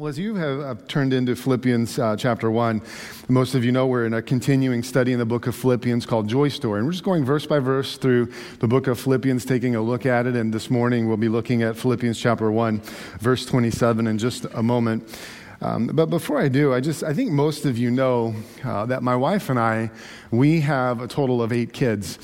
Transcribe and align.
Well, 0.00 0.06
as 0.06 0.16
you 0.16 0.36
have 0.36 0.86
turned 0.86 1.12
into 1.12 1.34
Philippians 1.34 1.98
uh, 1.98 2.14
chapter 2.14 2.52
1, 2.52 2.82
most 3.26 3.56
of 3.56 3.64
you 3.64 3.72
know 3.72 3.88
we're 3.88 4.06
in 4.06 4.14
a 4.14 4.22
continuing 4.22 4.84
study 4.84 5.12
in 5.12 5.18
the 5.18 5.26
book 5.26 5.48
of 5.48 5.56
Philippians 5.56 6.06
called 6.06 6.28
Joy 6.28 6.50
Story. 6.50 6.78
And 6.78 6.86
we're 6.86 6.92
just 6.92 7.02
going 7.02 7.24
verse 7.24 7.46
by 7.46 7.58
verse 7.58 7.96
through 7.96 8.30
the 8.60 8.68
book 8.68 8.86
of 8.86 9.00
Philippians, 9.00 9.44
taking 9.44 9.74
a 9.74 9.82
look 9.82 10.06
at 10.06 10.28
it. 10.28 10.36
And 10.36 10.54
this 10.54 10.70
morning 10.70 11.08
we'll 11.08 11.16
be 11.16 11.28
looking 11.28 11.64
at 11.64 11.76
Philippians 11.76 12.16
chapter 12.16 12.48
1, 12.48 12.80
verse 13.18 13.44
27 13.44 14.06
in 14.06 14.18
just 14.18 14.44
a 14.54 14.62
moment. 14.62 15.18
Um, 15.60 15.88
but 15.88 16.06
before 16.06 16.38
I 16.38 16.46
do, 16.46 16.72
I 16.72 16.78
just 16.78 17.02
I 17.02 17.12
think 17.12 17.32
most 17.32 17.66
of 17.66 17.76
you 17.76 17.90
know 17.90 18.36
uh, 18.62 18.86
that 18.86 19.02
my 19.02 19.16
wife 19.16 19.50
and 19.50 19.58
I 19.58 19.90
we 20.30 20.60
have 20.60 21.00
a 21.00 21.08
total 21.08 21.42
of 21.42 21.52
eight 21.52 21.72
kids, 21.72 22.20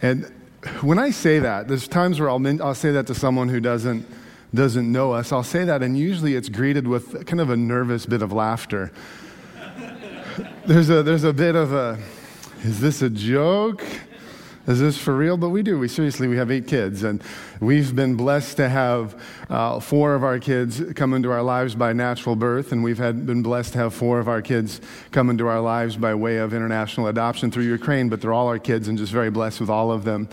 and 0.00 0.24
when 0.80 0.98
I 0.98 1.10
say 1.10 1.38
that, 1.40 1.68
there's 1.68 1.86
times 1.86 2.18
where 2.18 2.30
I'll 2.30 2.62
I'll 2.62 2.74
say 2.74 2.92
that 2.92 3.06
to 3.08 3.14
someone 3.14 3.50
who 3.50 3.60
doesn't 3.60 4.06
doesn't 4.54 4.90
know 4.90 5.12
us, 5.12 5.32
I'll 5.32 5.42
say 5.42 5.64
that, 5.64 5.82
and 5.82 5.96
usually 5.96 6.34
it's 6.34 6.48
greeted 6.48 6.86
with 6.86 7.26
kind 7.26 7.40
of 7.40 7.50
a 7.50 7.56
nervous 7.56 8.06
bit 8.06 8.22
of 8.22 8.32
laughter. 8.32 8.90
there's, 10.66 10.90
a, 10.90 11.02
there's 11.02 11.24
a 11.24 11.32
bit 11.32 11.54
of 11.54 11.72
a, 11.72 11.98
is 12.62 12.80
this 12.80 13.02
a 13.02 13.10
joke? 13.10 13.84
Is 14.66 14.78
this 14.78 14.98
for 14.98 15.16
real? 15.16 15.36
But 15.36 15.48
we 15.48 15.62
do. 15.62 15.78
We 15.78 15.88
seriously, 15.88 16.28
we 16.28 16.36
have 16.36 16.50
eight 16.50 16.66
kids, 16.66 17.02
and 17.02 17.22
we've 17.60 17.96
been 17.96 18.14
blessed 18.14 18.58
to 18.58 18.68
have 18.68 19.20
uh, 19.48 19.80
four 19.80 20.14
of 20.14 20.22
our 20.22 20.38
kids 20.38 20.82
come 20.94 21.14
into 21.14 21.30
our 21.30 21.42
lives 21.42 21.74
by 21.74 21.92
natural 21.92 22.36
birth, 22.36 22.70
and 22.70 22.84
we've 22.84 22.98
had, 22.98 23.26
been 23.26 23.42
blessed 23.42 23.72
to 23.72 23.78
have 23.78 23.94
four 23.94 24.20
of 24.20 24.28
our 24.28 24.42
kids 24.42 24.80
come 25.12 25.30
into 25.30 25.48
our 25.48 25.60
lives 25.60 25.96
by 25.96 26.14
way 26.14 26.36
of 26.36 26.52
international 26.52 27.06
adoption 27.06 27.50
through 27.50 27.64
Ukraine. 27.64 28.10
But 28.10 28.20
they're 28.20 28.34
all 28.34 28.48
our 28.48 28.58
kids, 28.58 28.86
and 28.86 28.98
just 28.98 29.12
very 29.12 29.30
blessed 29.30 29.60
with 29.60 29.70
all 29.70 29.90
of 29.90 30.04
them. 30.04 30.28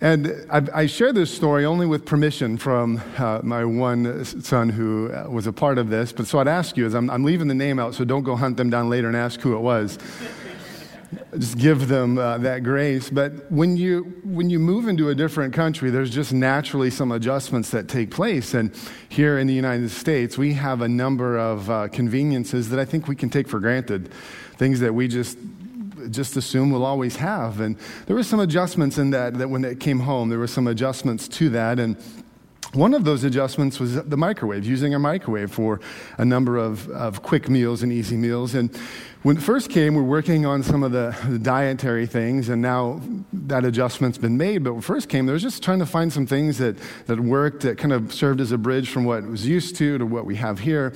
And 0.00 0.46
I, 0.50 0.86
share 0.86 1.12
this 1.12 1.34
story 1.34 1.64
only 1.64 1.86
with 1.86 2.04
permission 2.04 2.58
from 2.58 3.00
uh, 3.16 3.40
my 3.42 3.64
one 3.64 4.24
son 4.24 4.68
who 4.68 5.10
uh, 5.10 5.30
was 5.30 5.46
a 5.46 5.52
part 5.52 5.78
of 5.78 5.88
this. 5.88 6.12
But 6.12 6.26
so 6.26 6.40
I'd 6.40 6.48
ask 6.48 6.76
you, 6.76 6.84
as 6.84 6.94
I'm, 6.94 7.08
I'm, 7.08 7.24
leaving 7.24 7.48
the 7.48 7.54
name 7.54 7.78
out, 7.78 7.94
so 7.94 8.04
don't 8.04 8.24
go 8.24 8.36
hunt 8.36 8.56
them 8.56 8.70
down 8.70 8.90
later 8.90 9.06
and 9.06 9.16
ask 9.16 9.40
who 9.40 9.56
it 9.56 9.60
was. 9.60 9.98
just 11.38 11.58
give 11.58 11.88
them 11.88 12.18
uh, 12.18 12.38
that 12.38 12.64
grace. 12.64 13.08
But 13.08 13.50
when 13.50 13.76
you, 13.76 14.02
when 14.24 14.50
you 14.50 14.58
move 14.58 14.88
into 14.88 15.08
a 15.08 15.14
different 15.14 15.54
country, 15.54 15.90
there's 15.90 16.10
just 16.10 16.32
naturally 16.32 16.90
some 16.90 17.12
adjustments 17.12 17.70
that 17.70 17.88
take 17.88 18.10
place. 18.10 18.52
And 18.52 18.74
here 19.08 19.38
in 19.38 19.46
the 19.46 19.54
United 19.54 19.90
States, 19.90 20.36
we 20.36 20.54
have 20.54 20.80
a 20.80 20.88
number 20.88 21.38
of 21.38 21.70
uh, 21.70 21.88
conveniences 21.88 22.68
that 22.70 22.78
I 22.78 22.84
think 22.84 23.08
we 23.08 23.16
can 23.16 23.30
take 23.30 23.48
for 23.48 23.60
granted. 23.60 24.10
Things 24.56 24.80
that 24.80 24.92
we 24.92 25.08
just 25.08 25.38
just 26.10 26.36
assume 26.36 26.70
we'll 26.70 26.84
always 26.84 27.16
have. 27.16 27.60
And 27.60 27.76
there 28.06 28.16
were 28.16 28.22
some 28.22 28.40
adjustments 28.40 28.98
in 28.98 29.10
that, 29.10 29.34
that 29.38 29.48
when 29.48 29.64
it 29.64 29.80
came 29.80 30.00
home, 30.00 30.28
there 30.28 30.38
were 30.38 30.46
some 30.46 30.66
adjustments 30.66 31.28
to 31.28 31.48
that. 31.50 31.78
And 31.78 31.96
one 32.74 32.94
of 32.94 33.04
those 33.04 33.24
adjustments 33.24 33.78
was 33.78 34.02
the 34.02 34.16
microwave, 34.16 34.64
using 34.64 34.94
a 34.94 34.98
microwave 34.98 35.50
for 35.50 35.80
a 36.18 36.24
number 36.24 36.56
of, 36.56 36.88
of 36.90 37.22
quick 37.22 37.48
meals 37.48 37.82
and 37.82 37.92
easy 37.92 38.16
meals. 38.16 38.54
And 38.54 38.74
when 39.22 39.38
it 39.38 39.42
first 39.42 39.70
came, 39.70 39.94
we're 39.94 40.02
working 40.02 40.44
on 40.44 40.62
some 40.62 40.82
of 40.82 40.92
the, 40.92 41.16
the, 41.28 41.38
dietary 41.38 42.06
things, 42.06 42.48
and 42.50 42.60
now 42.60 43.00
that 43.32 43.64
adjustment's 43.64 44.18
been 44.18 44.36
made. 44.36 44.62
But 44.64 44.74
when 44.74 44.82
first 44.82 45.08
came, 45.08 45.24
there 45.24 45.32
was 45.32 45.42
just 45.42 45.62
trying 45.62 45.78
to 45.78 45.86
find 45.86 46.12
some 46.12 46.26
things 46.26 46.58
that, 46.58 46.76
that 47.06 47.20
worked, 47.20 47.62
that 47.62 47.78
kind 47.78 47.92
of 47.92 48.12
served 48.12 48.40
as 48.40 48.52
a 48.52 48.58
bridge 48.58 48.90
from 48.90 49.04
what 49.04 49.24
was 49.24 49.46
used 49.46 49.76
to 49.76 49.96
to 49.96 50.04
what 50.04 50.26
we 50.26 50.36
have 50.36 50.58
here. 50.58 50.92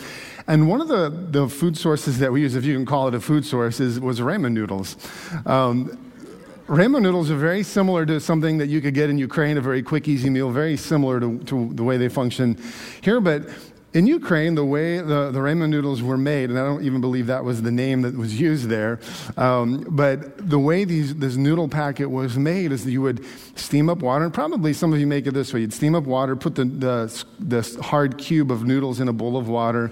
And 0.46 0.68
one 0.68 0.80
of 0.80 0.88
the, 0.88 1.08
the 1.08 1.48
food 1.48 1.78
sources 1.78 2.18
that 2.18 2.32
we 2.32 2.42
use, 2.42 2.54
if 2.54 2.64
you 2.64 2.74
can 2.74 2.84
call 2.84 3.08
it 3.08 3.14
a 3.14 3.20
food 3.20 3.46
source, 3.46 3.80
is, 3.80 3.98
was 3.98 4.20
ramen 4.20 4.52
noodles. 4.52 4.96
Um, 5.46 6.07
Ramen 6.68 7.00
noodles 7.00 7.30
are 7.30 7.36
very 7.36 7.62
similar 7.62 8.04
to 8.04 8.20
something 8.20 8.58
that 8.58 8.66
you 8.66 8.82
could 8.82 8.92
get 8.92 9.08
in 9.08 9.16
Ukraine, 9.16 9.56
a 9.56 9.60
very 9.62 9.82
quick, 9.82 10.06
easy 10.06 10.28
meal, 10.28 10.50
very 10.50 10.76
similar 10.76 11.18
to, 11.18 11.38
to 11.44 11.72
the 11.72 11.82
way 11.82 11.96
they 11.96 12.10
function 12.10 12.62
here. 13.00 13.22
But 13.22 13.48
in 13.94 14.06
Ukraine, 14.06 14.54
the 14.54 14.66
way 14.66 14.98
the, 14.98 15.30
the 15.30 15.38
ramen 15.38 15.70
noodles 15.70 16.02
were 16.02 16.18
made, 16.18 16.50
and 16.50 16.58
I 16.58 16.64
don't 16.66 16.84
even 16.84 17.00
believe 17.00 17.28
that 17.28 17.42
was 17.42 17.62
the 17.62 17.70
name 17.70 18.02
that 18.02 18.14
was 18.14 18.38
used 18.38 18.68
there, 18.68 19.00
um, 19.38 19.86
but 19.88 20.50
the 20.50 20.58
way 20.58 20.84
these, 20.84 21.14
this 21.14 21.36
noodle 21.36 21.68
packet 21.68 22.10
was 22.10 22.36
made 22.36 22.70
is 22.70 22.84
that 22.84 22.90
you 22.90 23.00
would 23.00 23.24
steam 23.56 23.88
up 23.88 24.00
water, 24.00 24.26
and 24.26 24.34
probably 24.34 24.74
some 24.74 24.92
of 24.92 25.00
you 25.00 25.06
make 25.06 25.26
it 25.26 25.32
this 25.32 25.54
way. 25.54 25.60
You'd 25.60 25.72
steam 25.72 25.94
up 25.94 26.04
water, 26.04 26.36
put 26.36 26.54
the, 26.54 26.66
the, 26.66 27.24
the 27.38 27.82
hard 27.82 28.18
cube 28.18 28.52
of 28.52 28.66
noodles 28.66 29.00
in 29.00 29.08
a 29.08 29.12
bowl 29.14 29.38
of 29.38 29.48
water, 29.48 29.90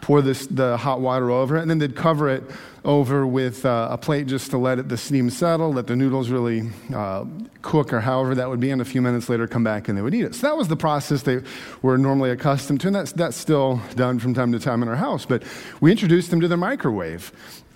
pour 0.00 0.22
this, 0.22 0.48
the 0.48 0.76
hot 0.76 1.00
water 1.00 1.30
over 1.30 1.56
it, 1.56 1.62
and 1.62 1.70
then 1.70 1.78
they'd 1.78 1.94
cover 1.94 2.28
it 2.28 2.42
over 2.86 3.26
with 3.26 3.66
uh, 3.66 3.88
a 3.90 3.98
plate 3.98 4.28
just 4.28 4.50
to 4.52 4.58
let 4.58 4.78
it, 4.78 4.88
the 4.88 4.96
steam 4.96 5.28
settle, 5.28 5.72
let 5.72 5.88
the 5.88 5.96
noodles 5.96 6.30
really 6.30 6.70
uh, 6.94 7.24
cook 7.60 7.92
or 7.92 8.00
however 8.00 8.34
that 8.36 8.48
would 8.48 8.60
be, 8.60 8.70
and 8.70 8.80
a 8.80 8.84
few 8.84 9.02
minutes 9.02 9.28
later 9.28 9.48
come 9.48 9.64
back 9.64 9.88
and 9.88 9.98
they 9.98 10.02
would 10.02 10.14
eat 10.14 10.24
it. 10.24 10.34
So 10.36 10.46
that 10.46 10.56
was 10.56 10.68
the 10.68 10.76
process 10.76 11.22
they 11.22 11.40
were 11.82 11.98
normally 11.98 12.30
accustomed 12.30 12.80
to, 12.82 12.86
and 12.86 12.96
that's, 12.96 13.12
that's 13.12 13.36
still 13.36 13.82
done 13.96 14.20
from 14.20 14.34
time 14.34 14.52
to 14.52 14.60
time 14.60 14.82
in 14.82 14.88
our 14.88 14.96
house. 14.96 15.26
But 15.26 15.42
we 15.80 15.90
introduced 15.90 16.30
them 16.30 16.40
to 16.40 16.48
the 16.48 16.56
microwave. 16.56 17.32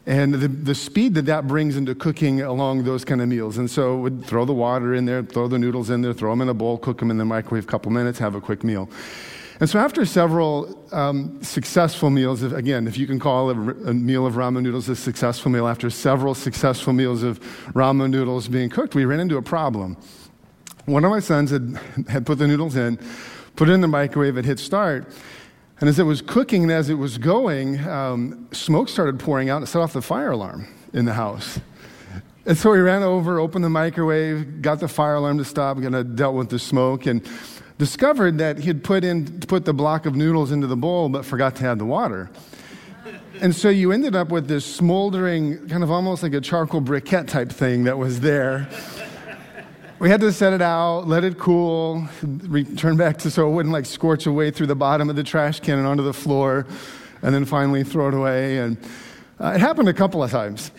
And 0.06 0.32
the, 0.32 0.48
the 0.48 0.74
speed 0.74 1.14
that 1.14 1.26
that 1.26 1.46
brings 1.46 1.76
into 1.76 1.94
cooking 1.94 2.40
along 2.40 2.84
those 2.84 3.04
kind 3.04 3.20
of 3.20 3.28
meals. 3.28 3.58
And 3.58 3.70
so 3.70 3.98
we'd 3.98 4.24
throw 4.24 4.44
the 4.44 4.54
water 4.54 4.94
in 4.94 5.04
there, 5.04 5.22
throw 5.22 5.46
the 5.46 5.58
noodles 5.58 5.90
in 5.90 6.02
there, 6.02 6.14
throw 6.14 6.30
them 6.30 6.40
in 6.40 6.48
a 6.48 6.54
bowl, 6.54 6.78
cook 6.78 6.98
them 6.98 7.10
in 7.10 7.18
the 7.18 7.24
microwave 7.24 7.64
a 7.64 7.66
couple 7.66 7.92
minutes, 7.92 8.18
have 8.18 8.34
a 8.34 8.40
quick 8.40 8.64
meal. 8.64 8.88
And 9.60 9.68
so, 9.68 9.78
after 9.78 10.06
several 10.06 10.82
um, 10.90 11.42
successful 11.42 12.08
meals, 12.08 12.42
if, 12.42 12.52
again, 12.52 12.88
if 12.88 12.96
you 12.96 13.06
can 13.06 13.20
call 13.20 13.50
a, 13.50 13.52
a, 13.52 13.92
meal 13.92 14.24
of 14.24 14.34
ramen 14.34 14.62
noodles 14.62 14.88
a 14.88 14.96
successful 14.96 15.50
meal, 15.50 15.68
after 15.68 15.90
several 15.90 16.34
successful 16.34 16.94
meals 16.94 17.22
of 17.22 17.38
ramen 17.74 18.08
noodles 18.08 18.48
being 18.48 18.70
cooked, 18.70 18.94
we 18.94 19.04
ran 19.04 19.20
into 19.20 19.36
a 19.36 19.42
problem. 19.42 19.98
One 20.86 21.04
of 21.04 21.10
my 21.10 21.20
sons 21.20 21.50
had, 21.50 21.78
had 22.08 22.24
put 22.24 22.38
the 22.38 22.48
noodles 22.48 22.74
in, 22.74 22.98
put 23.54 23.68
it 23.68 23.72
in 23.72 23.82
the 23.82 23.88
microwave, 23.88 24.38
it 24.38 24.46
hit 24.46 24.58
start. 24.58 25.06
And 25.78 25.90
as 25.90 25.98
it 25.98 26.04
was 26.04 26.22
cooking 26.22 26.62
and 26.62 26.72
as 26.72 26.88
it 26.88 26.94
was 26.94 27.18
going, 27.18 27.86
um, 27.86 28.48
smoke 28.52 28.88
started 28.88 29.20
pouring 29.20 29.50
out 29.50 29.58
and 29.58 29.68
set 29.68 29.82
off 29.82 29.92
the 29.92 30.02
fire 30.02 30.30
alarm 30.30 30.68
in 30.94 31.04
the 31.04 31.12
house. 31.12 31.60
And 32.46 32.56
so 32.56 32.70
we 32.70 32.78
ran 32.78 33.02
over, 33.02 33.38
opened 33.38 33.64
the 33.64 33.70
microwave, 33.70 34.62
got 34.62 34.80
the 34.80 34.88
fire 34.88 35.16
alarm 35.16 35.36
to 35.36 35.44
stop, 35.44 35.76
and 35.76 36.16
dealt 36.16 36.34
with 36.34 36.48
the 36.48 36.58
smoke. 36.58 37.04
And 37.04 37.26
discovered 37.80 38.36
that 38.36 38.58
he 38.58 38.66
had 38.68 38.84
put, 38.84 39.02
in, 39.04 39.40
put 39.40 39.64
the 39.64 39.72
block 39.72 40.04
of 40.04 40.14
noodles 40.14 40.52
into 40.52 40.66
the 40.66 40.76
bowl 40.76 41.08
but 41.08 41.24
forgot 41.24 41.56
to 41.56 41.66
add 41.66 41.78
the 41.78 41.84
water. 41.86 42.30
And 43.40 43.56
so 43.56 43.70
you 43.70 43.90
ended 43.90 44.14
up 44.14 44.28
with 44.28 44.48
this 44.48 44.66
smoldering, 44.66 45.66
kind 45.66 45.82
of 45.82 45.90
almost 45.90 46.22
like 46.22 46.34
a 46.34 46.42
charcoal 46.42 46.82
briquette 46.82 47.26
type 47.26 47.50
thing 47.50 47.84
that 47.84 47.96
was 47.96 48.20
there. 48.20 48.68
We 49.98 50.10
had 50.10 50.20
to 50.20 50.30
set 50.30 50.52
it 50.52 50.60
out, 50.60 51.08
let 51.08 51.24
it 51.24 51.38
cool, 51.38 52.06
return 52.22 52.98
back 52.98 53.16
to 53.20 53.30
so 53.30 53.48
it 53.48 53.52
wouldn't 53.52 53.72
like 53.72 53.86
scorch 53.86 54.26
away 54.26 54.50
through 54.50 54.66
the 54.66 54.76
bottom 54.76 55.08
of 55.08 55.16
the 55.16 55.24
trash 55.24 55.60
can 55.60 55.78
and 55.78 55.86
onto 55.86 56.02
the 56.02 56.12
floor, 56.12 56.66
and 57.22 57.34
then 57.34 57.46
finally 57.46 57.82
throw 57.82 58.08
it 58.08 58.14
away. 58.14 58.58
And 58.58 58.76
uh, 59.40 59.52
it 59.54 59.60
happened 59.60 59.88
a 59.88 59.94
couple 59.94 60.22
of 60.22 60.30
times. 60.30 60.70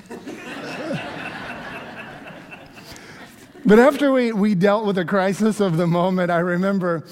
But 3.66 3.78
after 3.78 4.12
we, 4.12 4.32
we 4.32 4.56
dealt 4.56 4.86
with 4.86 4.96
the 4.96 5.06
crisis 5.06 5.60
of 5.60 5.78
the 5.78 5.86
moment, 5.86 6.32
I 6.32 6.40
remember, 6.40 7.04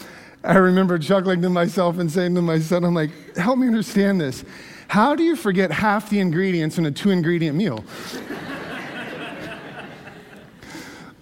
I 0.43 0.57
remember 0.57 0.97
chuckling 0.97 1.43
to 1.43 1.49
myself 1.49 1.99
and 1.99 2.11
saying 2.11 2.33
to 2.35 2.41
my 2.41 2.59
son, 2.59 2.83
I'm 2.83 2.95
like, 2.95 3.35
help 3.35 3.59
me 3.59 3.67
understand 3.67 4.19
this. 4.19 4.43
How 4.88 5.15
do 5.15 5.21
you 5.21 5.35
forget 5.35 5.71
half 5.71 6.09
the 6.09 6.19
ingredients 6.19 6.79
in 6.79 6.88
a 6.88 6.91
two 6.91 7.11
ingredient 7.11 7.55
meal? 7.55 7.85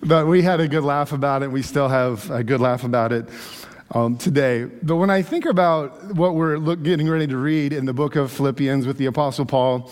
but 0.01 0.27
we 0.27 0.41
had 0.41 0.61
a 0.61 0.67
good 0.67 0.85
laugh 0.85 1.11
about 1.11 1.43
it. 1.43 1.51
We 1.51 1.61
still 1.61 1.89
have 1.89 2.31
a 2.31 2.41
good 2.41 2.61
laugh 2.61 2.85
about 2.85 3.11
it 3.11 3.27
um, 3.91 4.17
today. 4.17 4.63
But 4.63 4.95
when 4.95 5.09
I 5.09 5.21
think 5.21 5.45
about 5.45 6.15
what 6.15 6.35
we're 6.35 6.57
look, 6.57 6.83
getting 6.83 7.09
ready 7.09 7.27
to 7.27 7.37
read 7.37 7.73
in 7.73 7.85
the 7.85 7.93
book 7.93 8.15
of 8.15 8.31
Philippians 8.31 8.87
with 8.87 8.97
the 8.97 9.07
Apostle 9.07 9.45
Paul, 9.45 9.91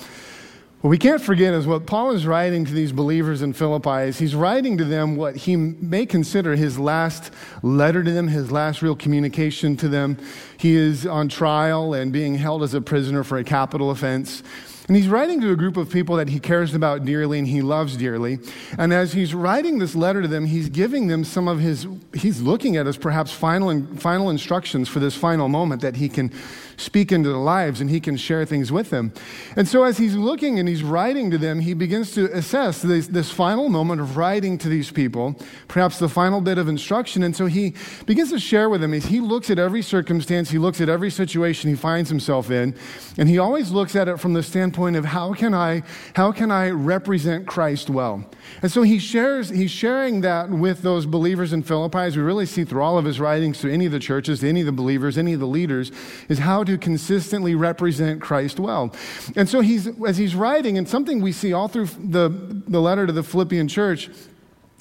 what 0.85 0.91
we 0.91 0.99
can't 0.99 1.19
forget 1.19 1.51
is 1.55 1.65
what 1.65 1.87
Paul 1.87 2.11
is 2.11 2.27
writing 2.27 2.63
to 2.63 2.71
these 2.71 2.91
believers 2.91 3.41
in 3.41 3.53
Philippi 3.53 4.07
is 4.07 4.19
he's 4.19 4.35
writing 4.35 4.77
to 4.77 4.85
them 4.85 5.15
what 5.15 5.35
he 5.35 5.55
may 5.55 6.05
consider 6.05 6.55
his 6.55 6.77
last 6.77 7.33
letter 7.63 8.03
to 8.03 8.11
them, 8.11 8.27
his 8.27 8.51
last 8.51 8.83
real 8.83 8.95
communication 8.95 9.75
to 9.77 9.89
them. 9.89 10.15
He 10.59 10.75
is 10.75 11.07
on 11.07 11.27
trial 11.27 11.95
and 11.95 12.13
being 12.13 12.35
held 12.35 12.61
as 12.61 12.75
a 12.75 12.81
prisoner 12.81 13.23
for 13.23 13.39
a 13.39 13.43
capital 13.43 13.89
offense. 13.89 14.43
And 14.87 14.95
he's 14.95 15.07
writing 15.07 15.41
to 15.41 15.51
a 15.51 15.55
group 15.55 15.75
of 15.75 15.89
people 15.89 16.17
that 16.17 16.29
he 16.29 16.39
cares 16.39 16.75
about 16.75 17.03
dearly 17.03 17.39
and 17.39 17.47
he 17.47 17.63
loves 17.63 17.97
dearly. 17.97 18.37
And 18.77 18.93
as 18.93 19.13
he's 19.13 19.33
writing 19.33 19.79
this 19.79 19.95
letter 19.95 20.21
to 20.21 20.27
them, 20.27 20.45
he's 20.45 20.69
giving 20.69 21.07
them 21.07 21.23
some 21.23 21.47
of 21.47 21.59
his, 21.59 21.87
he's 22.13 22.43
looking 22.43 22.77
at 22.77 22.85
as 22.85 22.95
perhaps 22.95 23.31
final, 23.31 23.83
final 23.95 24.29
instructions 24.29 24.87
for 24.87 24.99
this 24.99 25.15
final 25.15 25.49
moment 25.49 25.81
that 25.81 25.95
he 25.95 26.07
can 26.07 26.31
speak 26.77 27.11
into 27.11 27.29
their 27.29 27.37
lives 27.37 27.81
and 27.81 27.89
he 27.89 27.99
can 27.99 28.17
share 28.17 28.45
things 28.45 28.71
with 28.71 28.89
them. 28.89 29.13
And 29.55 29.67
so 29.67 29.83
as 29.83 29.97
he's 29.97 30.15
looking 30.15 30.59
and 30.59 30.67
he's 30.67 30.83
writing 30.83 31.31
to 31.31 31.37
them, 31.37 31.59
he 31.59 31.73
begins 31.73 32.11
to 32.13 32.25
assess 32.35 32.81
this, 32.81 33.07
this 33.07 33.31
final 33.31 33.69
moment 33.69 34.01
of 34.01 34.17
writing 34.17 34.57
to 34.59 34.69
these 34.69 34.91
people, 34.91 35.39
perhaps 35.67 35.99
the 35.99 36.09
final 36.09 36.41
bit 36.41 36.57
of 36.57 36.67
instruction. 36.67 37.23
And 37.23 37.35
so 37.35 37.45
he 37.45 37.73
begins 38.05 38.31
to 38.31 38.39
share 38.39 38.69
with 38.69 38.81
them 38.81 38.93
he 39.05 39.19
looks 39.19 39.49
at 39.49 39.59
every 39.59 39.81
circumstance, 39.81 40.49
he 40.49 40.57
looks 40.57 40.81
at 40.81 40.89
every 40.89 41.09
situation 41.09 41.69
he 41.69 41.75
finds 41.75 42.09
himself 42.09 42.51
in, 42.51 42.75
and 43.17 43.29
he 43.29 43.37
always 43.37 43.71
looks 43.71 43.95
at 43.95 44.07
it 44.07 44.19
from 44.19 44.33
the 44.33 44.43
standpoint 44.43 44.95
of 44.95 45.05
how 45.05 45.33
can 45.33 45.53
I, 45.53 45.83
how 46.15 46.31
can 46.31 46.51
I 46.51 46.69
represent 46.69 47.47
Christ 47.47 47.89
well? 47.89 48.25
And 48.61 48.71
so 48.71 48.83
he 48.83 48.99
shares, 48.99 49.49
he's 49.49 49.71
sharing 49.71 50.21
that 50.21 50.49
with 50.49 50.81
those 50.81 51.05
believers 51.05 51.53
in 51.53 51.63
Philippi, 51.63 51.99
as 51.99 52.17
we 52.17 52.23
really 52.23 52.45
see 52.45 52.63
through 52.63 52.81
all 52.81 52.97
of 52.97 53.05
his 53.05 53.19
writings 53.19 53.59
to 53.61 53.71
any 53.71 53.85
of 53.85 53.91
the 53.91 53.99
churches, 53.99 54.39
to 54.39 54.49
any 54.49 54.61
of 54.61 54.65
the 54.65 54.71
believers, 54.71 55.17
any 55.17 55.33
of 55.33 55.39
the 55.39 55.47
leaders, 55.47 55.91
is 56.29 56.39
how 56.39 56.63
to 56.65 56.77
consistently 56.77 57.55
represent 57.55 58.21
Christ 58.21 58.59
well. 58.59 58.93
And 59.35 59.47
so 59.47 59.61
he's, 59.61 59.87
as 60.05 60.17
he's 60.17 60.35
writing, 60.35 60.77
and 60.77 60.87
something 60.87 61.21
we 61.21 61.31
see 61.31 61.53
all 61.53 61.67
through 61.67 61.87
the, 61.99 62.29
the 62.67 62.81
letter 62.81 63.07
to 63.07 63.13
the 63.13 63.23
Philippian 63.23 63.67
church 63.67 64.09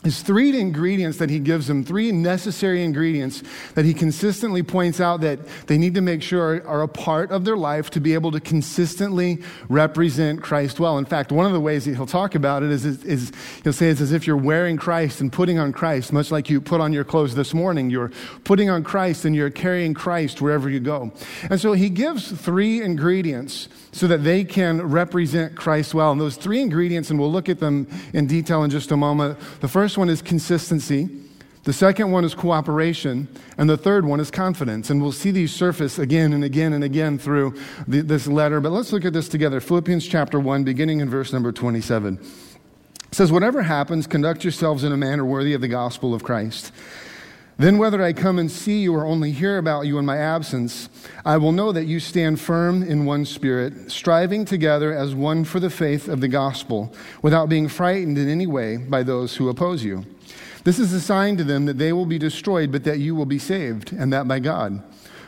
is 0.05 0.23
three 0.23 0.59
ingredients 0.59 1.19
that 1.19 1.31
he 1.31 1.39
gives 1.39 1.67
them, 1.67 1.83
three 1.83 2.13
necessary 2.13 2.85
ingredients 2.85 3.43
that 3.75 3.85
he 3.85 3.95
consistently 3.95 4.63
points 4.63 5.01
out 5.01 5.23
that 5.23 5.39
they 5.67 5.79
need 5.79 5.95
to 5.95 6.01
make 6.01 6.23
sure 6.23 6.67
are 6.67 6.83
a 6.83 6.89
part 6.89 7.31
of 7.31 7.45
their 7.45 7.57
life 7.57 7.91
to 7.91 8.01
be 8.01 8.15
able 8.15 8.31
to 8.31 8.41
consistently 8.41 9.43
represent 9.69 10.43
Christ 10.43 10.79
well. 10.79 10.99
In 10.99 11.07
fact, 11.07 11.33
one 11.33 11.47
of 11.47 11.53
the 11.53 11.61
ways 11.61 11.87
that 11.87 11.95
he'll 11.95 12.07
talk 12.07 12.35
about 12.35 12.63
it 12.63 12.71
is, 12.71 12.85
is, 12.85 13.03
is 13.05 13.33
he'll 13.63 13.73
say 13.73 13.89
it's 13.89 14.01
as 14.01 14.13
if 14.13 14.27
you're 14.27 14.37
wearing 14.37 14.77
Christ 14.77 15.21
and 15.21 15.33
putting 15.33 15.59
on 15.59 15.73
Christ, 15.73 16.13
much 16.13 16.31
like 16.31 16.51
you 16.51 16.61
put 16.61 16.81
on 16.81 16.93
your 16.93 17.05
clothes 17.05 17.35
this 17.35 17.55
morning. 17.55 17.91
You're 17.91 18.13
putting 18.45 18.69
on 18.69 18.85
Christ 18.85 19.25
and 19.25 19.35
you're 19.35 19.51
carrying 19.51 19.95
Christ 19.95 20.43
wherever 20.43 20.69
you 20.69 20.81
go. 20.81 21.13
And 21.51 21.61
so 21.61 21.73
he 21.73 21.89
gives 21.89 22.31
three 22.31 22.83
ingredients 22.83 23.69
so 23.95 24.09
that 24.09 24.25
they 24.25 24.43
can 24.43 24.83
represent 24.83 25.55
Christ 25.55 25.95
well. 25.95 26.11
And 26.11 26.21
those 26.21 26.37
three 26.37 26.61
ingredients, 26.61 27.11
and 27.11 27.19
we'll 27.19 27.31
look 27.31 27.49
at 27.49 27.61
them 27.61 27.87
in 28.13 28.27
detail 28.27 28.65
in 28.65 28.71
just 28.71 28.91
a 28.91 28.97
moment. 28.97 29.39
The 29.61 29.69
first 29.69 29.97
one 29.97 30.09
is 30.09 30.21
consistency. 30.21 31.09
The 31.63 31.73
second 31.73 32.11
one 32.11 32.25
is 32.25 32.35
cooperation, 32.35 33.29
and 33.57 33.71
the 33.71 33.77
third 33.77 34.05
one 34.05 34.19
is 34.19 34.33
confidence. 34.33 34.91
And 34.91 35.01
we'll 35.01 35.13
see 35.13 35.31
these 35.31 35.55
surface 35.55 35.97
again 35.97 36.33
and 36.33 36.43
again 36.43 36.73
and 36.73 36.83
again 36.83 37.19
through 37.19 37.55
the, 37.87 38.01
this 38.01 38.27
letter. 38.27 38.61
But 38.61 38.73
let's 38.73 38.93
look 38.93 39.05
at 39.05 39.13
this 39.13 39.29
together. 39.29 39.61
Philippians 39.61 40.07
chapter 40.09 40.41
1, 40.41 40.65
beginning 40.65 40.99
in 40.99 41.09
verse 41.09 41.33
number 41.33 41.53
27. 41.53 42.19
It 42.19 43.15
says, 43.15 43.31
Whatever 43.31 43.63
happens, 43.63 44.09
conduct 44.09 44.43
yourselves 44.43 44.83
in 44.83 44.93
a 44.93 44.97
manner 44.97 45.25
worthy 45.25 45.55
of 45.55 45.61
the 45.61 45.69
gospel 45.69 46.15
of 46.15 46.25
Christ 46.25 46.73
then, 47.57 47.79
whether 47.79 48.03
I 48.03 48.13
come 48.13 48.41
and 48.41 48.51
see 48.51 48.83
you 48.83 48.95
or 48.95 49.07
only 49.07 49.31
hear 49.31 49.59
about 49.59 49.87
you 49.87 49.99
in 49.99 50.05
my 50.05 50.17
absence, 50.17 50.89
I 51.25 51.37
will 51.37 51.53
know 51.53 51.71
that 51.71 51.85
you 51.85 52.01
stand 52.01 52.41
firm 52.41 52.83
in 52.83 53.07
one 53.07 53.25
spirit, 53.25 53.93
striving 53.93 54.45
together 54.45 54.93
as 54.93 55.15
one 55.15 55.45
for 55.45 55.61
the 55.61 55.71
faith 55.71 56.09
of 56.09 56.21
the 56.21 56.29
gospel, 56.29 56.93
without 57.23 57.49
being 57.49 57.69
frightened 57.69 58.19
in 58.19 58.29
any 58.29 58.49
way 58.49 58.77
by 58.77 59.05
those 59.05 59.37
who 59.37 59.49
oppose 59.49 59.85
you. 59.85 60.05
This 60.65 60.81
is 60.81 60.93
a 60.93 61.01
sign 61.01 61.37
to 61.37 61.45
them 61.45 61.67
that 61.67 61.79
they 61.79 61.93
will 61.93 62.07
be 62.07 62.19
destroyed, 62.19 62.73
but 62.73 62.85
that 62.85 62.99
you 62.99 63.15
will 63.15 63.27
be 63.27 63.39
saved, 63.39 63.93
and 63.93 64.13
that 64.13 64.27
by 64.27 64.41
God. 64.41 64.83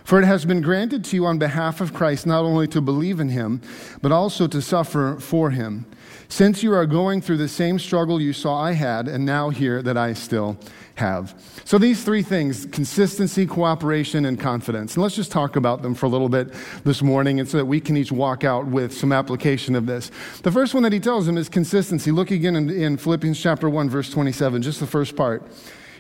For 0.06 0.20
it 0.20 0.24
has 0.24 0.44
been 0.44 0.60
granted 0.60 1.04
to 1.06 1.16
you 1.16 1.26
on 1.26 1.38
behalf 1.38 1.80
of 1.80 1.92
Christ 1.92 2.28
not 2.28 2.44
only 2.44 2.68
to 2.68 2.80
believe 2.80 3.18
in 3.18 3.28
him, 3.28 3.60
but 4.00 4.12
also 4.12 4.46
to 4.46 4.62
suffer 4.62 5.16
for 5.18 5.50
him, 5.50 5.84
since 6.28 6.62
you 6.62 6.72
are 6.72 6.86
going 6.86 7.20
through 7.20 7.38
the 7.38 7.48
same 7.48 7.76
struggle 7.80 8.20
you 8.20 8.32
saw 8.32 8.62
I 8.62 8.70
had, 8.70 9.08
and 9.08 9.26
now 9.26 9.50
hear 9.50 9.82
that 9.82 9.96
I 9.96 10.12
still 10.12 10.58
have. 10.94 11.34
So, 11.64 11.76
these 11.76 12.04
three 12.04 12.22
things 12.22 12.66
consistency, 12.66 13.46
cooperation, 13.46 14.26
and 14.26 14.38
confidence. 14.38 14.94
And 14.94 15.02
let's 15.02 15.16
just 15.16 15.32
talk 15.32 15.56
about 15.56 15.82
them 15.82 15.92
for 15.92 16.06
a 16.06 16.08
little 16.08 16.28
bit 16.28 16.54
this 16.84 17.02
morning, 17.02 17.40
and 17.40 17.48
so 17.48 17.56
that 17.56 17.66
we 17.66 17.80
can 17.80 17.96
each 17.96 18.12
walk 18.12 18.44
out 18.44 18.64
with 18.64 18.96
some 18.96 19.10
application 19.10 19.74
of 19.74 19.86
this. 19.86 20.12
The 20.44 20.52
first 20.52 20.72
one 20.72 20.84
that 20.84 20.92
he 20.92 21.00
tells 21.00 21.26
them 21.26 21.36
is 21.36 21.48
consistency. 21.48 22.12
Look 22.12 22.30
again 22.30 22.54
in, 22.54 22.70
in 22.70 22.96
Philippians 22.96 23.42
chapter 23.42 23.68
1, 23.68 23.90
verse 23.90 24.08
27, 24.10 24.62
just 24.62 24.78
the 24.78 24.86
first 24.86 25.16
part. 25.16 25.42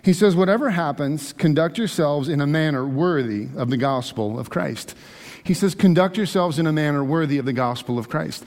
He 0.06 0.12
says, 0.12 0.36
Whatever 0.36 0.70
happens, 0.70 1.32
conduct 1.32 1.78
yourselves 1.78 2.28
in 2.28 2.40
a 2.40 2.46
manner 2.46 2.86
worthy 2.86 3.48
of 3.56 3.70
the 3.70 3.76
gospel 3.76 4.38
of 4.38 4.50
Christ. 4.50 4.94
He 5.46 5.54
says, 5.54 5.74
conduct 5.74 6.16
yourselves 6.16 6.58
in 6.58 6.66
a 6.66 6.72
manner 6.72 7.04
worthy 7.04 7.38
of 7.38 7.44
the 7.44 7.52
gospel 7.52 7.98
of 7.98 8.08
Christ. 8.08 8.44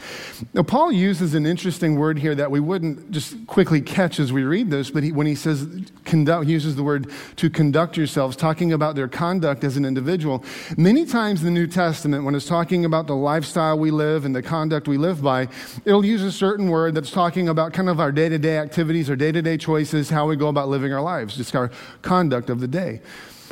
Now, 0.53 0.63
Paul 0.63 0.91
uses 0.91 1.33
an 1.33 1.45
interesting 1.45 1.95
word 1.95 2.19
here 2.19 2.35
that 2.35 2.51
we 2.51 2.59
wouldn't 2.59 3.11
just 3.11 3.47
quickly 3.47 3.79
catch 3.79 4.19
as 4.19 4.33
we 4.33 4.43
read 4.43 4.69
this, 4.69 4.91
but 4.91 5.03
he, 5.03 5.11
when 5.13 5.25
he 5.25 5.35
says 5.35 5.65
conduct, 6.03 6.47
he 6.47 6.51
uses 6.51 6.75
the 6.75 6.83
word 6.83 7.09
to 7.37 7.49
conduct 7.49 7.95
yourselves, 7.95 8.35
talking 8.35 8.73
about 8.73 8.95
their 8.95 9.07
conduct 9.07 9.63
as 9.63 9.77
an 9.77 9.85
individual. 9.85 10.43
Many 10.75 11.05
times 11.05 11.39
in 11.39 11.45
the 11.45 11.57
New 11.57 11.67
Testament, 11.67 12.25
when 12.25 12.35
it's 12.35 12.45
talking 12.45 12.83
about 12.83 13.07
the 13.07 13.15
lifestyle 13.15 13.79
we 13.79 13.91
live 13.91 14.25
and 14.25 14.35
the 14.35 14.43
conduct 14.43 14.87
we 14.87 14.97
live 14.97 15.21
by, 15.21 15.47
it'll 15.85 16.05
use 16.05 16.21
a 16.21 16.31
certain 16.31 16.69
word 16.69 16.95
that's 16.95 17.11
talking 17.11 17.47
about 17.47 17.71
kind 17.71 17.87
of 17.87 18.01
our 18.01 18.11
day 18.11 18.27
to 18.27 18.37
day 18.37 18.57
activities, 18.57 19.09
our 19.09 19.15
day 19.15 19.31
to 19.31 19.41
day 19.41 19.57
choices, 19.57 20.09
how 20.09 20.27
we 20.27 20.35
go 20.35 20.49
about 20.49 20.67
living 20.67 20.91
our 20.91 21.01
lives, 21.01 21.37
just 21.37 21.55
our 21.55 21.71
conduct 22.01 22.49
of 22.49 22.59
the 22.59 22.67
day. 22.67 23.01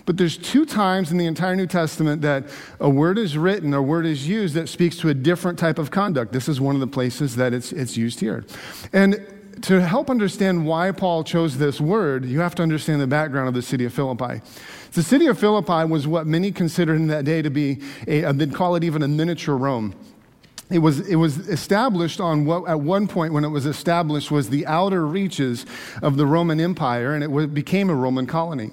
But 0.08 0.16
there's 0.16 0.38
two 0.38 0.66
times 0.66 1.12
in 1.12 1.18
the 1.18 1.26
entire 1.26 1.54
New 1.54 1.68
Testament 1.68 2.22
that 2.22 2.46
a 2.80 2.90
word 2.90 3.18
is 3.18 3.38
written, 3.38 3.74
a 3.74 3.82
word 3.82 4.06
is 4.06 4.26
used 4.26 4.56
that 4.56 4.70
speaks 4.70 4.96
to 5.00 5.10
a 5.10 5.14
different 5.14 5.60
type 5.60 5.78
of 5.78 5.92
conduct. 5.92 6.32
This 6.32 6.48
is 6.48 6.62
one 6.62 6.76
of 6.76 6.80
the 6.80 6.88
places 6.88 7.36
that 7.36 7.54
it's, 7.54 7.74
it's 7.74 7.98
used 7.98 8.22
here. 8.22 8.46
And 8.94 9.22
to 9.64 9.82
help 9.82 10.10
understand 10.10 10.66
why 10.66 10.94
Paul 10.94 11.26
chose 11.26 11.58
this 11.58 11.82
word, 11.82 12.24
you 12.24 12.40
have 12.40 12.56
to 12.56 12.64
understand 12.64 13.02
the 13.02 13.08
background 13.08 13.50
of 13.50 13.54
the 13.54 13.62
city 13.62 13.84
of 13.84 13.94
Philippi. 13.94 14.42
The 14.94 15.04
city 15.04 15.28
of 15.28 15.38
Philippi 15.38 15.84
was 15.84 16.08
what 16.08 16.26
many 16.26 16.54
considered 16.54 16.96
in 16.96 17.08
that 17.08 17.26
day 17.26 17.42
to 17.42 17.50
be, 17.50 17.82
a, 18.08 18.32
they'd 18.32 18.54
call 18.54 18.76
it 18.76 18.86
even 18.86 19.04
a 19.04 19.10
miniature 19.10 19.58
Rome 19.58 19.94
it 20.70 20.80
was, 20.80 21.00
it 21.08 21.16
was 21.16 21.48
established 21.48 22.20
on 22.20 22.46
what, 22.46 22.68
at 22.68 22.82
one 22.82 23.08
point 23.08 23.32
when 23.32 23.46
it 23.46 23.50
was 23.50 23.66
established, 23.66 24.32
was 24.32 24.50
the 24.50 24.66
outer 24.66 25.08
reaches 25.08 25.66
of 26.02 26.18
the 26.18 26.26
Roman 26.26 26.60
Empire, 26.60 27.14
and 27.14 27.24
it 27.24 27.54
became 27.54 27.90
a 27.90 27.96
Roman 27.96 28.28
colony. 28.28 28.72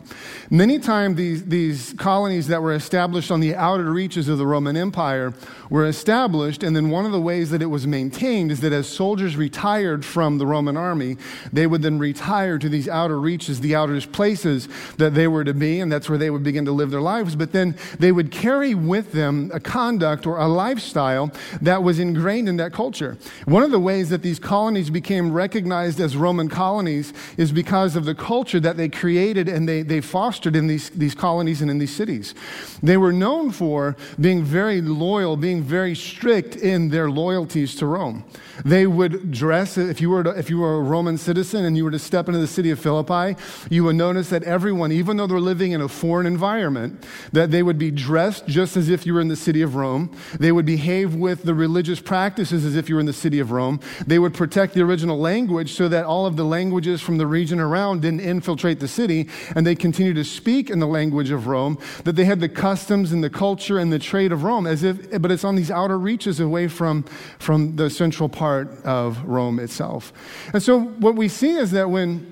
Many 0.50 0.80
times, 0.80 1.16
these, 1.16 1.44
these 1.44 1.94
colonies 1.96 2.48
that 2.48 2.60
were 2.60 2.74
established 2.74 3.30
on 3.30 3.38
the 3.38 3.54
outer 3.54 3.92
reaches 3.92 4.28
of 4.28 4.38
the 4.38 4.46
Roman 4.46 4.76
Empire 4.76 5.34
were 5.70 5.86
established, 5.86 6.64
and 6.64 6.74
then 6.74 6.90
one 6.90 7.06
of 7.06 7.12
the 7.12 7.20
ways 7.20 7.50
that 7.50 7.62
it 7.62 7.66
was 7.66 7.86
maintained 7.86 8.50
is 8.50 8.60
that 8.60 8.72
as 8.72 8.88
soldiers 8.88 9.36
retired 9.36 10.04
from 10.04 10.38
the 10.38 10.46
Roman 10.46 10.76
army, 10.76 11.16
they 11.52 11.68
would 11.68 11.82
then 11.82 12.00
retire 12.00 12.58
to 12.58 12.68
these 12.68 12.88
outer 12.88 13.20
reaches, 13.20 13.60
the 13.60 13.76
outer 13.76 14.00
places 14.00 14.68
that 14.96 15.14
they 15.14 15.28
were 15.28 15.44
to 15.44 15.54
be, 15.54 15.78
and 15.78 15.92
that's 15.92 16.08
where 16.08 16.18
they 16.18 16.30
would 16.30 16.42
begin 16.42 16.64
to 16.64 16.72
live 16.72 16.90
their 16.90 17.00
lives. 17.00 17.36
But 17.36 17.52
then 17.52 17.76
they 18.00 18.10
would 18.10 18.32
carry 18.32 18.74
with 18.74 19.12
them 19.12 19.52
a 19.54 19.60
conduct 19.60 20.26
or 20.26 20.38
a 20.38 20.48
lifestyle 20.48 21.30
that 21.62 21.83
was 21.84 22.00
ingrained 22.00 22.48
in 22.48 22.56
that 22.56 22.72
culture. 22.72 23.16
One 23.44 23.62
of 23.62 23.70
the 23.70 23.78
ways 23.78 24.10
that 24.10 24.22
these 24.22 24.38
colonies 24.38 24.90
became 24.90 25.32
recognized 25.32 26.00
as 26.00 26.16
Roman 26.16 26.48
colonies 26.48 27.12
is 27.36 27.52
because 27.52 27.94
of 27.94 28.04
the 28.04 28.14
culture 28.14 28.58
that 28.60 28.76
they 28.76 28.88
created 28.88 29.48
and 29.48 29.68
they, 29.68 29.82
they 29.82 30.00
fostered 30.00 30.56
in 30.56 30.66
these, 30.66 30.90
these 30.90 31.14
colonies 31.14 31.62
and 31.62 31.70
in 31.70 31.78
these 31.78 31.94
cities. 31.94 32.34
They 32.82 32.96
were 32.96 33.12
known 33.12 33.52
for 33.52 33.96
being 34.20 34.42
very 34.42 34.80
loyal, 34.80 35.36
being 35.36 35.62
very 35.62 35.94
strict 35.94 36.56
in 36.56 36.88
their 36.88 37.10
loyalties 37.10 37.76
to 37.76 37.86
Rome. 37.86 38.24
They 38.64 38.86
would 38.86 39.30
dress, 39.30 39.76
if 39.76 40.00
you, 40.00 40.10
were 40.10 40.22
to, 40.22 40.30
if 40.30 40.50
you 40.50 40.58
were 40.58 40.76
a 40.76 40.80
Roman 40.80 41.18
citizen 41.18 41.64
and 41.64 41.76
you 41.76 41.84
were 41.84 41.90
to 41.90 41.98
step 41.98 42.28
into 42.28 42.38
the 42.38 42.46
city 42.46 42.70
of 42.70 42.78
Philippi, 42.78 43.40
you 43.70 43.84
would 43.84 43.96
notice 43.96 44.28
that 44.30 44.44
everyone, 44.44 44.92
even 44.92 45.16
though 45.16 45.26
they're 45.26 45.40
living 45.40 45.72
in 45.72 45.80
a 45.80 45.88
foreign 45.88 46.26
environment, 46.26 47.04
that 47.32 47.50
they 47.50 47.62
would 47.62 47.78
be 47.78 47.90
dressed 47.90 48.46
just 48.46 48.76
as 48.76 48.88
if 48.88 49.06
you 49.06 49.14
were 49.14 49.20
in 49.20 49.28
the 49.28 49.36
city 49.36 49.62
of 49.62 49.74
Rome. 49.74 50.14
They 50.38 50.52
would 50.52 50.66
behave 50.66 51.14
with 51.14 51.42
the 51.42 51.54
religious 51.54 52.00
practices 52.00 52.64
as 52.64 52.76
if 52.76 52.88
you 52.88 52.94
were 52.94 53.00
in 53.00 53.06
the 53.06 53.12
city 53.12 53.40
of 53.40 53.50
Rome. 53.50 53.80
They 54.06 54.18
would 54.18 54.34
protect 54.34 54.74
the 54.74 54.82
original 54.82 55.18
language 55.18 55.72
so 55.72 55.88
that 55.88 56.04
all 56.04 56.26
of 56.26 56.36
the 56.36 56.44
languages 56.44 57.00
from 57.00 57.18
the 57.18 57.26
region 57.26 57.58
around 57.58 58.02
didn't 58.02 58.20
infiltrate 58.20 58.78
the 58.78 58.88
city, 58.88 59.28
and 59.56 59.66
they 59.66 59.74
continued 59.74 60.16
to 60.16 60.24
speak 60.24 60.70
in 60.70 60.78
the 60.78 60.86
language 60.86 61.30
of 61.30 61.46
Rome, 61.46 61.78
that 62.04 62.16
they 62.16 62.24
had 62.24 62.40
the 62.40 62.48
customs 62.48 63.10
and 63.10 63.24
the 63.24 63.30
culture 63.30 63.78
and 63.78 63.92
the 63.92 63.98
trade 63.98 64.30
of 64.30 64.44
Rome, 64.44 64.66
as 64.66 64.82
if, 64.84 65.20
but 65.20 65.30
it's 65.30 65.44
on 65.44 65.56
these 65.56 65.70
outer 65.70 65.98
reaches 65.98 66.38
away 66.38 66.68
from, 66.68 67.02
from 67.38 67.76
the 67.76 67.90
central 67.90 68.28
part 68.28 68.43
part 68.44 68.84
of 68.84 69.24
Rome 69.24 69.58
itself. 69.58 70.12
And 70.52 70.62
so 70.62 70.78
what 70.78 71.14
we 71.14 71.28
see 71.28 71.52
is 71.52 71.70
that 71.70 71.88
when 71.88 72.30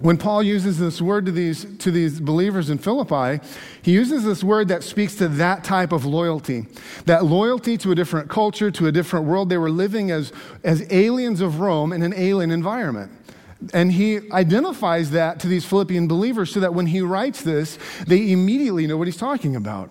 when 0.00 0.18
Paul 0.18 0.42
uses 0.42 0.78
this 0.78 1.00
word 1.00 1.24
to 1.24 1.32
these, 1.32 1.64
to 1.78 1.90
these 1.90 2.20
believers 2.20 2.68
in 2.68 2.76
Philippi, 2.76 3.42
he 3.80 3.92
uses 3.92 4.24
this 4.24 4.44
word 4.44 4.68
that 4.68 4.82
speaks 4.82 5.14
to 5.14 5.28
that 5.28 5.64
type 5.64 5.90
of 5.92 6.04
loyalty. 6.04 6.66
That 7.06 7.24
loyalty 7.24 7.78
to 7.78 7.92
a 7.92 7.94
different 7.94 8.28
culture, 8.28 8.70
to 8.70 8.88
a 8.88 8.92
different 8.92 9.24
world. 9.24 9.48
They 9.48 9.56
were 9.56 9.70
living 9.70 10.10
as, 10.10 10.34
as 10.62 10.86
aliens 10.92 11.40
of 11.40 11.60
Rome 11.60 11.94
in 11.94 12.02
an 12.02 12.12
alien 12.14 12.50
environment. 12.50 13.10
And 13.72 13.90
he 13.90 14.30
identifies 14.32 15.12
that 15.12 15.40
to 15.40 15.48
these 15.48 15.64
Philippian 15.64 16.06
believers 16.06 16.52
so 16.52 16.60
that 16.60 16.74
when 16.74 16.84
he 16.84 17.00
writes 17.00 17.40
this, 17.40 17.78
they 18.06 18.32
immediately 18.32 18.86
know 18.86 18.98
what 18.98 19.08
he's 19.08 19.16
talking 19.16 19.56
about. 19.56 19.90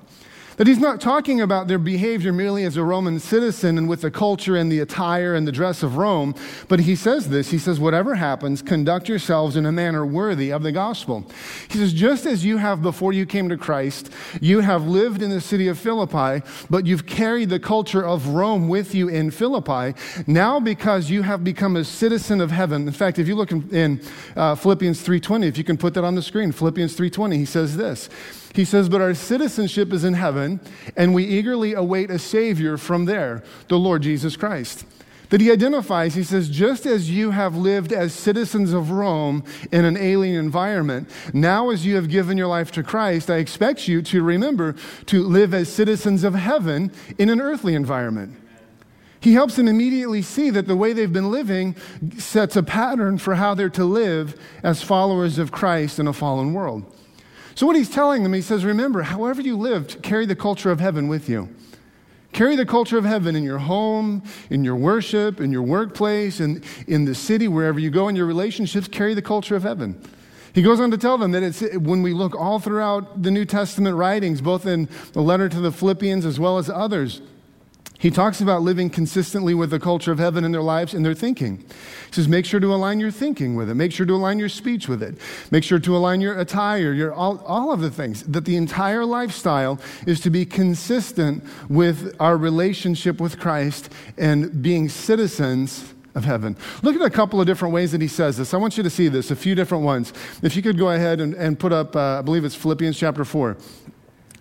That 0.57 0.67
he's 0.67 0.79
not 0.79 1.01
talking 1.01 1.41
about 1.41 1.67
their 1.67 1.77
behavior 1.77 2.31
merely 2.31 2.63
as 2.63 2.77
a 2.77 2.83
Roman 2.83 3.19
citizen 3.19 3.77
and 3.77 3.89
with 3.89 4.01
the 4.01 4.11
culture 4.11 4.55
and 4.55 4.71
the 4.71 4.79
attire 4.79 5.35
and 5.35 5.45
the 5.45 5.51
dress 5.51 5.83
of 5.83 5.97
Rome, 5.97 6.33
but 6.69 6.81
he 6.81 6.95
says 6.95 7.29
this. 7.29 7.51
He 7.51 7.57
says, 7.57 7.79
Whatever 7.79 8.15
happens, 8.15 8.61
conduct 8.61 9.09
yourselves 9.09 9.57
in 9.57 9.65
a 9.65 9.71
manner 9.71 10.05
worthy 10.05 10.51
of 10.51 10.63
the 10.63 10.71
gospel. 10.71 11.25
He 11.69 11.77
says, 11.77 11.91
Just 11.91 12.25
as 12.25 12.45
you 12.45 12.57
have 12.57 12.81
before 12.81 13.11
you 13.11 13.25
came 13.25 13.49
to 13.49 13.57
Christ, 13.57 14.09
you 14.39 14.61
have 14.61 14.87
lived 14.87 15.21
in 15.21 15.29
the 15.29 15.41
city 15.41 15.67
of 15.67 15.77
Philippi, 15.77 16.45
but 16.69 16.85
you've 16.85 17.05
carried 17.05 17.49
the 17.49 17.59
culture 17.59 18.05
of 18.05 18.29
Rome 18.29 18.69
with 18.69 18.95
you 18.95 19.09
in 19.09 19.31
Philippi. 19.31 19.93
Now, 20.25 20.61
because 20.61 21.09
you 21.09 21.23
have 21.23 21.43
become 21.43 21.75
a 21.75 21.83
citizen 21.83 22.39
of 22.39 22.51
heaven, 22.51 22.87
in 22.87 22.93
fact, 22.93 23.19
if 23.19 23.27
you 23.27 23.35
look 23.35 23.51
in, 23.51 23.69
in 23.75 24.01
uh, 24.37 24.55
Philippians 24.55 25.05
3.20, 25.05 25.45
if 25.45 25.57
you 25.57 25.65
can 25.65 25.77
put 25.77 25.93
that 25.95 26.05
on 26.05 26.15
the 26.15 26.21
screen, 26.21 26.53
Philippians 26.53 26.95
3.20, 26.95 27.35
he 27.35 27.45
says 27.45 27.75
this. 27.75 28.09
He 28.55 28.63
says, 28.63 28.87
But 28.87 29.01
our 29.01 29.13
citizenship 29.13 29.91
is 29.91 30.05
in 30.05 30.13
heaven, 30.13 30.61
and 30.95 31.13
we 31.13 31.25
eagerly 31.25 31.73
await 31.73 32.09
a 32.09 32.17
Savior 32.17 32.77
from 32.77 33.03
there, 33.03 33.43
the 33.67 33.77
Lord 33.77 34.01
Jesus 34.01 34.37
Christ. 34.37 34.85
that 35.29 35.41
he 35.41 35.51
identifies. 35.51 36.13
He 36.13 36.23
says, 36.23 36.49
just 36.49 36.85
as 36.85 37.09
you 37.09 37.31
have 37.31 37.55
lived 37.55 37.91
as 37.91 38.13
citizens 38.13 38.73
of 38.73 38.91
Rome 38.91 39.43
in 39.71 39.83
an 39.83 39.97
alien 39.97 40.37
environment, 40.37 41.09
now 41.33 41.71
as 41.71 41.83
you 41.83 41.95
have 41.95 42.09
given 42.09 42.37
your 42.37 42.47
life 42.47 42.71
to 42.73 42.83
Christ, 42.83 43.31
I 43.31 43.37
expect 43.37 43.87
you 43.87 44.03
to 44.03 44.21
remember 44.21 44.75
to 45.07 45.23
live 45.23 45.55
as 45.55 45.67
citizens 45.67 46.23
of 46.23 46.35
heaven 46.35 46.91
in 47.17 47.29
an 47.29 47.41
earthly 47.41 47.73
environment. 47.73 48.37
He 49.19 49.33
helps 49.33 49.55
them 49.55 49.67
immediately 49.67 50.21
see 50.21 50.51
that 50.51 50.67
the 50.67 50.75
way 50.75 50.93
they've 50.93 51.11
been 51.11 51.31
living 51.31 51.75
sets 52.19 52.55
a 52.55 52.61
pattern 52.61 53.17
for 53.17 53.33
how 53.33 53.55
they're 53.55 53.69
to 53.71 53.83
live 53.83 54.39
as 54.61 54.83
followers 54.83 55.39
of 55.39 55.51
Christ 55.51 55.97
in 55.97 56.07
a 56.07 56.13
fallen 56.13 56.53
world. 56.53 56.94
So, 57.55 57.65
what 57.65 57.77
he's 57.77 57.89
telling 57.89 58.23
them, 58.23 58.33
he 58.33 58.41
says, 58.41 58.65
remember, 58.65 59.01
however 59.01 59.41
you 59.41 59.57
lived, 59.57 60.03
carry 60.03 60.25
the 60.25 60.35
culture 60.35 60.71
of 60.71 60.81
heaven 60.81 61.07
with 61.07 61.29
you. 61.29 61.49
Carry 62.33 62.57
the 62.57 62.65
culture 62.65 62.97
of 62.97 63.05
heaven 63.05 63.33
in 63.33 63.43
your 63.43 63.59
home, 63.59 64.21
in 64.49 64.65
your 64.65 64.75
worship, 64.75 65.39
in 65.39 65.53
your 65.53 65.61
workplace, 65.61 66.41
and 66.41 66.61
in 66.85 67.05
the 67.05 67.15
city, 67.15 67.47
wherever 67.47 67.79
you 67.79 67.89
go 67.89 68.09
in 68.09 68.15
your 68.17 68.25
relationships, 68.25 68.89
carry 68.89 69.13
the 69.13 69.21
culture 69.21 69.55
of 69.55 69.63
heaven. 69.63 69.97
He 70.53 70.61
goes 70.61 70.81
on 70.81 70.91
to 70.91 70.97
tell 70.97 71.17
them 71.17 71.31
that 71.31 71.43
it's 71.43 71.61
when 71.77 72.01
we 72.01 72.11
look 72.11 72.35
all 72.35 72.59
throughout 72.59 73.23
the 73.23 73.31
New 73.31 73.45
Testament 73.45 73.95
writings, 73.95 74.41
both 74.41 74.65
in 74.65 74.89
the 75.13 75.21
letter 75.21 75.47
to 75.47 75.61
the 75.61 75.71
Philippians 75.71 76.25
as 76.25 76.37
well 76.37 76.57
as 76.57 76.69
others, 76.69 77.21
he 78.05 78.11
talks 78.11 78.39
about 78.39 78.61
living 78.61 78.91
consistently 78.91 79.55
with 79.55 79.71
the 79.71 79.79
culture 79.79 80.11
of 80.11 80.19
heaven 80.19 80.43
in 80.43 80.51
their 80.51 80.61
lives 80.61 80.93
and 80.93 81.03
their 81.03 81.15
thinking. 81.15 81.57
He 81.57 82.11
says, 82.11 82.27
make 82.27 82.45
sure 82.45 82.59
to 82.59 82.71
align 82.71 82.99
your 82.99 83.09
thinking 83.09 83.55
with 83.55 83.67
it. 83.67 83.73
Make 83.73 83.91
sure 83.91 84.05
to 84.05 84.13
align 84.13 84.37
your 84.37 84.47
speech 84.47 84.87
with 84.87 85.01
it. 85.01 85.17
Make 85.49 85.63
sure 85.63 85.79
to 85.79 85.97
align 85.97 86.21
your 86.21 86.39
attire, 86.39 86.93
your, 86.93 87.11
all, 87.11 87.39
all 87.47 87.71
of 87.71 87.79
the 87.79 87.89
things. 87.89 88.21
That 88.25 88.45
the 88.45 88.57
entire 88.57 89.05
lifestyle 89.05 89.79
is 90.05 90.19
to 90.19 90.29
be 90.29 90.45
consistent 90.45 91.43
with 91.67 92.15
our 92.19 92.37
relationship 92.37 93.19
with 93.19 93.39
Christ 93.39 93.91
and 94.19 94.61
being 94.61 94.87
citizens 94.87 95.91
of 96.13 96.25
heaven. 96.25 96.55
Look 96.83 96.95
at 96.95 97.01
a 97.01 97.09
couple 97.09 97.41
of 97.41 97.47
different 97.47 97.73
ways 97.73 97.91
that 97.91 98.01
he 98.01 98.07
says 98.07 98.37
this. 98.37 98.53
I 98.53 98.57
want 98.57 98.77
you 98.77 98.83
to 98.83 98.89
see 98.91 99.07
this, 99.07 99.31
a 99.31 99.35
few 99.35 99.55
different 99.55 99.83
ones. 99.83 100.13
If 100.43 100.55
you 100.55 100.61
could 100.61 100.77
go 100.77 100.91
ahead 100.91 101.19
and, 101.21 101.33
and 101.33 101.57
put 101.59 101.73
up, 101.73 101.95
uh, 101.95 102.19
I 102.19 102.21
believe 102.21 102.45
it's 102.45 102.53
Philippians 102.53 102.99
chapter 102.99 103.25
4. 103.25 103.57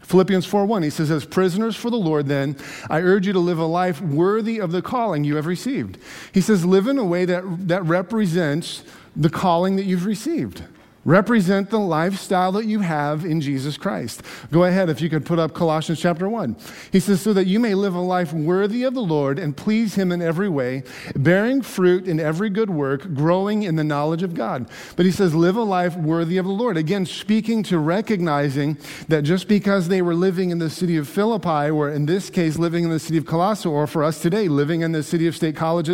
Philippians 0.04 0.46
4:1 0.46 0.84
he 0.84 0.90
says 0.90 1.11
as 1.11 1.25
prisoners 1.25 1.76
for 1.76 1.90
the 1.90 1.96
Lord 1.96 2.26
then 2.26 2.56
I 2.88 3.00
urge 3.00 3.26
you 3.26 3.32
to 3.32 3.38
live 3.38 3.58
a 3.58 3.66
life 3.66 4.00
worthy 4.00 4.58
of 4.58 4.70
the 4.70 4.82
calling 4.82 5.25
you 5.25 5.37
have 5.37 5.46
received. 5.46 5.99
He 6.32 6.40
says 6.40 6.64
live 6.64 6.87
in 6.87 6.99
a 6.99 7.04
way 7.04 7.25
that 7.25 7.42
that 7.68 7.84
represents 7.84 8.82
the 9.16 9.30
calling 9.30 9.76
that 9.76 9.84
you've 9.84 10.06
received 10.06 10.62
represent 11.04 11.70
the 11.70 11.78
lifestyle 11.78 12.52
that 12.52 12.66
you 12.66 12.80
have 12.80 13.25
in 13.25 13.40
Jesus 13.40 13.76
Christ. 13.76 14.23
Go 14.50 14.64
ahead 14.64 14.88
if 14.88 15.00
you 15.00 15.11
could 15.11 15.26
put 15.26 15.38
up 15.38 15.54
Colossians 15.54 16.00
chapter 16.00 16.28
1. 16.28 16.56
He 16.92 17.00
says, 17.00 17.20
So 17.20 17.32
that 17.32 17.46
you 17.46 17.61
may 17.61 17.75
live 17.75 17.94
a 17.94 18.00
life 18.00 18.32
worthy 18.32 18.84
of 18.84 18.94
the 18.94 19.00
Lord 19.00 19.38
and 19.38 19.56
please 19.56 19.94
Him 19.94 20.12
in 20.12 20.23
every 20.23 20.49
way, 20.49 20.82
bearing 21.14 21.62
fruit 21.62 22.08
in 22.08 22.20
every 22.20 22.50
good 22.50 22.70
work, 22.70 23.14
growing 23.14 23.62
in 23.62 23.76
the 23.76 23.84
knowledge 23.84 24.23
of 24.23 24.34
God. 24.34 24.68
But 24.96 25.06
he 25.06 25.12
says, 25.12 25.34
Live 25.34 25.56
a 25.56 25.62
life 25.62 25.96
worthy 25.96 26.37
of 26.38 26.46
the 26.46 26.52
Lord. 26.52 26.76
Again, 26.76 27.06
speaking 27.06 27.62
to 27.64 27.78
recognizing 27.78 28.78
that 29.08 29.23
just 29.23 29.49
because 29.49 29.88
they 29.88 30.02
were 30.02 30.14
living 30.14 30.50
in 30.50 30.58
the 30.58 30.70
city 30.70 30.96
of 30.96 31.08
Philippi, 31.08 31.70
or 31.70 31.90
in 31.90 32.06
this 32.06 32.30
case, 32.30 32.58
living 32.58 32.84
in 32.84 32.90
the 32.90 32.99
city 32.99 33.18
of 33.18 33.26
Colossae, 33.26 33.68
or 33.68 33.87
for 33.87 34.02
us 34.02 34.20
today, 34.20 34.49
living 34.49 34.80
in 34.80 34.92
the 34.92 35.02
city 35.02 35.26
of 35.26 35.37
State 35.37 35.56
College, 35.56 35.90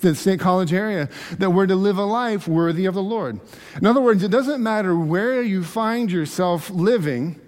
the 0.00 0.14
State 0.14 0.40
College 0.40 0.72
area, 0.72 1.08
that 1.38 1.50
we're 1.50 1.66
to 1.66 1.76
live 1.76 1.98
a 1.98 2.04
life 2.04 2.48
worthy 2.48 2.86
of 2.86 2.94
the 2.94 3.02
Lord. 3.02 3.40
In 3.76 3.86
other 3.86 4.00
words, 4.00 4.22
it 4.22 4.30
doesn't 4.30 4.53
doesn't 4.54 4.62
matter 4.62 4.96
where 4.96 5.42
you 5.42 5.64
find 5.64 6.12
yourself 6.12 6.70
living, 6.70 7.40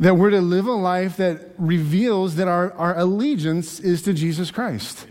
that 0.00 0.16
we're 0.16 0.30
to 0.30 0.40
live 0.40 0.66
a 0.66 0.72
life 0.72 1.16
that 1.18 1.50
reveals 1.56 2.34
that 2.34 2.48
our, 2.48 2.72
our 2.72 2.98
allegiance 2.98 3.78
is 3.78 4.02
to 4.02 4.12
Jesus 4.12 4.50
Christ. 4.50 5.06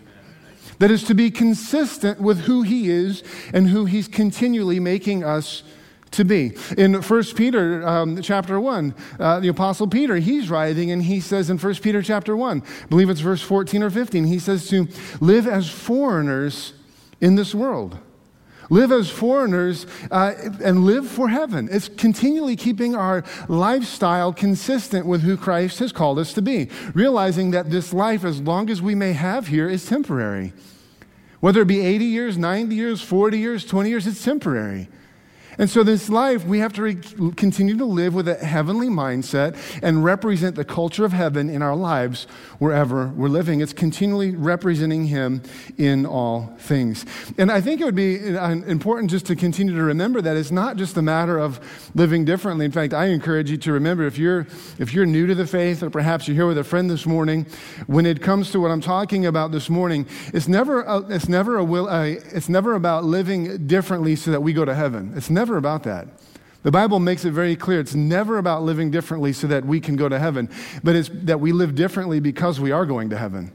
That 0.80 0.92
is 0.92 1.06
to 1.06 1.14
be 1.14 1.32
consistent 1.32 2.20
with 2.20 2.42
who 2.42 2.64
he 2.64 2.90
is 2.90 3.24
and 3.54 3.70
who 3.70 3.86
he's 3.86 4.10
continually 4.10 4.82
making 4.82 5.24
us 5.24 5.64
to 6.12 6.26
be. 6.26 6.52
In 6.78 6.96
1 6.96 7.24
Peter 7.38 7.88
um, 7.88 8.22
chapter 8.22 8.60
1, 8.60 8.94
uh, 9.18 9.40
the 9.40 9.48
Apostle 9.48 9.88
Peter, 9.88 10.18
he's 10.18 10.50
writing 10.50 10.92
and 10.92 11.02
he 11.02 11.22
says 11.22 11.50
in 11.50 11.58
1 11.58 11.76
Peter 11.76 12.02
chapter 12.02 12.36
1, 12.36 12.62
I 12.62 12.86
believe 12.88 13.10
it's 13.10 13.22
verse 13.22 13.42
14 13.42 13.84
or 13.84 13.90
15, 13.90 14.26
he 14.26 14.38
says 14.38 14.68
to 14.68 14.90
live 15.22 15.48
as 15.48 15.70
foreigners 15.70 16.74
in 17.22 17.36
this 17.36 17.56
world 17.56 17.98
live 18.72 18.92
as 18.92 19.10
foreigners, 19.10 19.86
uh, 20.10 20.34
and 20.63 20.86
live 20.86 21.06
for 21.06 21.28
heaven. 21.28 21.68
It's 21.70 21.90
continually 21.90 22.56
keeping 22.56 22.96
our 22.96 23.24
lifestyle 23.50 24.32
consistent 24.32 25.06
with 25.06 25.22
who 25.22 25.36
Christ 25.36 25.80
has 25.80 25.92
called 25.92 26.18
us 26.18 26.32
to 26.34 26.42
be, 26.42 26.70
realizing 26.94 27.51
that 27.51 27.70
this 27.70 27.94
life, 27.94 28.24
as 28.24 28.40
long 28.40 28.70
as 28.70 28.82
we 28.82 28.96
may 28.96 29.12
have 29.12 29.48
here, 29.48 29.70
is 29.70 29.86
temporary. 29.86 30.54
Whether 31.42 31.63
it 31.63 31.68
be 31.68 31.82
80 31.82 32.06
years, 32.06 32.38
90 32.38 32.74
years, 32.74 33.01
40 33.01 33.38
years, 33.38 33.66
20 33.66 33.90
years, 33.90 34.08
it's 34.08 34.24
temporary. 34.24 34.88
And 35.58 35.70
so, 35.70 35.84
this 35.84 36.10
life, 36.10 36.46
we 36.46 36.60
have 36.60 36.72
to 36.74 36.81
re- 36.81 36.96
continue 37.36 37.75
to 37.77 37.86
live 37.86 38.13
with 38.13 38.27
a 38.27 38.36
heavenly 38.36 38.88
mindset 38.88 39.58
and 39.84 40.03
represent 40.03 40.55
the 40.55 40.63
culture 40.63 41.03
of 41.03 41.12
heaven 41.12 41.50
in 41.50 41.62
our 41.62 41.75
lives 41.75 42.24
wherever 42.60 43.08
we're 43.10 43.27
living. 43.27 43.60
It's 43.60 43.74
continually 43.74 44.34
representing 44.34 45.08
Him 45.08 45.41
in 45.77 46.05
all 46.05 46.55
things. 46.58 47.05
And 47.38 47.51
I 47.51 47.60
think 47.60 47.81
it 47.81 47.86
would 47.86 47.96
be 47.96 48.38
uh, 48.38 48.50
important 48.50 49.12
just 49.12 49.25
to 49.25 49.36
continue 49.36 49.75
to 49.75 49.84
remember 49.84 50.22
that 50.22 50.38
it's 50.38 50.51
not 50.51 50.77
just 50.77 50.96
a 50.96 51.01
matter 51.01 51.38
of 51.38 51.60
living 51.96 52.24
differently. 52.24 52.63
In 52.63 52.72
fact, 52.72 52.93
I 52.93 53.08
encourage 53.08 53.51
you 53.51 53.58
to 53.58 53.74
remember 53.74 54.05
if 54.05 54.17
you're, 54.17 54.48
if 54.79 54.93
you're 54.93 55.05
new 55.05 55.27
to 55.27 55.36
the 55.36 55.48
faith, 55.48 55.84
or 55.84 55.89
perhaps 55.89 56.27
you're 56.27 56.36
here 56.36 56.48
with 56.48 56.58
a 56.58 56.63
friend 56.63 56.89
this 56.89 57.05
morning, 57.05 57.46
when 57.88 58.05
it 58.05 58.22
comes 58.22 58.51
to 58.51 58.62
what 58.62 58.72
I'm 58.72 58.81
talking 58.81 59.25
about 59.25 59.51
this 59.51 59.70
morning, 59.70 60.08
it's 60.34 60.48
never, 60.48 60.81
a, 60.84 61.00
it's 61.13 61.27
never, 61.27 61.58
a 61.58 61.63
will, 61.63 61.89
uh, 61.89 62.05
it's 62.05 62.48
never 62.48 62.75
about 62.75 63.03
living 63.03 63.67
differently 63.67 64.15
so 64.15 64.31
that 64.31 64.41
we 64.41 64.53
go 64.53 64.63
to 64.63 64.74
heaven. 64.74 65.12
It's 65.15 65.29
never 65.29 65.40
never 65.41 65.57
about 65.57 65.81
that. 65.81 66.07
The 66.62 66.69
Bible 66.69 67.00
makes 67.00 67.25
it 67.25 67.31
very 67.31 67.55
clear 67.55 67.79
it's 67.79 67.95
never 67.95 68.38
about 68.38 68.62
living 68.62 68.91
differently 68.91 69.33
so 69.33 69.48
that 69.48 69.65
we 69.65 69.79
can 69.79 69.95
go 69.95 70.07
to 70.07 70.19
heaven, 70.19 70.48
but 70.83 70.95
it's 70.95 71.10
that 71.12 71.39
we 71.39 71.51
live 71.51 71.74
differently 71.74 72.19
because 72.19 72.60
we 72.60 72.71
are 72.71 72.86
going 72.86 73.10
to 73.10 73.17
heaven. 73.17 73.51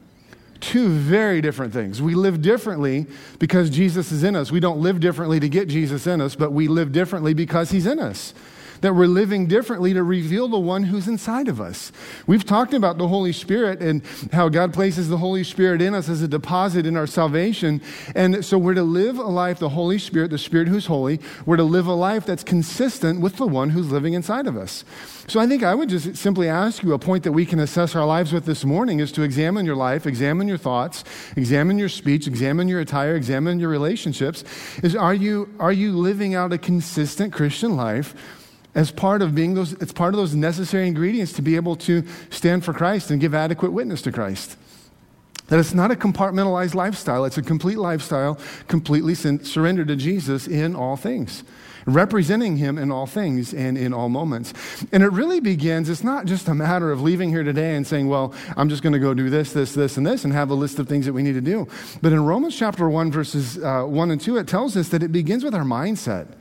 Two 0.59 0.89
very 0.89 1.41
different 1.41 1.73
things. 1.73 2.03
We 2.03 2.17
live 2.17 2.43
differently 2.43 3.07
because 3.39 3.71
Jesus 3.71 4.11
is 4.11 4.25
in 4.25 4.35
us. 4.35 4.51
We 4.51 4.59
don't 4.59 4.81
live 4.81 4.99
differently 4.99 5.39
to 5.39 5.49
get 5.49 5.69
Jesus 5.69 6.09
in 6.09 6.21
us, 6.21 6.35
but 6.35 6.51
we 6.51 6.67
live 6.67 6.91
differently 6.91 7.35
because 7.35 7.71
he's 7.71 7.87
in 7.87 8.01
us 8.01 8.35
that 8.81 8.95
we're 8.95 9.07
living 9.07 9.47
differently 9.47 9.93
to 9.95 10.03
reveal 10.03 10.49
the 10.49 10.59
one 10.59 10.85
who's 10.85 11.09
inside 11.09 11.49
of 11.49 11.61
us. 11.61 11.93
We've 12.27 12.45
talked 12.45 12.75
about 12.75 12.99
the 12.99 13.09
Holy 13.09 13.33
Spirit 13.33 13.81
and 13.81 14.03
how 14.33 14.49
God 14.49 14.73
places 14.73 15.09
the 15.09 15.19
Holy 15.19 15.45
Spirit 15.45 15.83
in 15.83 15.95
us 15.95 16.09
as 16.09 16.23
a 16.23 16.29
deposit 16.29 16.87
in 16.87 16.97
our 16.97 17.07
salvation. 17.07 17.81
And 18.15 18.45
so 18.45 18.59
we're 18.59 18.75
to 18.75 18.83
live 18.83 19.19
a 19.19 19.23
life, 19.23 19.59
the 19.59 19.71
Holy 19.71 19.99
Spirit, 19.99 20.31
the 20.31 20.39
Spirit 20.39 20.69
who's 20.69 20.87
holy, 20.87 21.21
we're 21.45 21.57
to 21.57 21.65
live 21.65 21.87
a 21.87 21.95
life 21.95 22.27
that's 22.27 22.45
consistent 22.45 23.21
with 23.21 23.37
the 23.37 23.47
one 23.47 23.71
who's 23.71 23.91
living 23.91 24.15
inside 24.15 24.47
of 24.47 24.57
us. 24.57 24.85
So 25.29 25.41
I 25.41 25.47
think 25.47 25.63
I 25.63 25.75
would 25.75 25.89
just 25.89 26.17
simply 26.17 26.49
ask 26.49 26.83
you 26.83 26.93
a 26.93 26.99
point 26.99 27.25
that 27.25 27.33
we 27.33 27.47
can 27.47 27.59
assess 27.59 27.97
our 27.97 28.07
lives 28.07 28.33
with 28.33 28.45
this 28.45 28.65
morning 28.65 29.01
is 29.01 29.11
to 29.13 29.23
examine 29.23 29.67
your 29.67 29.75
life, 29.75 30.07
examine 30.07 30.47
your 30.47 30.59
thoughts, 30.59 31.03
examine 31.37 31.79
your 31.79 31.89
speech, 31.89 32.27
examine 32.27 32.69
your 32.69 32.81
attire, 32.81 33.17
examine 33.17 33.59
your 33.59 33.71
relationships. 33.71 34.45
Is 34.83 34.95
are 34.95 35.15
you, 35.15 35.53
are 35.59 35.73
you 35.73 35.97
living 35.97 36.35
out 36.35 36.53
a 36.53 36.59
consistent 36.59 37.33
Christian 37.33 37.77
life? 37.77 38.15
As 38.77 38.91
part 38.93 39.23
of 39.23 39.35
being 39.35 39.55
those, 39.55 39.73
it's 39.73 39.93
part 39.93 40.13
of 40.13 40.19
those 40.19 40.35
necessary 40.35 40.87
ingredients 40.87 41.33
to 41.33 41.43
be 41.43 41.57
able 41.57 41.77
to 41.77 42.05
stand 42.29 42.63
for 42.63 42.75
Christ 42.75 43.11
and 43.11 43.19
give 43.19 43.35
adequate 43.35 43.73
witness 43.73 44.03
to 44.03 44.13
Christ. 44.13 44.57
That 45.49 45.59
it's 45.59 45.73
not 45.73 45.91
a 45.91 45.95
compartmentalized 45.95 46.75
lifestyle, 46.75 47.25
it's 47.25 47.39
a 47.39 47.43
complete 47.43 47.79
lifestyle, 47.79 48.39
completely 48.69 49.15
surrendered 49.15 49.89
to 49.89 49.97
Jesus 49.97 50.47
in 50.47 50.77
all 50.77 50.97
things, 50.97 51.43
representing 51.87 52.59
Him 52.59 52.77
in 52.77 52.93
all 52.93 53.07
things 53.07 53.55
and 53.55 53.79
in 53.79 53.95
all 53.95 54.11
moments. 54.11 54.53
And 54.93 55.03
it 55.03 55.11
really 55.11 55.41
begins, 55.41 55.89
it's 55.89 56.05
not 56.05 56.27
just 56.27 56.47
a 56.47 56.55
matter 56.55 56.93
of 56.93 57.01
leaving 57.01 57.31
here 57.31 57.45
today 57.45 57.77
and 57.77 57.87
saying, 57.87 58.09
well, 58.09 58.35
I'm 58.59 58.69
just 58.69 58.83
going 58.83 58.93
to 58.93 58.99
go 58.99 59.15
do 59.15 59.31
this, 59.31 59.55
this, 59.55 59.73
this, 59.73 59.97
and 59.97 60.07
this, 60.07 60.25
and 60.25 60.35
have 60.35 60.51
a 60.51 60.55
list 60.55 60.79
of 60.79 60.87
things 60.87 61.07
that 61.07 61.15
we 61.15 61.23
need 61.23 61.35
to 61.35 61.41
do. 61.41 61.67
But 62.03 62.13
in 62.13 62.23
Romans 62.27 62.59
chapter 62.59 62.91
1, 62.91 63.11
verses 63.11 63.57
uh, 63.57 63.85
1 63.85 64.11
and 64.11 64.21
2, 64.21 64.37
it 64.37 64.49
tells 64.49 64.77
us 64.77 64.91
that 64.91 65.03
it 65.03 65.13
begins 65.13 65.45
with 65.45 65.55
our 65.55 65.65
mindset. 65.65 66.35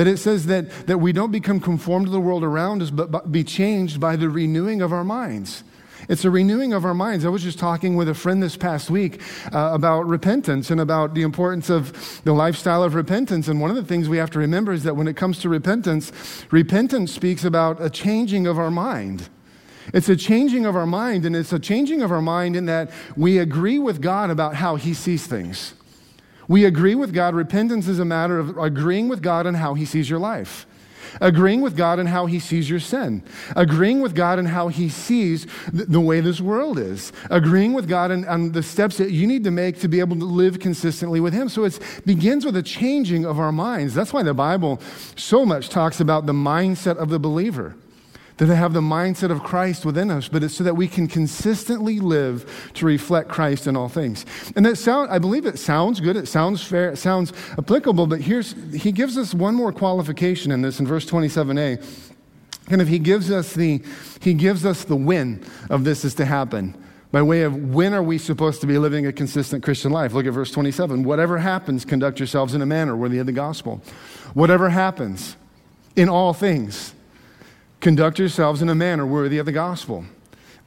That 0.00 0.06
it 0.06 0.16
says 0.16 0.46
that, 0.46 0.70
that 0.86 0.96
we 0.96 1.12
don't 1.12 1.30
become 1.30 1.60
conformed 1.60 2.06
to 2.06 2.10
the 2.10 2.22
world 2.22 2.42
around 2.42 2.80
us, 2.80 2.88
but 2.90 3.30
be 3.30 3.44
changed 3.44 4.00
by 4.00 4.16
the 4.16 4.30
renewing 4.30 4.80
of 4.80 4.94
our 4.94 5.04
minds. 5.04 5.62
It's 6.08 6.24
a 6.24 6.30
renewing 6.30 6.72
of 6.72 6.86
our 6.86 6.94
minds. 6.94 7.26
I 7.26 7.28
was 7.28 7.42
just 7.42 7.58
talking 7.58 7.96
with 7.96 8.08
a 8.08 8.14
friend 8.14 8.42
this 8.42 8.56
past 8.56 8.88
week 8.88 9.20
uh, 9.52 9.72
about 9.74 10.06
repentance 10.06 10.70
and 10.70 10.80
about 10.80 11.12
the 11.12 11.20
importance 11.20 11.68
of 11.68 12.22
the 12.24 12.32
lifestyle 12.32 12.82
of 12.82 12.94
repentance. 12.94 13.46
And 13.46 13.60
one 13.60 13.68
of 13.68 13.76
the 13.76 13.84
things 13.84 14.08
we 14.08 14.16
have 14.16 14.30
to 14.30 14.38
remember 14.38 14.72
is 14.72 14.84
that 14.84 14.96
when 14.96 15.06
it 15.06 15.16
comes 15.16 15.38
to 15.40 15.50
repentance, 15.50 16.12
repentance 16.50 17.12
speaks 17.12 17.44
about 17.44 17.76
a 17.78 17.90
changing 17.90 18.46
of 18.46 18.58
our 18.58 18.70
mind. 18.70 19.28
It's 19.92 20.08
a 20.08 20.16
changing 20.16 20.64
of 20.64 20.76
our 20.76 20.86
mind, 20.86 21.26
and 21.26 21.36
it's 21.36 21.52
a 21.52 21.58
changing 21.58 22.00
of 22.00 22.10
our 22.10 22.22
mind 22.22 22.56
in 22.56 22.64
that 22.64 22.90
we 23.18 23.36
agree 23.36 23.78
with 23.78 24.00
God 24.00 24.30
about 24.30 24.54
how 24.54 24.76
He 24.76 24.94
sees 24.94 25.26
things. 25.26 25.74
We 26.50 26.64
agree 26.64 26.96
with 26.96 27.14
God. 27.14 27.36
Repentance 27.36 27.86
is 27.86 28.00
a 28.00 28.04
matter 28.04 28.36
of 28.40 28.58
agreeing 28.58 29.08
with 29.08 29.22
God 29.22 29.46
on 29.46 29.54
how 29.54 29.74
He 29.74 29.84
sees 29.84 30.10
your 30.10 30.18
life. 30.18 30.66
agreeing 31.20 31.60
with 31.60 31.76
God 31.76 31.98
in 31.98 32.06
how 32.06 32.26
he 32.26 32.38
sees 32.38 32.70
your 32.70 32.78
sin, 32.78 33.22
agreeing 33.56 34.00
with 34.00 34.14
God 34.14 34.38
in 34.38 34.46
how 34.46 34.68
he 34.68 34.88
sees 34.88 35.44
th- 35.72 35.88
the 35.88 36.00
way 36.00 36.20
this 36.20 36.40
world 36.40 36.78
is, 36.78 37.12
agreeing 37.30 37.72
with 37.72 37.88
God 37.88 38.12
on, 38.12 38.24
on 38.28 38.52
the 38.52 38.62
steps 38.62 38.96
that 38.98 39.10
you 39.10 39.26
need 39.26 39.42
to 39.42 39.50
make 39.50 39.80
to 39.80 39.88
be 39.88 39.98
able 39.98 40.16
to 40.16 40.24
live 40.24 40.60
consistently 40.60 41.18
with 41.18 41.32
him. 41.32 41.48
So 41.48 41.64
it 41.64 41.80
begins 42.06 42.44
with 42.44 42.56
a 42.56 42.62
changing 42.62 43.24
of 43.26 43.40
our 43.40 43.50
minds. 43.50 43.92
That's 43.92 44.12
why 44.12 44.22
the 44.22 44.34
Bible 44.34 44.80
so 45.16 45.44
much 45.44 45.68
talks 45.68 45.98
about 45.98 46.26
the 46.26 46.32
mindset 46.32 46.96
of 46.96 47.08
the 47.08 47.18
believer 47.18 47.74
that 48.46 48.56
have 48.56 48.72
the 48.72 48.80
mindset 48.80 49.30
of 49.30 49.42
Christ 49.42 49.84
within 49.84 50.10
us, 50.10 50.28
but 50.28 50.42
it's 50.42 50.54
so 50.54 50.64
that 50.64 50.74
we 50.74 50.88
can 50.88 51.06
consistently 51.06 52.00
live 52.00 52.70
to 52.74 52.86
reflect 52.86 53.28
Christ 53.28 53.66
in 53.66 53.76
all 53.76 53.88
things. 53.88 54.24
And 54.56 54.64
that 54.64 54.76
sound, 54.76 55.10
I 55.10 55.18
believe 55.18 55.44
it 55.44 55.58
sounds 55.58 56.00
good, 56.00 56.16
it 56.16 56.26
sounds 56.26 56.62
fair, 56.62 56.90
it 56.90 56.96
sounds 56.96 57.32
applicable, 57.58 58.06
but 58.06 58.22
here's, 58.22 58.54
he 58.72 58.92
gives 58.92 59.18
us 59.18 59.34
one 59.34 59.54
more 59.54 59.72
qualification 59.72 60.52
in 60.52 60.62
this 60.62 60.80
in 60.80 60.86
verse 60.86 61.04
27a. 61.08 61.84
And 62.68 62.80
if 62.80 62.88
he 62.88 62.98
gives 62.98 63.30
us 63.30 63.52
the, 63.52 63.82
he 64.20 64.32
gives 64.32 64.64
us 64.64 64.84
the 64.84 64.96
when 64.96 65.44
of 65.68 65.84
this 65.84 66.04
is 66.04 66.14
to 66.14 66.24
happen 66.24 66.82
by 67.12 67.20
way 67.20 67.42
of 67.42 67.74
when 67.74 67.92
are 67.92 68.02
we 68.02 68.16
supposed 68.16 68.60
to 68.60 68.66
be 68.66 68.78
living 68.78 69.04
a 69.06 69.12
consistent 69.12 69.62
Christian 69.62 69.90
life? 69.90 70.12
Look 70.12 70.26
at 70.26 70.32
verse 70.32 70.52
27. 70.52 71.02
Whatever 71.02 71.38
happens, 71.38 71.84
conduct 71.84 72.20
yourselves 72.20 72.54
in 72.54 72.62
a 72.62 72.66
manner 72.66 72.96
worthy 72.96 73.18
of 73.18 73.26
the 73.26 73.32
gospel. 73.32 73.82
Whatever 74.32 74.70
happens, 74.70 75.36
in 75.96 76.08
all 76.08 76.32
things, 76.32 76.94
Conduct 77.80 78.18
yourselves 78.18 78.60
in 78.62 78.68
a 78.68 78.74
manner 78.74 79.06
worthy 79.06 79.38
of 79.38 79.46
the 79.46 79.52
gospel. 79.52 80.04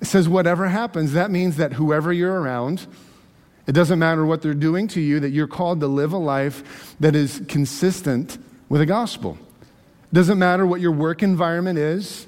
It 0.01 0.08
says, 0.08 0.27
whatever 0.27 0.67
happens, 0.67 1.13
that 1.13 1.32
means 1.32 1.58
that 1.58 1.74
whoever 1.74 2.12
you're 2.12 2.41
around, 2.41 2.88
it 3.67 3.72
doesn't 3.72 4.00
matter 4.00 4.25
what 4.25 4.41
they're 4.41 4.53
doing 4.53 4.88
to 4.89 5.00
you, 5.00 5.20
that 5.20 5.29
you're 5.29 5.48
called 5.48 5.79
to 5.79 5.88
live 5.88 6.12
a 6.12 6.17
life 6.17 6.96
that 7.00 7.15
is 7.15 7.41
consistent 7.48 8.38
with 8.67 8.82
the 8.82 8.86
gospel. 8.86 9.38
It 9.62 10.15
doesn't 10.15 10.39
matter 10.39 10.65
what 10.65 10.82
your 10.82 10.91
work 10.91 11.24
environment 11.24 11.79
is. 11.79 12.27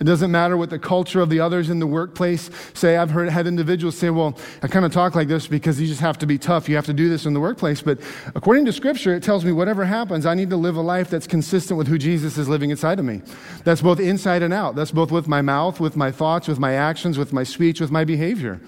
It 0.00 0.04
doesn't 0.04 0.30
matter 0.30 0.56
what 0.56 0.70
the 0.70 0.78
culture 0.78 1.20
of 1.20 1.28
the 1.28 1.40
others 1.40 1.70
in 1.70 1.80
the 1.80 1.86
workplace 1.86 2.50
say. 2.72 2.96
I've 2.96 3.10
heard 3.10 3.28
had 3.30 3.48
individuals 3.48 3.96
say, 3.96 4.10
"Well, 4.10 4.38
I 4.62 4.68
kind 4.68 4.84
of 4.84 4.92
talk 4.92 5.16
like 5.16 5.26
this 5.26 5.48
because 5.48 5.80
you 5.80 5.88
just 5.88 6.00
have 6.00 6.18
to 6.18 6.26
be 6.26 6.38
tough. 6.38 6.68
You 6.68 6.76
have 6.76 6.86
to 6.86 6.92
do 6.92 7.08
this 7.08 7.26
in 7.26 7.34
the 7.34 7.40
workplace." 7.40 7.82
But 7.82 7.98
according 8.36 8.64
to 8.66 8.72
Scripture, 8.72 9.12
it 9.14 9.24
tells 9.24 9.44
me 9.44 9.50
whatever 9.50 9.84
happens, 9.84 10.24
I 10.24 10.34
need 10.34 10.50
to 10.50 10.56
live 10.56 10.76
a 10.76 10.80
life 10.80 11.10
that's 11.10 11.26
consistent 11.26 11.78
with 11.78 11.88
who 11.88 11.98
Jesus 11.98 12.38
is 12.38 12.48
living 12.48 12.70
inside 12.70 13.00
of 13.00 13.04
me. 13.04 13.22
That's 13.64 13.80
both 13.80 13.98
inside 13.98 14.42
and 14.42 14.54
out. 14.54 14.76
That's 14.76 14.92
both 14.92 15.10
with 15.10 15.26
my 15.26 15.42
mouth, 15.42 15.80
with 15.80 15.96
my 15.96 16.12
thoughts, 16.12 16.46
with 16.46 16.60
my 16.60 16.74
actions, 16.74 17.18
with 17.18 17.32
my 17.32 17.42
speech, 17.42 17.80
with 17.80 17.90
my 17.90 18.04
behavior. 18.04 18.60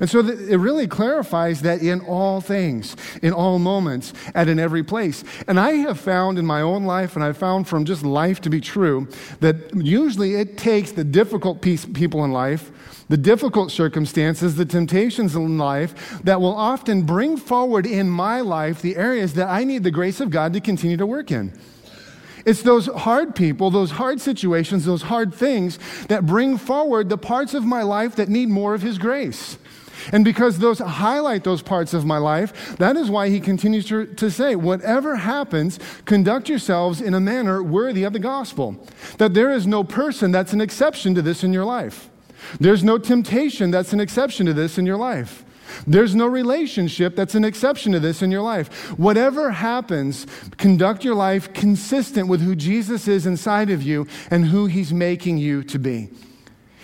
And 0.00 0.08
so 0.08 0.20
it 0.20 0.56
really 0.56 0.86
clarifies 0.86 1.62
that 1.62 1.82
in 1.82 2.00
all 2.00 2.40
things, 2.40 2.96
in 3.22 3.32
all 3.32 3.58
moments, 3.58 4.12
and 4.34 4.48
in 4.48 4.58
every 4.58 4.82
place. 4.82 5.24
And 5.46 5.58
I 5.58 5.72
have 5.72 5.98
found 5.98 6.38
in 6.38 6.46
my 6.46 6.60
own 6.60 6.84
life, 6.84 7.16
and 7.16 7.24
I've 7.24 7.38
found 7.38 7.66
from 7.66 7.84
just 7.84 8.04
life 8.04 8.40
to 8.42 8.50
be 8.50 8.60
true, 8.60 9.08
that 9.40 9.74
usually 9.74 10.34
it 10.34 10.58
takes 10.58 10.92
the 10.92 11.04
difficult 11.04 11.62
piece, 11.62 11.84
people 11.84 12.24
in 12.24 12.32
life, 12.32 12.70
the 13.08 13.16
difficult 13.16 13.72
circumstances, 13.72 14.56
the 14.56 14.66
temptations 14.66 15.34
in 15.34 15.58
life 15.58 16.20
that 16.24 16.40
will 16.40 16.54
often 16.54 17.02
bring 17.02 17.36
forward 17.36 17.86
in 17.86 18.08
my 18.08 18.40
life 18.40 18.82
the 18.82 18.96
areas 18.96 19.34
that 19.34 19.48
I 19.48 19.64
need 19.64 19.82
the 19.82 19.90
grace 19.90 20.20
of 20.20 20.30
God 20.30 20.52
to 20.52 20.60
continue 20.60 20.96
to 20.98 21.06
work 21.06 21.30
in. 21.30 21.58
It's 22.44 22.62
those 22.62 22.86
hard 22.86 23.34
people, 23.34 23.70
those 23.70 23.90
hard 23.90 24.20
situations, 24.20 24.84
those 24.84 25.02
hard 25.02 25.34
things 25.34 25.78
that 26.08 26.24
bring 26.24 26.56
forward 26.56 27.08
the 27.08 27.18
parts 27.18 27.52
of 27.52 27.64
my 27.64 27.82
life 27.82 28.16
that 28.16 28.28
need 28.28 28.48
more 28.48 28.74
of 28.74 28.82
His 28.82 28.96
grace. 28.96 29.58
And 30.12 30.24
because 30.24 30.58
those 30.58 30.78
highlight 30.78 31.44
those 31.44 31.62
parts 31.62 31.94
of 31.94 32.04
my 32.04 32.18
life, 32.18 32.76
that 32.78 32.96
is 32.96 33.10
why 33.10 33.28
he 33.28 33.40
continues 33.40 33.86
to, 33.86 34.06
to 34.14 34.30
say, 34.30 34.56
whatever 34.56 35.16
happens, 35.16 35.78
conduct 36.04 36.48
yourselves 36.48 37.00
in 37.00 37.14
a 37.14 37.20
manner 37.20 37.62
worthy 37.62 38.04
of 38.04 38.12
the 38.12 38.18
gospel. 38.18 38.76
That 39.18 39.34
there 39.34 39.50
is 39.50 39.66
no 39.66 39.84
person 39.84 40.32
that's 40.32 40.52
an 40.52 40.60
exception 40.60 41.14
to 41.14 41.22
this 41.22 41.44
in 41.44 41.52
your 41.52 41.64
life. 41.64 42.08
There's 42.60 42.84
no 42.84 42.98
temptation 42.98 43.70
that's 43.70 43.92
an 43.92 44.00
exception 44.00 44.46
to 44.46 44.54
this 44.54 44.78
in 44.78 44.86
your 44.86 44.96
life. 44.96 45.44
There's 45.86 46.14
no 46.14 46.26
relationship 46.26 47.14
that's 47.14 47.34
an 47.34 47.44
exception 47.44 47.92
to 47.92 48.00
this 48.00 48.22
in 48.22 48.30
your 48.30 48.42
life. 48.42 48.98
Whatever 48.98 49.50
happens, 49.50 50.26
conduct 50.56 51.04
your 51.04 51.14
life 51.14 51.52
consistent 51.52 52.28
with 52.28 52.40
who 52.40 52.56
Jesus 52.56 53.06
is 53.06 53.26
inside 53.26 53.70
of 53.70 53.82
you 53.82 54.06
and 54.30 54.46
who 54.46 54.66
he's 54.66 54.92
making 54.92 55.38
you 55.38 55.62
to 55.64 55.78
be. 55.78 56.08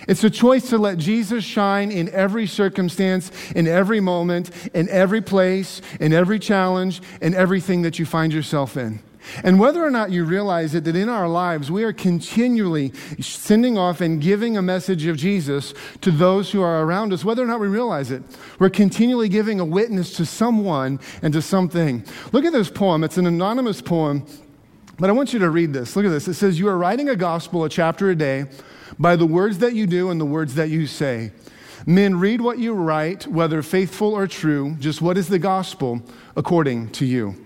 It's 0.07 0.25
a 0.25 0.31
choice 0.31 0.69
to 0.71 0.79
let 0.79 0.99
Jesus 0.99 1.45
shine 1.45 1.91
in 1.91 2.09
every 2.11 2.47
circumstance, 2.47 3.31
in 3.55 3.67
every 3.67 4.01
moment, 4.01 4.51
in 4.75 4.89
every 4.89 5.21
place, 5.21 5.81
in 6.01 6.13
every 6.13 6.39
challenge, 6.39 7.01
in 7.21 7.35
everything 7.35 7.83
that 7.83 7.99
you 7.99 8.07
find 8.07 8.33
yourself 8.33 8.77
in. 8.77 9.01
And 9.43 9.59
whether 9.59 9.85
or 9.85 9.91
not 9.91 10.11
you 10.11 10.25
realize 10.25 10.75
it, 10.75 10.85
that 10.85 10.97
in 10.97 11.09
our 11.09 11.29
lives 11.29 11.71
we 11.71 11.85
are 11.85 11.93
continually 11.93 12.93
sending 13.21 13.79
off 13.79 14.01
and 14.01 14.21
giving 14.21 14.57
a 14.57 14.63
message 14.63 15.07
of 15.07 15.17
Jesus 15.17 15.73
to 16.03 16.11
those 16.11 16.53
who 16.53 16.61
are 16.61 16.83
around 16.83 17.13
us, 17.13 17.25
whether 17.25 17.43
or 17.43 17.47
not 17.47 17.61
we 17.61 17.69
realize 17.69 18.11
it, 18.11 18.23
we're 18.59 18.71
continually 18.71 19.29
giving 19.29 19.61
a 19.61 19.65
witness 19.65 20.15
to 20.17 20.27
someone 20.27 21.01
and 21.23 21.33
to 21.33 21.43
something. 21.43 22.05
Look 22.33 22.45
at 22.45 22.53
this 22.53 22.71
poem. 22.71 23.03
It's 23.03 23.17
an 23.17 23.27
anonymous 23.27 23.81
poem, 23.81 24.27
but 24.99 25.11
I 25.11 25.13
want 25.13 25.33
you 25.33 25.39
to 25.41 25.51
read 25.51 25.73
this. 25.73 25.97
Look 25.97 26.07
at 26.07 26.11
this. 26.11 26.29
It 26.29 26.35
says, 26.35 26.59
You 26.59 26.69
are 26.69 26.79
writing 26.79 27.09
a 27.09 27.17
gospel, 27.17 27.65
a 27.65 27.69
chapter 27.69 28.11
a 28.11 28.17
day 28.17 28.47
by 28.99 29.17
the 29.17 29.27
words 29.27 29.59
that 29.59 29.75
you 29.75 29.87
do 29.87 30.11
and 30.11 30.21
the 30.21 30.25
words 30.25 30.55
that 30.55 30.69
you 30.69 30.87
say. 30.87 31.33
Men, 31.87 32.19
read 32.19 32.41
what 32.41 32.59
you 32.59 32.73
write, 32.73 33.27
whether 33.27 33.61
faithful 33.63 34.15
or 34.15 34.27
true, 34.27 34.77
just 34.79 35.03
what 35.03 35.19
is 35.19 35.29
the 35.29 35.39
gospel 35.39 36.01
according 36.37 36.91
to 36.93 37.05
you. 37.05 37.37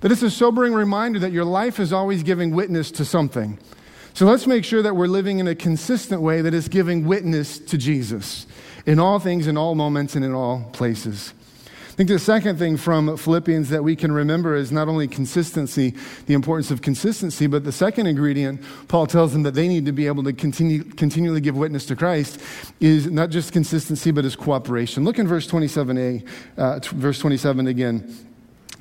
That 0.00 0.12
it's 0.12 0.22
a 0.22 0.30
sobering 0.30 0.74
reminder 0.74 1.18
that 1.20 1.32
your 1.32 1.44
life 1.44 1.80
is 1.80 1.92
always 1.92 2.22
giving 2.22 2.54
witness 2.54 2.90
to 2.92 3.04
something. 3.04 3.58
So 4.12 4.26
let's 4.26 4.46
make 4.46 4.64
sure 4.64 4.82
that 4.82 4.94
we're 4.94 5.06
living 5.06 5.38
in 5.38 5.48
a 5.48 5.54
consistent 5.54 6.20
way 6.20 6.42
that 6.42 6.52
is 6.52 6.68
giving 6.68 7.06
witness 7.06 7.58
to 7.58 7.78
Jesus 7.78 8.46
in 8.84 8.98
all 8.98 9.18
things, 9.18 9.46
in 9.46 9.56
all 9.56 9.74
moments, 9.74 10.14
and 10.14 10.24
in 10.24 10.32
all 10.32 10.68
places. 10.72 11.32
I 11.96 12.04
think 12.04 12.10
the 12.10 12.18
second 12.18 12.58
thing 12.58 12.76
from 12.76 13.16
Philippians 13.16 13.70
that 13.70 13.82
we 13.82 13.96
can 13.96 14.12
remember 14.12 14.54
is 14.54 14.70
not 14.70 14.86
only 14.86 15.08
consistency, 15.08 15.94
the 16.26 16.34
importance 16.34 16.70
of 16.70 16.82
consistency, 16.82 17.46
but 17.46 17.64
the 17.64 17.72
second 17.72 18.06
ingredient, 18.06 18.60
Paul 18.88 19.06
tells 19.06 19.32
them 19.32 19.44
that 19.44 19.54
they 19.54 19.66
need 19.66 19.86
to 19.86 19.92
be 19.92 20.06
able 20.06 20.22
to 20.24 20.34
continue, 20.34 20.84
continually 20.84 21.40
give 21.40 21.56
witness 21.56 21.86
to 21.86 21.96
Christ, 21.96 22.38
is 22.80 23.06
not 23.06 23.30
just 23.30 23.50
consistency, 23.50 24.10
but 24.10 24.26
is 24.26 24.36
cooperation. 24.36 25.04
Look 25.04 25.18
in 25.18 25.26
verse 25.26 25.50
27a, 25.50 26.28
uh, 26.58 26.80
verse 26.80 27.18
27 27.18 27.66
again. 27.66 28.25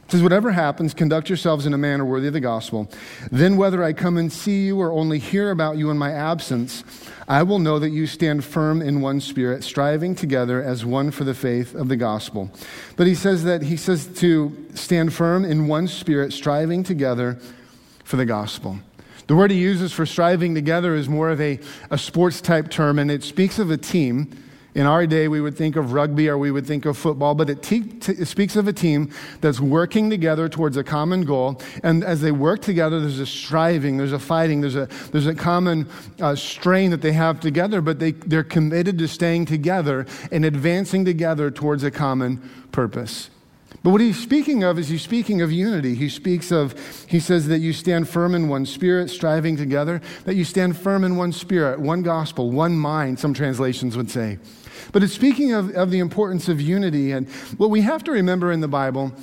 It 0.06 0.12
says, 0.12 0.22
Whatever 0.22 0.52
happens, 0.52 0.94
conduct 0.94 1.30
yourselves 1.30 1.66
in 1.66 1.74
a 1.74 1.78
manner 1.78 2.06
worthy 2.06 2.28
of 2.28 2.34
the 2.34 2.40
gospel. 2.40 2.90
Then, 3.32 3.58
whether 3.58 3.84
I 3.84 3.94
come 3.94 4.18
and 4.18 4.32
see 4.32 4.66
you 4.68 4.80
or 4.80 4.92
only 4.92 5.18
hear 5.18 5.50
about 5.50 5.78
you 5.78 5.90
in 5.90 5.98
my 5.98 6.12
absence, 6.12 6.84
I 7.28 7.42
will 7.42 7.58
know 7.58 7.80
that 7.80 7.90
you 7.90 8.06
stand 8.06 8.44
firm 8.44 8.84
in 8.84 9.02
one 9.02 9.20
spirit, 9.20 9.64
striving 9.64 10.14
together 10.14 10.62
as 10.62 10.86
one 10.86 11.10
for 11.10 11.24
the 11.24 11.34
faith 11.34 11.74
of 11.74 11.88
the 11.88 11.96
gospel. 11.96 12.52
But 12.98 13.08
he 13.08 13.16
says 13.16 13.46
that 13.46 13.64
he 13.64 13.78
says 13.78 14.06
to 14.20 14.56
stand 14.76 15.12
firm 15.12 15.44
in 15.44 15.68
one 15.68 15.88
spirit, 15.88 16.34
striving 16.34 16.84
together 16.84 17.40
for 18.04 18.18
the 18.18 18.26
gospel. 18.26 18.78
The 19.26 19.36
word 19.36 19.50
he 19.50 19.58
uses 19.58 19.92
for 19.92 20.06
striving 20.06 20.54
together 20.54 20.94
is 20.94 21.10
more 21.10 21.32
of 21.32 21.42
a, 21.42 21.60
a 21.90 21.98
sports 21.98 22.42
type 22.42 22.70
term, 22.70 23.00
and 23.00 23.10
it 23.10 23.24
speaks 23.24 23.58
of 23.58 23.72
a 23.72 23.78
team 23.78 24.38
in 24.76 24.86
our 24.86 25.08
day, 25.08 25.30
we 25.30 25.40
would 25.40 25.56
think 25.56 25.78
of 25.78 25.94
rugby 25.94 26.28
or 26.28 26.38
we 26.38 26.52
would 26.52 26.68
think 26.68 26.86
of 26.86 26.98
football, 26.98 27.34
but 27.34 27.50
it, 27.50 27.64
te- 27.64 27.84
t- 27.84 28.12
it, 28.12 28.26
speaks 28.26 28.58
of 28.58 28.68
a 28.68 28.74
team 28.74 29.10
that's 29.40 29.62
working 29.62 30.10
together 30.10 30.50
towards 30.50 30.76
a 30.76 30.84
common 30.84 31.24
goal. 31.24 31.62
And 31.82 32.04
as 32.04 32.20
they 32.20 32.34
work 32.34 32.62
together, 32.62 33.00
there's 33.00 33.20
a 33.20 33.26
striving, 33.26 33.96
there's 33.96 34.12
a 34.12 34.20
fighting, 34.20 34.60
there's 34.60 34.76
a, 34.76 34.90
there's 35.14 35.28
a 35.28 35.34
common 35.34 35.88
uh, 36.20 36.36
strain 36.36 36.92
that 36.92 37.02
they 37.02 37.14
have 37.14 37.40
together, 37.40 37.80
but 37.80 38.00
they, 38.00 38.12
they're 38.12 38.44
committed 38.44 38.98
to 39.00 39.08
staying 39.08 39.46
together 39.46 40.06
and 40.30 40.44
advancing 40.44 41.06
together 41.06 41.50
towards 41.50 41.86
a 41.86 41.90
common 41.90 42.38
purpose. 42.74 43.30
But 43.82 43.92
what 43.92 44.02
he's 44.02 44.20
speaking 44.20 44.64
of 44.64 44.78
is 44.78 44.90
he's 44.90 45.04
speaking 45.04 45.42
of 45.42 45.54
unity. 45.54 45.96
He 45.96 46.10
speaks 46.10 46.52
of, 46.52 46.76
he 47.08 47.22
says 47.22 47.48
that 47.48 47.60
you 47.60 47.72
stand 47.72 48.10
firm 48.10 48.36
in 48.36 48.50
one 48.50 48.66
spirit, 48.66 49.10
striving 49.10 49.56
together, 49.56 50.02
that 50.26 50.36
you 50.36 50.44
stand 50.44 50.76
firm 50.76 51.06
in 51.06 51.16
one 51.16 51.32
spirit, 51.32 51.80
one 51.80 52.02
gospel, 52.02 52.52
one 52.52 52.76
mind, 52.76 53.20
some 53.20 53.34
translations 53.34 53.96
would 53.96 54.12
say. 54.12 54.38
But 54.92 55.04
it's 55.04 55.14
speaking 55.14 55.54
of, 55.54 55.76
of 55.76 55.92
the 55.92 56.00
importance 56.00 56.48
of 56.48 56.62
unity. 56.62 57.12
And 57.12 57.30
what 57.58 57.70
we 57.70 57.82
have 57.82 58.04
to 58.06 58.12
remember 58.12 58.52
in 58.52 58.62
the 58.62 58.68
Bible 58.68 59.14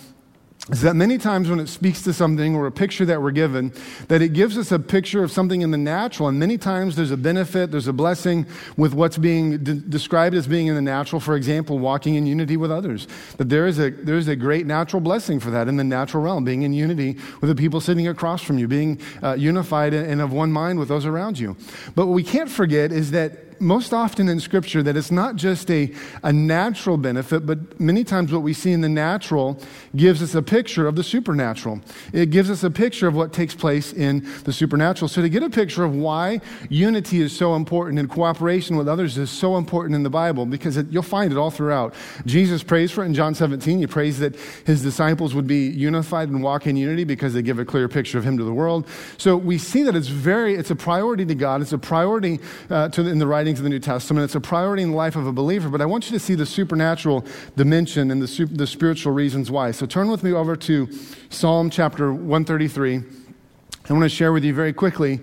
is 0.70 0.82
that 0.82 0.94
many 0.94 1.18
times 1.18 1.50
when 1.50 1.58
it 1.58 1.66
speaks 1.66 2.02
to 2.02 2.12
something 2.12 2.54
or 2.54 2.68
a 2.68 2.70
picture 2.70 3.04
that 3.04 3.20
we're 3.20 3.32
given, 3.32 3.72
that 4.06 4.22
it 4.22 4.28
gives 4.28 4.56
us 4.56 4.70
a 4.70 4.78
picture 4.78 5.24
of 5.24 5.32
something 5.32 5.60
in 5.60 5.72
the 5.72 5.76
natural. 5.76 6.28
And 6.28 6.38
many 6.38 6.56
times 6.56 6.94
there's 6.94 7.10
a 7.10 7.16
benefit, 7.16 7.72
there's 7.72 7.88
a 7.88 7.92
blessing 7.92 8.46
with 8.76 8.94
what's 8.94 9.18
being 9.18 9.64
de- 9.64 9.74
described 9.74 10.36
as 10.36 10.46
being 10.46 10.68
in 10.68 10.76
the 10.76 10.82
natural. 10.82 11.18
For 11.18 11.34
example, 11.34 11.80
walking 11.80 12.14
in 12.14 12.26
unity 12.26 12.56
with 12.56 12.70
others. 12.70 13.08
That 13.38 13.48
there 13.48 13.66
is, 13.66 13.80
a, 13.80 13.90
there 13.90 14.16
is 14.16 14.28
a 14.28 14.36
great 14.36 14.64
natural 14.64 15.00
blessing 15.00 15.40
for 15.40 15.50
that 15.50 15.66
in 15.66 15.78
the 15.78 15.84
natural 15.84 16.22
realm, 16.22 16.44
being 16.44 16.62
in 16.62 16.72
unity 16.72 17.18
with 17.40 17.48
the 17.48 17.56
people 17.56 17.80
sitting 17.80 18.06
across 18.06 18.40
from 18.40 18.56
you, 18.56 18.68
being 18.68 19.00
uh, 19.20 19.34
unified 19.34 19.94
and 19.94 20.20
of 20.20 20.32
one 20.32 20.52
mind 20.52 20.78
with 20.78 20.86
those 20.86 21.06
around 21.06 21.40
you. 21.40 21.56
But 21.96 22.06
what 22.06 22.14
we 22.14 22.22
can't 22.22 22.50
forget 22.50 22.92
is 22.92 23.10
that 23.10 23.51
most 23.62 23.94
often 23.94 24.28
in 24.28 24.40
Scripture 24.40 24.82
that 24.82 24.96
it's 24.96 25.10
not 25.10 25.36
just 25.36 25.70
a, 25.70 25.92
a 26.22 26.32
natural 26.32 26.96
benefit, 26.96 27.46
but 27.46 27.80
many 27.80 28.04
times 28.04 28.32
what 28.32 28.42
we 28.42 28.52
see 28.52 28.72
in 28.72 28.80
the 28.80 28.88
natural 28.88 29.58
gives 29.94 30.22
us 30.22 30.34
a 30.34 30.42
picture 30.42 30.86
of 30.86 30.96
the 30.96 31.04
supernatural. 31.04 31.80
It 32.12 32.30
gives 32.30 32.50
us 32.50 32.64
a 32.64 32.70
picture 32.70 33.06
of 33.06 33.14
what 33.14 33.32
takes 33.32 33.54
place 33.54 33.92
in 33.92 34.28
the 34.44 34.52
supernatural. 34.52 35.08
So, 35.08 35.22
to 35.22 35.28
get 35.28 35.42
a 35.42 35.50
picture 35.50 35.84
of 35.84 35.94
why 35.94 36.40
unity 36.68 37.20
is 37.20 37.34
so 37.34 37.54
important 37.54 37.98
and 37.98 38.10
cooperation 38.10 38.76
with 38.76 38.88
others 38.88 39.16
is 39.16 39.30
so 39.30 39.56
important 39.56 39.94
in 39.94 40.02
the 40.02 40.10
Bible, 40.10 40.44
because 40.44 40.76
it, 40.76 40.88
you'll 40.90 41.02
find 41.02 41.32
it 41.32 41.38
all 41.38 41.50
throughout. 41.50 41.94
Jesus 42.26 42.62
prays 42.62 42.90
for 42.90 43.02
it 43.02 43.06
in 43.06 43.14
John 43.14 43.34
17. 43.34 43.78
He 43.78 43.86
prays 43.86 44.18
that 44.18 44.36
his 44.66 44.82
disciples 44.82 45.34
would 45.34 45.46
be 45.46 45.68
unified 45.68 46.28
and 46.28 46.42
walk 46.42 46.66
in 46.66 46.76
unity 46.76 47.04
because 47.04 47.32
they 47.32 47.42
give 47.42 47.58
a 47.58 47.64
clear 47.64 47.88
picture 47.88 48.18
of 48.18 48.24
him 48.24 48.36
to 48.38 48.44
the 48.44 48.52
world. 48.52 48.88
So, 49.18 49.36
we 49.36 49.58
see 49.58 49.84
that 49.84 49.94
it's 49.94 50.08
very, 50.08 50.54
it's 50.54 50.70
a 50.70 50.76
priority 50.76 51.24
to 51.26 51.34
God. 51.34 51.62
It's 51.62 51.72
a 51.72 51.78
priority 51.78 52.40
uh, 52.68 52.88
to, 52.90 53.06
in 53.06 53.18
the 53.18 53.26
writings 53.52 53.60
of 53.60 53.64
the 53.64 53.70
New 53.70 53.80
Testament. 53.80 54.24
It's 54.24 54.34
a 54.34 54.40
priority 54.40 54.82
in 54.82 54.92
the 54.92 54.96
life 54.96 55.14
of 55.14 55.26
a 55.26 55.32
believer. 55.32 55.68
But 55.68 55.82
I 55.82 55.84
want 55.84 56.06
you 56.06 56.18
to 56.18 56.24
see 56.24 56.34
the 56.34 56.46
supernatural 56.46 57.22
dimension 57.54 58.10
and 58.10 58.22
the, 58.22 58.46
the 58.46 58.66
spiritual 58.66 59.12
reasons 59.12 59.50
why. 59.50 59.72
So 59.72 59.84
turn 59.84 60.10
with 60.10 60.22
me 60.22 60.32
over 60.32 60.56
to 60.56 60.88
Psalm 61.28 61.68
chapter 61.68 62.14
133. 62.14 62.96
I 62.96 63.92
want 63.92 64.04
to 64.04 64.08
share 64.08 64.32
with 64.32 64.42
you 64.42 64.54
very 64.54 64.72
quickly, 64.72 65.20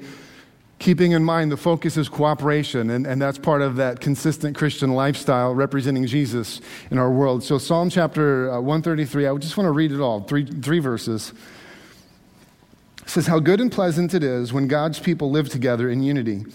keeping 0.77 1.13
in 1.13 1.23
mind 1.23 1.51
the 1.51 1.57
focus 1.57 1.97
is 1.97 2.07
cooperation, 2.07 2.91
and, 2.91 3.07
and 3.07 3.19
that's 3.19 3.39
part 3.39 3.63
of 3.63 3.77
that 3.77 3.99
consistent 3.99 4.55
Christian 4.55 4.91
lifestyle 4.91 5.55
representing 5.55 6.05
Jesus 6.05 6.61
in 6.91 6.99
our 6.99 7.09
world. 7.09 7.43
So, 7.43 7.57
Psalm 7.57 7.89
chapter 7.89 8.51
uh, 8.51 8.61
133, 8.61 9.25
I 9.25 9.35
just 9.37 9.57
want 9.57 9.65
to 9.65 9.71
read 9.71 9.91
it 9.91 10.01
all, 10.01 10.21
three, 10.21 10.45
three 10.45 10.79
verses. 10.79 11.33
It 13.01 13.09
says, 13.09 13.25
How 13.25 13.39
good 13.39 13.59
and 13.59 13.71
pleasant 13.71 14.13
it 14.13 14.23
is 14.23 14.53
when 14.53 14.67
God's 14.67 14.99
people 14.99 15.31
live 15.31 15.49
together 15.49 15.89
in 15.89 16.03
unity. 16.03 16.45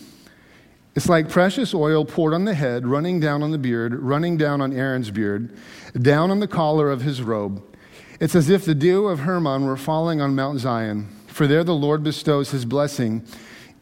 It's 0.94 1.09
like 1.09 1.28
precious 1.28 1.74
oil 1.74 2.04
poured 2.04 2.35
on 2.35 2.44
the 2.44 2.54
head, 2.54 2.87
running 2.87 3.18
down 3.18 3.42
on 3.42 3.50
the 3.50 3.59
beard, 3.59 3.94
running 3.94 4.37
down 4.37 4.61
on 4.61 4.72
Aaron's 4.72 5.11
beard, 5.11 5.57
down 6.00 6.30
on 6.30 6.38
the 6.38 6.46
collar 6.46 6.90
of 6.90 7.02
his 7.02 7.20
robe. 7.20 7.62
It's 8.20 8.37
as 8.37 8.48
if 8.48 8.64
the 8.64 8.76
dew 8.76 9.09
of 9.09 9.20
Hermon 9.20 9.66
were 9.66 9.76
falling 9.76 10.20
on 10.20 10.37
Mount 10.37 10.61
Zion, 10.61 11.09
for 11.26 11.48
there 11.48 11.64
the 11.64 11.74
Lord 11.74 12.04
bestows 12.04 12.52
his 12.52 12.64
blessing, 12.64 13.26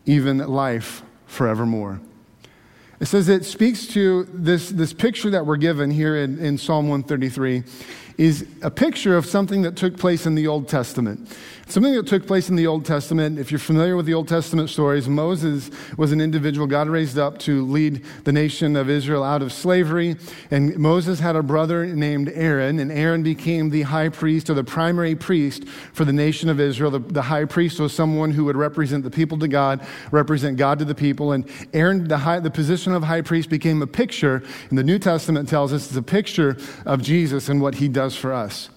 even 0.07 0.39
life 0.39 1.03
forevermore. 1.27 2.01
It 2.99 3.07
says 3.07 3.29
it 3.29 3.45
speaks 3.45 3.87
to 3.89 4.25
this, 4.33 4.71
this 4.71 4.93
picture 4.93 5.29
that 5.31 5.45
we're 5.45 5.57
given 5.57 5.91
here 5.91 6.17
in, 6.17 6.39
in 6.39 6.57
Psalm 6.57 6.89
133 6.89 7.65
is 8.17 8.47
a 8.63 8.71
picture 8.71 9.17
of 9.17 9.27
something 9.27 9.63
that 9.63 9.77
took 9.77 9.99
place 9.99 10.25
in 10.25 10.35
the 10.35 10.47
Old 10.47 10.69
Testament. 10.69 11.37
Something 11.73 11.95
that 11.95 12.07
took 12.07 12.27
place 12.27 12.51
in 12.51 12.57
the 12.57 12.67
Old 12.67 12.85
Testament, 12.85 13.39
if 13.39 13.51
you're 13.51 13.59
familiar 13.59 13.97
with 13.97 14.05
the 14.05 14.13
Old 14.13 14.29
Testament 14.29 14.69
stories, 14.69 15.09
Moses 15.09 15.71
was 15.97 16.13
an 16.13 16.21
individual 16.21 16.67
God 16.67 16.87
raised 16.87 17.19
up 17.19 17.39
to 17.39 17.65
lead 17.65 18.05
the 18.25 18.33
nation 18.33 18.77
of 18.77 18.91
Israel 18.91 19.25
out 19.25 19.41
of 19.41 19.55
slavery. 19.55 20.17
And 20.51 20.77
Moses 20.77 21.19
had 21.19 21.35
a 21.35 21.43
brother 21.43 21.87
named 21.87 22.31
Aaron, 22.35 22.79
and 22.79 22.93
Aaron 22.93 23.23
became 23.23 23.71
the 23.71 23.81
high 23.81 24.11
priest 24.11 24.51
or 24.51 24.55
the 24.55 24.63
primary 24.63 25.17
priest 25.17 25.67
for 25.95 26.05
the 26.05 26.13
nation 26.13 26.51
of 26.51 26.61
Israel. 26.61 26.91
The, 26.91 26.99
the 26.99 27.23
high 27.23 27.47
priest 27.47 27.81
was 27.81 27.95
someone 27.95 28.33
who 28.33 28.45
would 28.45 28.57
represent 28.57 29.03
the 29.03 29.11
people 29.11 29.39
to 29.39 29.49
God, 29.49 29.83
represent 30.11 30.59
God 30.59 30.79
to 30.79 30.85
the 30.85 30.95
people. 30.95 31.33
And 31.33 31.49
Aaron, 31.73 32.07
the, 32.07 32.19
high, 32.19 32.41
the 32.41 32.51
position 32.51 32.93
of 32.93 33.03
high 33.03 33.23
priest, 33.23 33.49
became 33.49 33.81
a 33.81 33.87
picture, 33.87 34.43
and 34.69 34.77
the 34.77 34.85
New 34.85 34.99
Testament 34.99 35.49
tells 35.49 35.73
us 35.73 35.87
it's 35.87 35.97
a 35.97 36.03
picture 36.03 36.59
of 36.85 37.01
Jesus 37.01 37.49
and 37.49 37.63
what 37.63 37.77
he 37.77 37.89
does 37.89 38.15
for 38.15 38.35
us. 38.35 38.69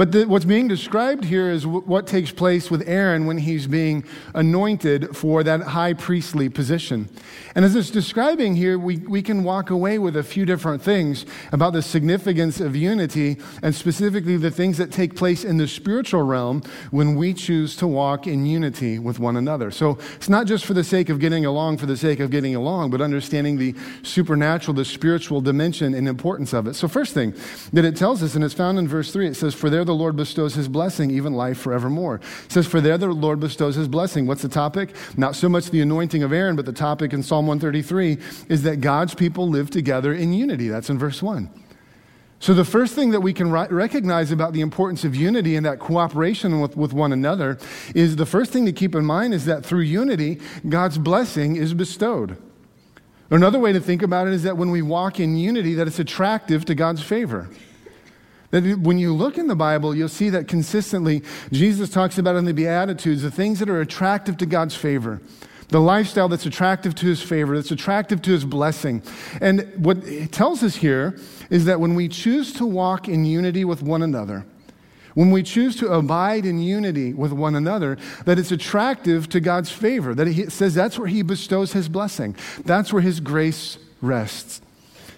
But 0.00 0.12
the, 0.12 0.24
what's 0.24 0.46
being 0.46 0.66
described 0.66 1.24
here 1.24 1.50
is 1.50 1.64
w- 1.64 1.82
what 1.82 2.06
takes 2.06 2.32
place 2.32 2.70
with 2.70 2.88
Aaron 2.88 3.26
when 3.26 3.36
he's 3.36 3.66
being 3.66 4.02
anointed 4.34 5.14
for 5.14 5.42
that 5.42 5.60
high 5.60 5.92
priestly 5.92 6.48
position. 6.48 7.10
And 7.54 7.66
as 7.66 7.76
it's 7.76 7.90
describing 7.90 8.56
here, 8.56 8.78
we, 8.78 8.96
we 8.96 9.20
can 9.20 9.44
walk 9.44 9.68
away 9.68 9.98
with 9.98 10.16
a 10.16 10.22
few 10.22 10.46
different 10.46 10.80
things 10.80 11.26
about 11.52 11.74
the 11.74 11.82
significance 11.82 12.60
of 12.60 12.74
unity 12.74 13.36
and 13.62 13.74
specifically 13.74 14.38
the 14.38 14.50
things 14.50 14.78
that 14.78 14.90
take 14.90 15.16
place 15.16 15.44
in 15.44 15.58
the 15.58 15.68
spiritual 15.68 16.22
realm 16.22 16.62
when 16.90 17.14
we 17.14 17.34
choose 17.34 17.76
to 17.76 17.86
walk 17.86 18.26
in 18.26 18.46
unity 18.46 18.98
with 18.98 19.18
one 19.18 19.36
another. 19.36 19.70
So 19.70 19.98
it's 20.14 20.30
not 20.30 20.46
just 20.46 20.64
for 20.64 20.72
the 20.72 20.82
sake 20.82 21.10
of 21.10 21.18
getting 21.18 21.44
along 21.44 21.76
for 21.76 21.84
the 21.84 21.98
sake 21.98 22.20
of 22.20 22.30
getting 22.30 22.56
along, 22.56 22.88
but 22.88 23.02
understanding 23.02 23.58
the 23.58 23.74
supernatural, 24.02 24.74
the 24.74 24.86
spiritual 24.86 25.42
dimension 25.42 25.92
and 25.92 26.08
importance 26.08 26.54
of 26.54 26.66
it. 26.66 26.72
So, 26.72 26.88
first 26.88 27.12
thing 27.12 27.34
that 27.74 27.84
it 27.84 27.96
tells 27.96 28.22
us, 28.22 28.34
and 28.34 28.42
it's 28.42 28.54
found 28.54 28.78
in 28.78 28.88
verse 28.88 29.12
3, 29.12 29.28
it 29.28 29.34
says, 29.34 29.54
For 29.54 29.68
there 29.68 29.89
the 29.90 29.94
Lord 29.96 30.14
bestows 30.14 30.54
his 30.54 30.68
blessing, 30.68 31.10
even 31.10 31.32
life 31.32 31.58
forevermore. 31.58 32.20
It 32.44 32.52
says, 32.52 32.64
For 32.64 32.80
there 32.80 32.96
the 32.96 33.08
Lord 33.08 33.40
bestows 33.40 33.74
his 33.74 33.88
blessing. 33.88 34.24
What's 34.24 34.42
the 34.42 34.48
topic? 34.48 34.94
Not 35.16 35.34
so 35.34 35.48
much 35.48 35.70
the 35.70 35.80
anointing 35.80 36.22
of 36.22 36.32
Aaron, 36.32 36.54
but 36.54 36.64
the 36.64 36.72
topic 36.72 37.12
in 37.12 37.24
Psalm 37.24 37.48
133 37.48 38.18
is 38.48 38.62
that 38.62 38.80
God's 38.80 39.16
people 39.16 39.48
live 39.48 39.68
together 39.68 40.14
in 40.14 40.32
unity. 40.32 40.68
That's 40.68 40.90
in 40.90 40.96
verse 40.96 41.20
1. 41.20 41.50
So, 42.38 42.54
the 42.54 42.64
first 42.64 42.94
thing 42.94 43.10
that 43.10 43.20
we 43.20 43.32
can 43.32 43.50
recognize 43.50 44.30
about 44.30 44.52
the 44.52 44.60
importance 44.60 45.04
of 45.04 45.16
unity 45.16 45.56
and 45.56 45.66
that 45.66 45.80
cooperation 45.80 46.60
with, 46.60 46.76
with 46.76 46.92
one 46.92 47.12
another 47.12 47.58
is 47.92 48.14
the 48.14 48.26
first 48.26 48.52
thing 48.52 48.64
to 48.66 48.72
keep 48.72 48.94
in 48.94 49.04
mind 49.04 49.34
is 49.34 49.44
that 49.46 49.66
through 49.66 49.80
unity, 49.80 50.40
God's 50.68 50.98
blessing 50.98 51.56
is 51.56 51.74
bestowed. 51.74 52.38
Another 53.28 53.58
way 53.58 53.72
to 53.72 53.80
think 53.80 54.02
about 54.02 54.28
it 54.28 54.34
is 54.34 54.44
that 54.44 54.56
when 54.56 54.70
we 54.70 54.82
walk 54.82 55.18
in 55.18 55.36
unity, 55.36 55.74
that 55.74 55.88
it's 55.88 55.98
attractive 55.98 56.64
to 56.66 56.76
God's 56.76 57.02
favor. 57.02 57.50
That 58.50 58.80
when 58.80 58.98
you 58.98 59.14
look 59.14 59.38
in 59.38 59.46
the 59.46 59.54
Bible, 59.54 59.94
you'll 59.94 60.08
see 60.08 60.28
that 60.30 60.48
consistently 60.48 61.22
Jesus 61.52 61.88
talks 61.88 62.18
about 62.18 62.36
in 62.36 62.44
the 62.44 62.54
Beatitudes 62.54 63.22
the 63.22 63.30
things 63.30 63.60
that 63.60 63.68
are 63.68 63.80
attractive 63.80 64.36
to 64.38 64.46
God's 64.46 64.74
favor, 64.74 65.20
the 65.68 65.80
lifestyle 65.80 66.28
that's 66.28 66.46
attractive 66.46 66.94
to 66.96 67.06
his 67.06 67.22
favor, 67.22 67.56
that's 67.56 67.70
attractive 67.70 68.20
to 68.22 68.32
his 68.32 68.44
blessing. 68.44 69.02
And 69.40 69.72
what 69.76 69.98
it 69.98 70.32
tells 70.32 70.64
us 70.64 70.76
here 70.76 71.16
is 71.48 71.64
that 71.66 71.78
when 71.78 71.94
we 71.94 72.08
choose 72.08 72.52
to 72.54 72.66
walk 72.66 73.08
in 73.08 73.24
unity 73.24 73.64
with 73.64 73.82
one 73.82 74.02
another, 74.02 74.44
when 75.14 75.30
we 75.30 75.42
choose 75.42 75.76
to 75.76 75.92
abide 75.92 76.46
in 76.46 76.60
unity 76.60 77.12
with 77.12 77.32
one 77.32 77.54
another, 77.54 77.98
that 78.24 78.38
it's 78.38 78.52
attractive 78.52 79.28
to 79.30 79.40
God's 79.40 79.70
favor, 79.70 80.14
that 80.14 80.26
he 80.26 80.48
says 80.50 80.74
that's 80.74 80.98
where 80.98 81.08
he 81.08 81.22
bestows 81.22 81.72
his 81.72 81.88
blessing, 81.88 82.36
that's 82.64 82.92
where 82.92 83.02
his 83.02 83.20
grace 83.20 83.78
rests. 84.00 84.60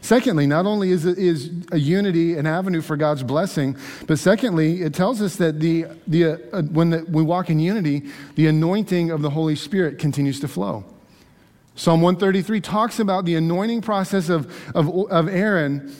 Secondly, 0.02 0.48
not 0.48 0.66
only 0.66 0.90
is, 0.90 1.06
it, 1.06 1.16
is 1.16 1.48
a 1.70 1.78
unity 1.78 2.36
an 2.36 2.44
avenue 2.44 2.82
for 2.82 2.96
God's 2.96 3.22
blessing, 3.22 3.76
but 4.08 4.18
secondly, 4.18 4.82
it 4.82 4.94
tells 4.94 5.22
us 5.22 5.36
that 5.36 5.60
the, 5.60 5.86
the, 6.08 6.32
uh, 6.52 6.62
when 6.62 6.90
the, 6.90 7.04
we 7.08 7.22
walk 7.22 7.50
in 7.50 7.60
unity, 7.60 8.02
the 8.34 8.48
anointing 8.48 9.12
of 9.12 9.22
the 9.22 9.30
Holy 9.30 9.54
Spirit 9.54 10.00
continues 10.00 10.40
to 10.40 10.48
flow. 10.48 10.84
Psalm 11.76 12.02
133 12.02 12.60
talks 12.60 12.98
about 12.98 13.24
the 13.24 13.36
anointing 13.36 13.80
process 13.80 14.28
of, 14.28 14.52
of, 14.74 14.88
of 15.10 15.28
Aaron 15.28 15.94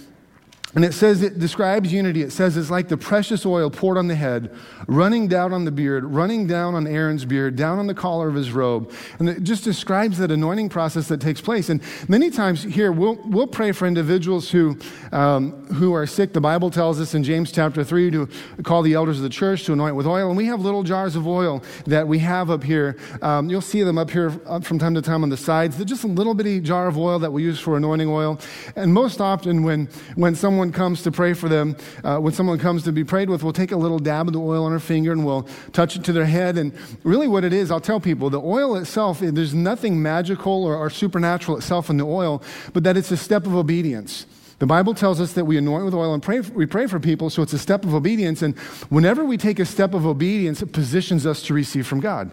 and 0.74 0.86
it 0.86 0.94
says, 0.94 1.22
it 1.22 1.38
describes 1.38 1.92
unity. 1.92 2.22
It 2.22 2.32
says 2.32 2.56
it's 2.56 2.70
like 2.70 2.88
the 2.88 2.96
precious 2.96 3.44
oil 3.44 3.68
poured 3.68 3.98
on 3.98 4.08
the 4.08 4.14
head, 4.14 4.50
running 4.86 5.28
down 5.28 5.52
on 5.52 5.66
the 5.66 5.70
beard, 5.70 6.04
running 6.04 6.46
down 6.46 6.74
on 6.74 6.86
Aaron's 6.86 7.26
beard, 7.26 7.56
down 7.56 7.78
on 7.78 7.86
the 7.86 7.94
collar 7.94 8.28
of 8.28 8.34
his 8.34 8.52
robe. 8.52 8.90
And 9.18 9.28
it 9.28 9.42
just 9.42 9.64
describes 9.64 10.16
that 10.16 10.30
anointing 10.30 10.70
process 10.70 11.08
that 11.08 11.20
takes 11.20 11.42
place. 11.42 11.68
And 11.68 11.82
many 12.08 12.30
times 12.30 12.62
here, 12.62 12.90
we'll, 12.90 13.20
we'll 13.26 13.46
pray 13.46 13.72
for 13.72 13.86
individuals 13.86 14.50
who, 14.50 14.78
um, 15.12 15.66
who 15.66 15.92
are 15.92 16.06
sick. 16.06 16.32
The 16.32 16.40
Bible 16.40 16.70
tells 16.70 16.98
us 17.02 17.12
in 17.14 17.22
James 17.22 17.52
chapter 17.52 17.84
3 17.84 18.10
to 18.12 18.28
call 18.62 18.80
the 18.80 18.94
elders 18.94 19.18
of 19.18 19.24
the 19.24 19.28
church 19.28 19.64
to 19.64 19.74
anoint 19.74 19.94
with 19.94 20.06
oil. 20.06 20.28
And 20.28 20.38
we 20.38 20.46
have 20.46 20.62
little 20.62 20.84
jars 20.84 21.16
of 21.16 21.26
oil 21.26 21.62
that 21.84 22.08
we 22.08 22.18
have 22.20 22.50
up 22.50 22.64
here. 22.64 22.96
Um, 23.20 23.50
you'll 23.50 23.60
see 23.60 23.82
them 23.82 23.98
up 23.98 24.10
here 24.10 24.30
from 24.62 24.78
time 24.78 24.94
to 24.94 25.02
time 25.02 25.22
on 25.22 25.28
the 25.28 25.36
sides. 25.36 25.76
They're 25.76 25.84
just 25.84 26.04
a 26.04 26.08
little 26.08 26.32
bitty 26.32 26.60
jar 26.60 26.88
of 26.88 26.96
oil 26.96 27.18
that 27.18 27.30
we 27.30 27.42
use 27.42 27.60
for 27.60 27.76
anointing 27.76 28.08
oil. 28.08 28.40
And 28.74 28.94
most 28.94 29.20
often, 29.20 29.64
when, 29.64 29.90
when 30.14 30.34
someone 30.34 30.61
someone 30.62 30.72
comes 30.72 31.02
to 31.02 31.10
pray 31.10 31.32
for 31.32 31.48
them, 31.48 31.76
uh, 32.04 32.18
when 32.18 32.32
someone 32.32 32.56
comes 32.56 32.84
to 32.84 32.92
be 32.92 33.02
prayed 33.02 33.28
with, 33.28 33.42
we'll 33.42 33.52
take 33.52 33.72
a 33.72 33.76
little 33.76 33.98
dab 33.98 34.28
of 34.28 34.32
the 34.32 34.38
oil 34.38 34.64
on 34.64 34.70
our 34.70 34.78
finger 34.78 35.10
and 35.10 35.26
we'll 35.26 35.42
touch 35.72 35.96
it 35.96 36.04
to 36.04 36.12
their 36.12 36.24
head. 36.24 36.56
And 36.56 36.72
really, 37.02 37.26
what 37.26 37.42
it 37.42 37.52
is, 37.52 37.72
I'll 37.72 37.80
tell 37.80 37.98
people 37.98 38.30
the 38.30 38.40
oil 38.40 38.76
itself, 38.76 39.18
there's 39.18 39.54
nothing 39.54 40.00
magical 40.00 40.62
or, 40.62 40.76
or 40.76 40.88
supernatural 40.88 41.56
itself 41.56 41.90
in 41.90 41.96
the 41.96 42.04
oil, 42.04 42.44
but 42.72 42.84
that 42.84 42.96
it's 42.96 43.10
a 43.10 43.16
step 43.16 43.44
of 43.44 43.56
obedience. 43.56 44.24
The 44.60 44.66
Bible 44.66 44.94
tells 44.94 45.20
us 45.20 45.32
that 45.32 45.46
we 45.46 45.58
anoint 45.58 45.84
with 45.84 45.94
oil 45.94 46.14
and 46.14 46.22
pray, 46.22 46.38
we 46.38 46.66
pray 46.66 46.86
for 46.86 47.00
people, 47.00 47.28
so 47.28 47.42
it's 47.42 47.52
a 47.52 47.58
step 47.58 47.84
of 47.84 47.92
obedience. 47.92 48.40
And 48.40 48.56
whenever 48.88 49.24
we 49.24 49.36
take 49.36 49.58
a 49.58 49.66
step 49.66 49.94
of 49.94 50.06
obedience, 50.06 50.62
it 50.62 50.72
positions 50.72 51.26
us 51.26 51.42
to 51.42 51.54
receive 51.54 51.88
from 51.88 51.98
God. 51.98 52.30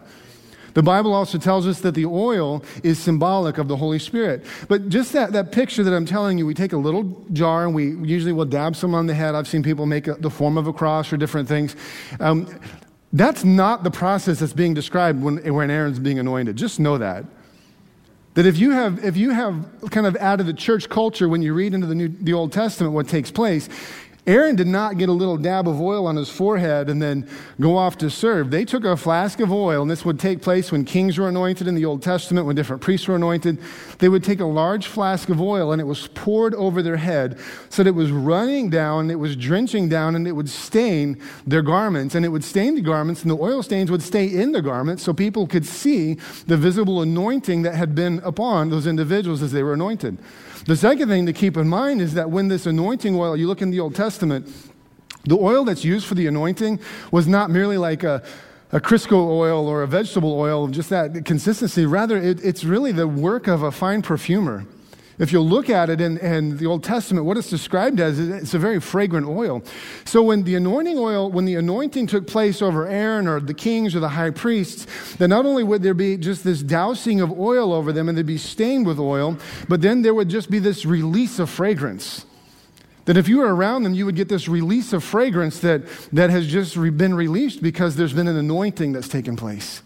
The 0.74 0.84
Bible 0.84 1.14
also 1.14 1.38
tells 1.38 1.68
us 1.68 1.82
that 1.82 1.96
the 1.96 2.06
oil 2.06 2.64
is 2.84 3.00
symbolic 3.00 3.58
of 3.58 3.68
the 3.68 3.78
Holy 3.78 4.00
Spirit. 4.00 4.46
But 4.68 4.90
just 4.90 5.14
that, 5.14 5.34
that 5.34 5.52
picture 5.52 5.84
that 5.84 5.94
I'm 5.94 6.06
telling 6.06 6.38
you, 6.38 6.46
we 6.46 6.54
take 6.54 6.74
a 6.74 6.78
little 6.78 7.04
jar 7.34 7.66
and 7.66 7.74
we 7.74 7.96
usually 8.08 8.34
will 8.34 8.46
dab 8.46 8.76
some 8.76 8.94
on 8.94 9.08
the 9.08 9.14
head. 9.14 9.36
I've 9.36 9.48
seen 9.48 9.64
people 9.64 9.86
make 9.86 10.08
a, 10.08 10.14
the 10.16 10.30
form 10.30 10.58
of 10.58 10.68
a 10.68 10.74
cross 10.74 11.12
or 11.12 11.18
different 11.18 11.48
things. 11.48 11.76
Um, 12.20 12.60
that's 13.12 13.44
not 13.44 13.84
the 13.84 13.92
process 13.92 14.40
that's 14.40 14.54
being 14.54 14.74
described 14.74 15.22
when, 15.22 15.38
when 15.54 15.72
Aaron's 15.72 16.00
being 16.00 16.20
anointed. 16.20 16.56
Just 16.56 16.80
know 16.80 16.98
that. 16.98 17.26
That 18.36 18.46
if 18.46 18.58
you 18.58 18.72
have, 18.72 19.04
if 19.04 19.18
you 19.18 19.32
have 19.32 19.68
kind 19.90 20.06
of 20.06 20.16
out 20.18 20.40
of 20.40 20.46
the 20.46 20.54
church 20.54 20.88
culture 20.88 21.28
when 21.28 21.42
you 21.42 21.54
read 21.54 21.74
into 21.74 21.88
the, 21.88 21.96
New, 21.96 22.08
the 22.08 22.34
Old 22.34 22.54
Testament 22.54 22.94
what 22.94 23.08
takes 23.08 23.32
place, 23.32 23.68
Aaron 24.30 24.56
did 24.56 24.68
not 24.68 25.00
get 25.00 25.10
a 25.10 25.12
little 25.12 25.38
dab 25.38 25.68
of 25.68 25.82
oil 25.82 26.06
on 26.06 26.16
his 26.16 26.30
forehead 26.30 26.88
and 26.88 27.02
then 27.02 27.28
go 27.60 27.76
off 27.76 27.98
to 27.98 28.12
serve. 28.12 28.52
They 28.52 28.64
took 28.64 28.84
a 28.84 28.96
flask 28.96 29.40
of 29.40 29.52
oil, 29.52 29.82
and 29.82 29.90
this 29.90 30.06
would 30.06 30.20
take 30.20 30.44
place 30.44 30.72
when 30.72 30.86
kings 30.86 31.18
were 31.18 31.28
anointed 31.28 31.68
in 31.68 31.74
the 31.74 31.84
Old 31.84 32.04
Testament, 32.04 32.46
when 32.46 32.56
different 32.56 32.84
priests 32.84 33.08
were 33.08 33.16
anointed. 33.16 33.58
They 33.98 34.08
would 34.08 34.24
take 34.24 34.40
a 34.40 34.46
large 34.46 34.86
flask 34.86 35.30
of 35.30 35.42
oil, 35.42 35.72
and 35.72 35.82
it 35.82 35.86
was 35.86 36.10
poured 36.10 36.54
over 36.54 36.84
their 36.84 36.98
head 36.98 37.40
so 37.70 37.82
that 37.82 37.90
it 37.90 37.96
was 37.96 38.12
running 38.12 38.70
down, 38.70 39.10
it 39.10 39.18
was 39.18 39.36
drenching 39.36 39.90
down, 39.90 40.16
and 40.16 40.28
it 40.28 40.34
would 40.34 40.50
stain 40.50 41.20
their 41.48 41.64
garments. 41.64 42.14
And 42.14 42.24
it 42.24 42.30
would 42.30 42.44
stain 42.44 42.76
the 42.76 42.82
garments, 42.82 43.24
and 43.24 43.32
the 43.32 43.38
oil 43.38 43.64
stains 43.64 43.90
would 43.90 44.04
stay 44.04 44.28
in 44.28 44.52
the 44.52 44.62
garments 44.62 45.02
so 45.02 45.12
people 45.12 45.48
could 45.48 45.66
see 45.66 46.20
the 46.46 46.56
visible 46.56 47.02
anointing 47.02 47.64
that 47.64 47.74
had 47.74 47.96
been 47.96 48.20
upon 48.24 48.70
those 48.70 48.86
individuals 48.86 49.42
as 49.42 49.54
they 49.54 49.64
were 49.64 49.74
anointed. 49.74 50.20
The 50.66 50.76
second 50.76 51.08
thing 51.08 51.26
to 51.26 51.34
keep 51.34 51.58
in 51.58 51.68
mind 51.68 52.00
is 52.02 52.14
that 52.14 52.30
when 52.30 52.50
this 52.50 52.66
anointing 52.68 53.16
oil, 53.16 53.36
you 53.36 53.48
look 53.48 53.62
in 53.62 53.72
the 53.72 53.80
Old 53.80 53.96
Testament, 53.96 54.19
the 54.20 55.38
oil 55.38 55.66
that's 55.66 55.84
used 55.84 56.06
for 56.06 56.16
the 56.16 56.28
anointing 56.28 56.80
was 57.12 57.28
not 57.28 57.50
merely 57.50 57.78
like 57.78 58.04
a, 58.04 58.24
a 58.72 58.80
Crisco 58.80 59.14
oil 59.14 59.68
or 59.68 59.84
a 59.84 59.88
vegetable 59.88 60.34
oil, 60.40 60.68
just 60.68 60.90
that 60.90 61.26
consistency. 61.26 61.86
Rather, 61.86 62.18
it, 62.18 62.44
it's 62.44 62.64
really 62.64 62.92
the 62.92 63.08
work 63.08 63.48
of 63.48 63.64
a 63.64 63.72
fine 63.72 64.02
perfumer. 64.02 64.66
If 65.20 65.34
you 65.34 65.42
look 65.42 65.70
at 65.70 65.90
it 65.90 66.00
in, 66.00 66.18
in, 66.20 66.56
the 66.56 66.66
Old 66.66 66.82
Testament, 66.82 67.26
what 67.26 67.36
it's 67.36 67.50
described 67.50 68.00
as, 68.00 68.18
it's 68.20 68.54
a 68.54 68.60
very 68.60 68.80
fragrant 68.80 69.28
oil. 69.28 69.62
So 70.06 70.24
when 70.24 70.44
the 70.44 70.56
anointing 70.56 70.98
oil, 70.98 71.30
when 71.30 71.44
the 71.44 71.56
anointing 71.56 72.08
took 72.08 72.26
place 72.26 72.62
over 72.62 72.88
Aaron 72.88 73.28
or 73.28 73.42
the 73.42 73.54
kings 73.54 73.94
or 73.94 74.00
the 74.00 74.10
high 74.10 74.30
priests, 74.30 75.16
then 75.16 75.32
not 75.32 75.46
only 75.46 75.66
would 75.66 75.84
there 75.84 75.94
be 75.94 76.16
just 76.16 76.46
this 76.46 76.64
dousing 76.64 77.20
of 77.20 77.38
oil 77.38 77.74
over 77.74 77.92
them 77.92 78.08
and 78.08 78.18
they'd 78.18 78.26
be 78.26 78.38
stained 78.38 78.88
with 78.88 78.98
oil, 78.98 79.38
but 79.68 79.82
then 79.82 80.04
there 80.04 80.14
would 80.14 80.30
just 80.30 80.50
be 80.50 80.60
this 80.60 80.86
release 80.86 81.38
of 81.38 81.50
fragrance. 81.50 82.26
That 83.06 83.18
if 83.18 83.28
you 83.28 83.40
were 83.40 83.54
around 83.54 83.84
them, 83.84 83.94
you 83.94 84.06
would 84.06 84.16
get 84.16 84.30
this 84.30 84.48
release 84.48 84.94
of 84.94 85.04
fragrance 85.04 85.60
that, 85.60 85.84
that 86.14 86.30
has 86.30 86.48
just 86.48 86.76
been 86.76 87.14
released 87.14 87.62
because 87.62 87.96
there's 87.96 88.14
been 88.14 88.28
an 88.28 88.38
anointing 88.38 88.92
that's 88.92 89.08
taken 89.08 89.36
place. 89.36 89.82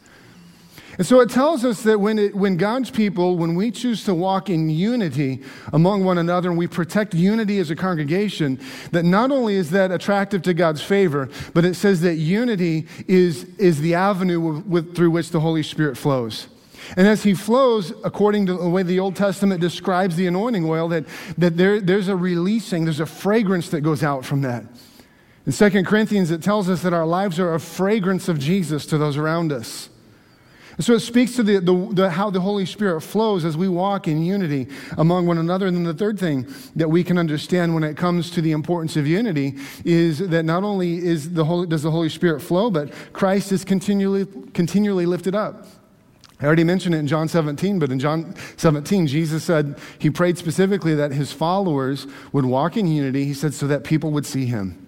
And 0.98 1.08
so 1.08 1.22
it 1.22 1.30
tells 1.30 1.66
us 1.66 1.82
that 1.84 2.00
when, 2.00 2.20
it, 2.20 2.36
when 2.36 2.56
God's 2.56 2.92
people, 2.92 3.36
when 3.38 3.56
we 3.56 3.72
choose 3.72 4.04
to 4.06 4.14
walk 4.14 4.50
in 4.50 4.70
unity 4.70 5.42
among 5.72 6.04
one 6.04 6.20
another 6.20 6.50
and 6.50 6.58
we 6.58 6.68
protect 6.68 7.16
unity 7.16 7.58
as 7.58 7.72
a 7.72 7.76
congregation, 7.76 8.60
that 8.92 9.04
not 9.04 9.32
only 9.32 9.56
is 9.56 9.72
that 9.72 9.92
attractive 9.92 10.44
to 10.44 10.54
God's 10.54 10.84
favor, 10.84 11.30
but 11.54 11.66
it 11.66 11.76
says 11.76 12.02
that 12.02 12.16
unity 12.16 12.88
is, 13.08 13.46
is 13.58 13.82
the 13.82 13.96
avenue 13.96 14.40
with, 14.40 14.66
with, 14.66 14.96
through 14.96 15.10
which 15.10 15.32
the 15.32 15.40
Holy 15.40 15.64
Spirit 15.64 15.98
flows. 15.98 16.48
And 16.98 17.08
as 17.08 17.24
he 17.24 17.34
flows, 17.34 17.92
according 18.04 18.46
to 18.48 18.54
the 18.54 18.70
way 18.70 18.84
the 18.84 19.00
Old 19.00 19.16
Testament 19.16 19.62
describes 19.62 20.16
the 20.16 20.28
anointing 20.28 20.66
oil, 20.66 20.88
that, 20.90 21.06
that 21.38 21.58
there, 21.58 21.80
there's 21.80 22.08
a 22.08 22.16
releasing, 22.16 22.86
there's 22.86 23.00
a 23.00 23.06
fragrance 23.06 23.70
that 23.70 23.82
goes 23.82 24.04
out 24.04 24.26
from 24.26 24.42
that. 24.42 24.66
In 25.46 25.52
2 25.52 25.84
Corinthians, 25.84 26.32
it 26.32 26.42
tells 26.42 26.70
us 26.70 26.82
that 26.84 26.94
our 26.94 27.06
lives 27.06 27.40
are 27.40 27.54
a 27.54 27.60
fragrance 27.60 28.30
of 28.30 28.40
Jesus 28.40 28.86
to 28.88 28.98
those 28.98 29.18
around 29.18 29.52
us. 29.52 29.90
And 30.78 30.86
so 30.86 30.94
it 30.94 31.02
speaks 31.02 31.36
to 31.36 31.44
the, 31.44 31.60
the, 31.60 31.90
the, 31.92 32.10
how 32.10 32.30
the 32.30 32.42
Holy 32.42 32.66
Spirit 32.66 33.02
flows 33.02 33.46
as 33.46 33.56
we 33.56 33.68
walk 33.68 34.08
in 34.08 34.24
unity 34.24 34.68
among 34.98 35.28
one 35.28 35.38
another. 35.38 35.68
And 35.68 35.78
then 35.78 35.84
the 35.84 35.94
third 35.94 36.18
thing 36.18 36.48
that 36.76 36.90
we 36.90 37.04
can 37.04 37.18
understand 37.18 37.76
when 37.76 37.84
it 37.84 37.96
comes 37.96 38.32
to 38.32 38.42
the 38.42 38.52
importance 38.52 38.96
of 38.96 39.06
unity 39.06 39.58
is 39.86 40.18
that 40.18 40.44
not 40.44 40.64
only 40.64 40.98
is 40.98 41.34
the 41.34 41.46
Holy, 41.46 41.68
does 41.68 41.84
the 41.84 41.92
Holy 41.92 42.10
Spirit 42.10 42.42
flow, 42.42 42.72
but 42.72 42.92
Christ 43.14 43.52
is 43.52 43.64
continually, 43.64 44.26
continually 44.54 45.06
lifted 45.06 45.36
up. 45.36 45.68
I 46.44 46.46
already 46.46 46.66
mentioned 46.66 46.94
it 46.94 46.98
in 46.98 47.08
John 47.08 47.30
17, 47.30 47.80
but 47.80 47.90
in 47.90 48.00
John 48.00 48.36
17, 48.58 49.08
Jesus 49.08 49.46
said, 49.46 49.80
He 49.98 50.10
prayed 50.10 50.38
specifically 50.38 50.94
that 50.94 51.14
His 51.14 51.32
followers 51.32 52.06
would 52.34 52.44
walk 52.44 52.76
in 52.76 52.86
unity. 52.86 53.24
He 53.24 53.34
said, 53.34 53.54
so 53.54 53.66
that 53.68 53.86
people 53.86 54.12
would 54.12 54.26
see 54.26 54.46
Him 54.46 54.84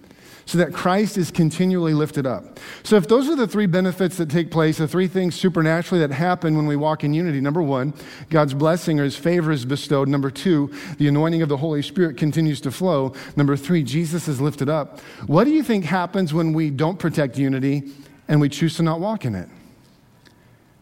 so 0.46 0.58
that 0.58 0.72
Christ 0.72 1.18
is 1.18 1.32
continually 1.32 1.92
lifted 1.92 2.24
up. 2.24 2.60
So, 2.84 2.94
if 2.94 3.08
those 3.08 3.28
are 3.28 3.34
the 3.34 3.48
three 3.48 3.66
benefits 3.66 4.16
that 4.18 4.30
take 4.30 4.52
place, 4.52 4.78
the 4.78 4.86
three 4.86 5.08
things 5.08 5.34
supernaturally 5.34 6.06
that 6.06 6.14
happen 6.14 6.56
when 6.56 6.66
we 6.66 6.76
walk 6.76 7.02
in 7.02 7.12
unity 7.12 7.40
number 7.40 7.60
one, 7.60 7.92
God's 8.30 8.54
blessing 8.54 9.00
or 9.00 9.04
his 9.04 9.16
favor 9.16 9.50
is 9.50 9.64
bestowed. 9.64 10.06
Number 10.06 10.30
two, 10.30 10.72
the 10.98 11.08
anointing 11.08 11.42
of 11.42 11.48
the 11.48 11.56
Holy 11.56 11.82
Spirit 11.82 12.16
continues 12.16 12.60
to 12.60 12.70
flow. 12.70 13.12
Number 13.34 13.56
three, 13.56 13.82
Jesus 13.82 14.28
is 14.28 14.40
lifted 14.40 14.68
up. 14.68 15.00
What 15.26 15.44
do 15.44 15.50
you 15.50 15.64
think 15.64 15.84
happens 15.84 16.32
when 16.32 16.52
we 16.52 16.70
don't 16.70 16.98
protect 16.98 17.36
unity 17.36 17.90
and 18.28 18.40
we 18.40 18.48
choose 18.48 18.76
to 18.76 18.84
not 18.84 19.00
walk 19.00 19.24
in 19.24 19.34
it? 19.34 19.48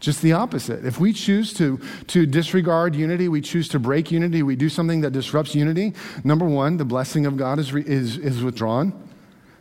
Just 0.04 0.20
the 0.20 0.34
opposite. 0.34 0.84
If 0.84 1.00
we 1.00 1.14
choose 1.14 1.54
to, 1.54 1.80
to 2.08 2.26
disregard 2.26 2.94
unity, 2.94 3.26
we 3.26 3.40
choose 3.40 3.68
to 3.68 3.78
break 3.78 4.10
unity, 4.10 4.42
we 4.42 4.54
do 4.54 4.68
something 4.68 5.00
that 5.00 5.12
disrupts 5.12 5.54
unity, 5.54 5.94
number 6.22 6.44
one, 6.44 6.76
the 6.76 6.84
blessing 6.84 7.24
of 7.24 7.38
God 7.38 7.58
is, 7.58 7.74
is, 7.74 8.18
is 8.18 8.42
withdrawn. 8.42 8.92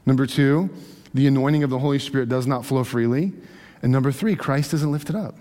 Number 0.06 0.26
two, 0.26 0.70
the 1.14 1.28
anointing 1.28 1.64
of 1.64 1.70
the 1.70 1.80
Holy 1.80 1.98
Spirit 1.98 2.28
does 2.28 2.46
not 2.46 2.66
flow 2.66 2.84
freely. 2.84 3.32
And 3.82 3.90
number 3.90 4.12
three, 4.12 4.36
Christ 4.36 4.74
isn't 4.74 4.92
lifted 4.92 5.16
up. 5.16 5.34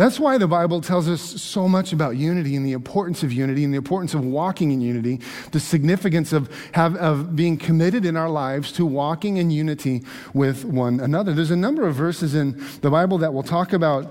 That's 0.00 0.18
why 0.18 0.38
the 0.38 0.48
Bible 0.48 0.80
tells 0.80 1.10
us 1.10 1.20
so 1.20 1.68
much 1.68 1.92
about 1.92 2.16
unity 2.16 2.56
and 2.56 2.64
the 2.64 2.72
importance 2.72 3.22
of 3.22 3.34
unity 3.34 3.64
and 3.64 3.74
the 3.74 3.76
importance 3.76 4.14
of 4.14 4.24
walking 4.24 4.70
in 4.70 4.80
unity, 4.80 5.20
the 5.52 5.60
significance 5.60 6.32
of, 6.32 6.48
have, 6.72 6.96
of 6.96 7.36
being 7.36 7.58
committed 7.58 8.06
in 8.06 8.16
our 8.16 8.30
lives 8.30 8.72
to 8.72 8.86
walking 8.86 9.36
in 9.36 9.50
unity 9.50 10.02
with 10.32 10.64
one 10.64 11.00
another. 11.00 11.34
There's 11.34 11.50
a 11.50 11.56
number 11.56 11.86
of 11.86 11.96
verses 11.96 12.34
in 12.34 12.64
the 12.80 12.88
Bible 12.88 13.18
that 13.18 13.34
will 13.34 13.42
talk 13.42 13.74
about 13.74 14.10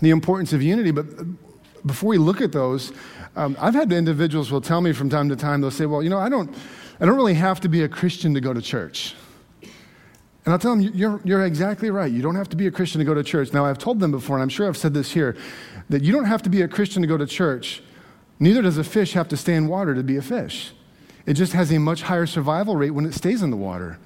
the 0.00 0.10
importance 0.10 0.52
of 0.52 0.64
unity, 0.64 0.90
but 0.90 1.06
before 1.86 2.08
we 2.08 2.18
look 2.18 2.40
at 2.40 2.50
those, 2.50 2.92
um, 3.36 3.56
I've 3.60 3.74
had 3.74 3.92
individuals 3.92 4.50
will 4.50 4.60
tell 4.60 4.80
me 4.80 4.92
from 4.92 5.10
time 5.10 5.28
to 5.28 5.36
time, 5.36 5.60
they'll 5.60 5.70
say, 5.70 5.86
well, 5.86 6.02
you 6.02 6.10
know, 6.10 6.18
I 6.18 6.28
don't, 6.28 6.52
I 6.98 7.06
don't 7.06 7.14
really 7.14 7.34
have 7.34 7.60
to 7.60 7.68
be 7.68 7.84
a 7.84 7.88
Christian 7.88 8.34
to 8.34 8.40
go 8.40 8.52
to 8.52 8.60
church. 8.60 9.14
And 10.44 10.52
I'll 10.52 10.58
tell 10.58 10.76
them, 10.76 10.82
you're, 10.94 11.20
you're 11.24 11.44
exactly 11.44 11.90
right. 11.90 12.12
You 12.12 12.20
don't 12.20 12.34
have 12.34 12.50
to 12.50 12.56
be 12.56 12.66
a 12.66 12.70
Christian 12.70 12.98
to 12.98 13.04
go 13.04 13.14
to 13.14 13.24
church. 13.24 13.52
Now, 13.52 13.64
I've 13.64 13.78
told 13.78 13.98
them 14.00 14.10
before, 14.10 14.36
and 14.36 14.42
I'm 14.42 14.50
sure 14.50 14.68
I've 14.68 14.76
said 14.76 14.92
this 14.92 15.12
here, 15.12 15.36
that 15.88 16.02
you 16.02 16.12
don't 16.12 16.26
have 16.26 16.42
to 16.42 16.50
be 16.50 16.60
a 16.60 16.68
Christian 16.68 17.00
to 17.00 17.08
go 17.08 17.16
to 17.16 17.26
church. 17.26 17.82
Neither 18.38 18.60
does 18.60 18.76
a 18.76 18.84
fish 18.84 19.14
have 19.14 19.28
to 19.28 19.36
stay 19.36 19.54
in 19.54 19.68
water 19.68 19.94
to 19.94 20.02
be 20.02 20.16
a 20.16 20.22
fish. 20.22 20.72
It 21.24 21.34
just 21.34 21.54
has 21.54 21.72
a 21.72 21.78
much 21.78 22.02
higher 22.02 22.26
survival 22.26 22.76
rate 22.76 22.90
when 22.90 23.06
it 23.06 23.14
stays 23.14 23.42
in 23.42 23.50
the 23.50 23.56
water. 23.56 23.98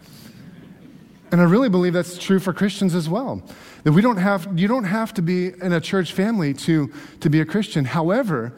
And 1.32 1.40
I 1.40 1.44
really 1.44 1.68
believe 1.68 1.92
that's 1.92 2.16
true 2.16 2.38
for 2.38 2.52
Christians 2.52 2.94
as 2.94 3.08
well. 3.08 3.42
That 3.82 3.92
we 3.92 4.00
don't 4.00 4.16
have, 4.16 4.58
you 4.58 4.68
don't 4.68 4.84
have 4.84 5.12
to 5.14 5.22
be 5.22 5.48
in 5.48 5.72
a 5.72 5.80
church 5.80 6.12
family 6.12 6.54
to, 6.54 6.92
to 7.20 7.28
be 7.28 7.40
a 7.40 7.44
Christian. 7.44 7.84
However, 7.84 8.52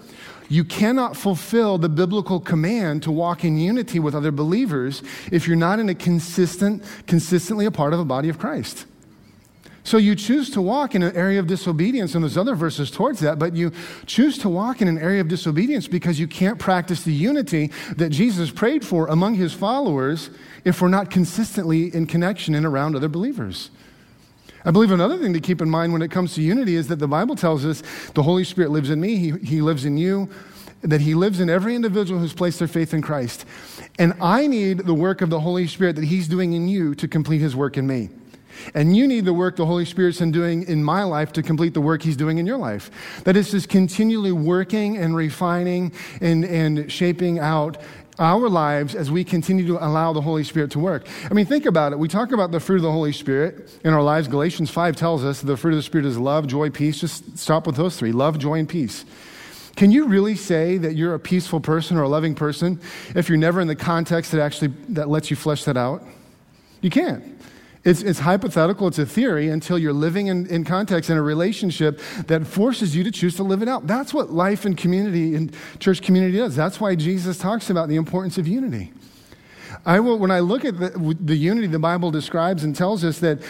you 0.51 0.65
cannot 0.65 1.17
fulfill 1.17 1.79
the 1.79 1.89
biblical 1.89 2.41
command 2.41 3.05
to 3.05 3.13
walk 3.13 3.45
in 3.45 3.57
unity 3.57 4.01
with 4.01 4.15
other 4.15 4.33
believers 4.33 5.03
if 5.31 5.47
you're 5.47 5.57
not 5.57 5.79
in 5.79 5.89
a 5.89 5.95
consistent, 5.95 6.83
consistently 7.07 7.65
a 7.65 7.71
part 7.71 7.95
of 7.95 8.01
a 8.01 8.05
body 8.05 8.29
of 8.29 8.39
Christ. 8.39 8.85
So 9.85 9.97
you 9.97 10.15
choose 10.15 10.51
to 10.51 10.61
walk 10.61 10.95
in 10.95 11.03
an 11.03 11.17
area 11.17 11.39
of 11.39 11.47
disobedience, 11.47 12.15
and 12.15 12.23
there's 12.23 12.37
other 12.37 12.55
verses 12.55 12.91
towards 12.91 13.21
that, 13.21 13.39
but 13.39 13.57
you 13.57 13.73
choose 14.07 14.37
to 14.39 14.49
walk 14.49 14.83
in 14.83 14.89
an 14.89 14.99
area 14.99 15.21
of 15.21 15.29
disobedience 15.29 15.89
because 15.89 16.21
you 16.21 16.27
can't 16.27 16.59
practice 16.59 17.03
the 17.03 17.13
unity 17.13 17.71
that 17.97 18.11
Jesus 18.11 18.51
prayed 18.51 18.85
for 18.85 19.07
among 19.07 19.37
his 19.37 19.55
followers 19.55 20.31
if 20.65 20.83
we're 20.83 20.89
not 20.89 21.11
consistently 21.11 21.95
in 21.95 22.07
connection 22.07 22.55
and 22.55 22.67
around 22.67 22.95
other 22.95 23.09
believers. 23.09 23.71
I 24.65 24.71
believe 24.71 24.91
another 24.91 25.19
thing 25.19 25.33
to 25.33 25.41
keep 25.41 25.63
in 25.63 25.71
mind 25.71 25.93
when 25.93 26.03
it 26.03 26.11
comes 26.11 26.35
to 26.35 26.43
unity 26.43 26.77
is 26.77 26.89
that 26.89 26.99
the 26.99 27.09
Bible 27.09 27.35
tells 27.35 27.65
us 27.65 27.83
the 28.15 28.23
Holy 28.23 28.45
Spirit 28.45 28.71
lives 28.71 28.91
in 28.91 29.01
me, 29.01 29.17
He, 29.17 29.31
he 29.39 29.63
lives 29.63 29.85
in 29.85 29.97
you, 29.97 30.29
that 30.83 31.01
He 31.01 31.15
lives 31.15 31.41
in 31.41 31.49
every 31.49 31.75
individual 31.75 32.21
who's 32.21 32.35
placed 32.35 32.59
their 32.59 32.69
faith 32.69 32.93
in 32.93 33.03
Christ. 33.03 33.45
And 33.99 34.15
I 34.21 34.47
need 34.47 34.81
the 34.81 34.95
work 34.95 35.23
of 35.23 35.31
the 35.31 35.41
Holy 35.41 35.67
Spirit 35.67 35.97
that 35.97 36.05
He's 36.05 36.29
doing 36.29 36.53
in 36.53 36.69
you 36.69 36.95
to 36.97 37.09
complete 37.09 37.41
His 37.41 37.57
work 37.57 37.77
in 37.77 37.87
me. 37.87 38.11
And 38.75 38.95
you 38.95 39.07
need 39.07 39.25
the 39.25 39.33
work 39.33 39.57
the 39.57 39.65
Holy 39.65 39.85
Spirit's 39.85 40.19
been 40.19 40.33
doing 40.33 40.65
in 40.65 40.85
my 40.85 41.03
life 41.05 41.33
to 41.33 41.43
complete 41.43 41.73
the 41.73 41.81
work 41.81 42.03
He's 42.03 42.17
doing 42.17 42.39
in 42.39 42.47
your 42.47 42.59
life. 42.59 43.23
That 43.25 43.37
is 43.37 43.51
just 43.51 43.69
continually 43.69 44.33
working 44.33 44.99
and 44.99 45.17
refining 45.17 45.93
and, 46.21 46.45
and 46.45 46.93
shaping 46.93 47.39
out 47.39 47.79
our 48.21 48.49
lives 48.49 48.95
as 48.95 49.11
we 49.11 49.25
continue 49.25 49.67
to 49.67 49.85
allow 49.85 50.13
the 50.13 50.21
Holy 50.21 50.45
Spirit 50.45 50.71
to 50.73 50.79
work. 50.79 51.09
I 51.31 51.35
mean, 51.35 51.47
think 51.47 51.67
about 51.67 51.93
it. 51.93 51.99
We 51.99 52.07
talk 52.07 52.33
about 52.33 52.53
the 52.53 52.61
fruit 52.61 52.77
of 52.77 52.83
the 52.83 52.93
Holy 52.93 53.13
Spirit 53.13 53.81
in 53.83 53.93
our 53.93 54.03
lives. 54.03 54.29
Galatians 54.29 54.71
5 54.71 54.95
tells 54.95 55.25
us 55.25 55.41
the 55.41 55.57
fruit 55.57 55.73
of 55.73 55.79
the 55.79 55.83
Spirit 55.83 56.07
is 56.07 56.19
love, 56.19 56.47
joy, 56.47 56.71
peace. 56.71 57.01
Just 57.01 57.39
stop 57.39 57.67
with 57.67 57.77
those 57.77 57.97
three 57.97 58.13
love, 58.13 58.39
joy, 58.39 58.59
and 58.59 58.69
peace. 58.69 59.05
Can 59.77 59.91
you 59.91 60.07
really 60.07 60.37
say 60.37 60.77
that 60.77 60.95
you're 60.95 61.15
a 61.15 61.19
peaceful 61.19 61.61
person 61.61 61.97
or 61.97 62.03
a 62.03 62.09
loving 62.09 62.35
person 62.35 62.81
if 63.15 63.29
you're 63.29 63.39
never 63.39 63.61
in 63.61 63.69
the 63.69 63.77
context 63.77 64.33
that 64.33 64.41
actually 64.41 64.75
that 64.91 65.09
lets 65.09 65.31
you 65.31 65.37
flesh 65.37 65.65
that 65.65 65.77
out? 65.79 66.05
You 66.83 66.91
can't. 66.91 67.40
It's, 67.83 68.03
it's 68.03 68.19
hypothetical, 68.19 68.89
it's 68.89 68.99
a 68.99 69.07
theory 69.07 69.49
until 69.49 69.79
you're 69.79 69.95
living 69.95 70.27
in, 70.27 70.47
in 70.47 70.65
context 70.65 71.09
in 71.09 71.17
a 71.17 71.23
relationship 71.23 71.99
that 72.27 72.47
forces 72.47 72.95
you 72.95 73.03
to 73.05 73.11
choose 73.11 73.37
to 73.37 73.43
live 73.43 73.63
it 73.63 73.69
out. 73.69 73.87
That's 73.87 74.13
what 74.13 74.31
life 74.31 74.67
and 74.67 74.77
community 74.77 75.35
and 75.35 75.55
church 75.79 76.03
community 76.03 76.37
does. 76.37 76.55
That's 76.55 76.79
why 76.79 76.95
Jesus 76.95 77.39
talks 77.39 77.71
about 77.71 77.89
the 77.89 77.97
importance 77.97 78.37
of 78.37 78.47
unity. 78.47 78.93
I 79.87 80.01
will, 80.01 80.19
when 80.19 80.31
I 80.31 80.41
look 80.41 80.67
at 80.67 80.79
the, 80.79 81.17
the 81.21 81.37
unity 81.37 81.69
the 81.69 81.79
Bible 81.79 82.11
describes 82.11 82.65
and 82.65 82.77
tells 82.77 83.03
us 83.03 83.19
that, 83.21 83.41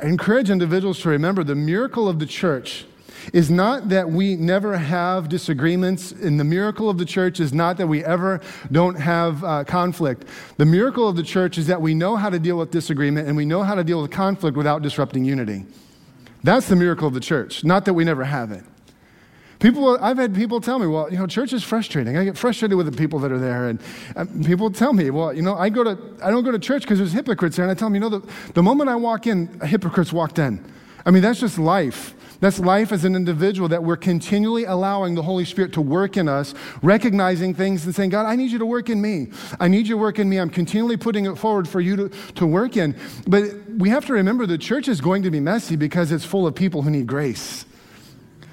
I 0.00 0.06
encourage 0.06 0.50
individuals 0.50 1.00
to 1.00 1.10
remember 1.10 1.44
the 1.44 1.54
miracle 1.54 2.08
of 2.08 2.18
the 2.18 2.26
church 2.26 2.86
is 3.32 3.50
not 3.50 3.88
that 3.88 4.10
we 4.10 4.36
never 4.36 4.76
have 4.76 5.28
disagreements, 5.28 6.12
and 6.12 6.38
the 6.38 6.44
miracle 6.44 6.90
of 6.90 6.98
the 6.98 7.04
church 7.04 7.40
is 7.40 7.52
not 7.52 7.76
that 7.76 7.86
we 7.86 8.04
ever 8.04 8.40
don't 8.70 8.96
have 8.96 9.42
uh, 9.44 9.64
conflict. 9.64 10.24
The 10.56 10.66
miracle 10.66 11.08
of 11.08 11.16
the 11.16 11.22
church 11.22 11.58
is 11.58 11.66
that 11.66 11.80
we 11.80 11.94
know 11.94 12.16
how 12.16 12.30
to 12.30 12.38
deal 12.38 12.58
with 12.58 12.70
disagreement 12.70 13.28
and 13.28 13.36
we 13.36 13.44
know 13.44 13.62
how 13.62 13.74
to 13.74 13.84
deal 13.84 14.02
with 14.02 14.10
conflict 14.10 14.56
without 14.56 14.82
disrupting 14.82 15.24
unity. 15.24 15.66
That's 16.44 16.68
the 16.68 16.76
miracle 16.76 17.06
of 17.06 17.14
the 17.14 17.20
church, 17.20 17.64
not 17.64 17.84
that 17.84 17.94
we 17.94 18.04
never 18.04 18.24
have 18.24 18.50
it. 18.50 18.64
People, 19.62 19.96
I've 20.00 20.18
had 20.18 20.34
people 20.34 20.60
tell 20.60 20.80
me, 20.80 20.88
well, 20.88 21.08
you 21.08 21.16
know, 21.16 21.28
church 21.28 21.52
is 21.52 21.62
frustrating. 21.62 22.16
I 22.16 22.24
get 22.24 22.36
frustrated 22.36 22.76
with 22.76 22.86
the 22.86 22.96
people 22.98 23.20
that 23.20 23.30
are 23.30 23.38
there. 23.38 23.68
And 23.68 23.80
uh, 24.16 24.24
people 24.44 24.72
tell 24.72 24.92
me, 24.92 25.10
well, 25.10 25.32
you 25.32 25.40
know, 25.40 25.54
I, 25.54 25.68
go 25.68 25.84
to, 25.84 25.96
I 26.20 26.32
don't 26.32 26.42
go 26.42 26.50
to 26.50 26.58
church 26.58 26.82
because 26.82 26.98
there's 26.98 27.12
hypocrites 27.12 27.54
there. 27.54 27.64
And 27.64 27.70
I 27.70 27.74
tell 27.74 27.86
them, 27.86 27.94
you 27.94 28.00
know, 28.00 28.08
the, 28.08 28.28
the 28.54 28.62
moment 28.62 28.90
I 28.90 28.96
walk 28.96 29.28
in, 29.28 29.60
hypocrites 29.60 30.12
walked 30.12 30.40
in. 30.40 30.64
I 31.06 31.12
mean, 31.12 31.22
that's 31.22 31.38
just 31.38 31.60
life. 31.60 32.12
That's 32.42 32.58
life 32.58 32.90
as 32.90 33.04
an 33.04 33.14
individual 33.14 33.68
that 33.68 33.84
we're 33.84 33.96
continually 33.96 34.64
allowing 34.64 35.14
the 35.14 35.22
Holy 35.22 35.44
Spirit 35.44 35.72
to 35.74 35.80
work 35.80 36.16
in 36.16 36.28
us, 36.28 36.54
recognizing 36.82 37.54
things 37.54 37.84
and 37.84 37.94
saying, 37.94 38.10
God, 38.10 38.26
I 38.26 38.34
need 38.34 38.50
you 38.50 38.58
to 38.58 38.66
work 38.66 38.90
in 38.90 39.00
me. 39.00 39.28
I 39.60 39.68
need 39.68 39.86
you 39.86 39.94
to 39.94 39.96
work 39.96 40.18
in 40.18 40.28
me. 40.28 40.38
I'm 40.38 40.50
continually 40.50 40.96
putting 40.96 41.26
it 41.26 41.38
forward 41.38 41.68
for 41.68 41.80
you 41.80 41.94
to, 41.94 42.08
to 42.08 42.44
work 42.44 42.76
in. 42.76 42.96
But 43.28 43.44
we 43.68 43.90
have 43.90 44.06
to 44.06 44.12
remember 44.14 44.44
the 44.44 44.58
church 44.58 44.88
is 44.88 45.00
going 45.00 45.22
to 45.22 45.30
be 45.30 45.38
messy 45.38 45.76
because 45.76 46.10
it's 46.10 46.24
full 46.24 46.44
of 46.44 46.56
people 46.56 46.82
who 46.82 46.90
need 46.90 47.06
grace. 47.06 47.64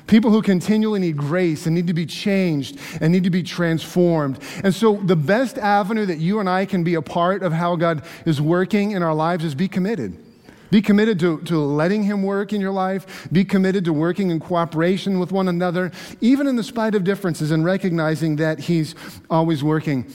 People 0.05 0.29
who 0.29 0.43
continually 0.43 0.99
need 0.99 1.17
grace 1.17 1.65
and 1.65 1.73
need 1.73 1.87
to 1.87 1.93
be 1.95 2.05
changed 2.05 2.77
and 3.01 3.11
need 3.11 3.23
to 3.23 3.31
be 3.31 3.41
transformed. 3.41 4.37
And 4.63 4.73
so, 4.73 4.97
the 4.97 5.15
best 5.15 5.57
avenue 5.57 6.05
that 6.05 6.19
you 6.19 6.39
and 6.39 6.47
I 6.47 6.65
can 6.65 6.83
be 6.83 6.93
a 6.93 7.01
part 7.01 7.41
of 7.41 7.53
how 7.53 7.75
God 7.75 8.05
is 8.27 8.39
working 8.39 8.91
in 8.91 9.01
our 9.01 9.15
lives 9.15 9.43
is 9.43 9.55
be 9.55 9.67
committed. 9.67 10.28
Be 10.71 10.81
committed 10.81 11.19
to, 11.19 11.41
to 11.41 11.57
letting 11.59 12.03
Him 12.03 12.23
work 12.23 12.53
in 12.53 12.61
your 12.61 12.71
life. 12.71 13.27
Be 13.31 13.43
committed 13.43 13.85
to 13.85 13.93
working 13.93 14.29
in 14.29 14.39
cooperation 14.39 15.19
with 15.19 15.31
one 15.31 15.47
another, 15.47 15.91
even 16.21 16.47
in 16.47 16.55
the 16.55 16.63
spite 16.63 16.95
of 16.95 17.03
differences, 17.03 17.51
and 17.51 17.65
recognizing 17.65 18.35
that 18.37 18.59
He's 18.59 18.95
always 19.29 19.63
working. 19.63 20.11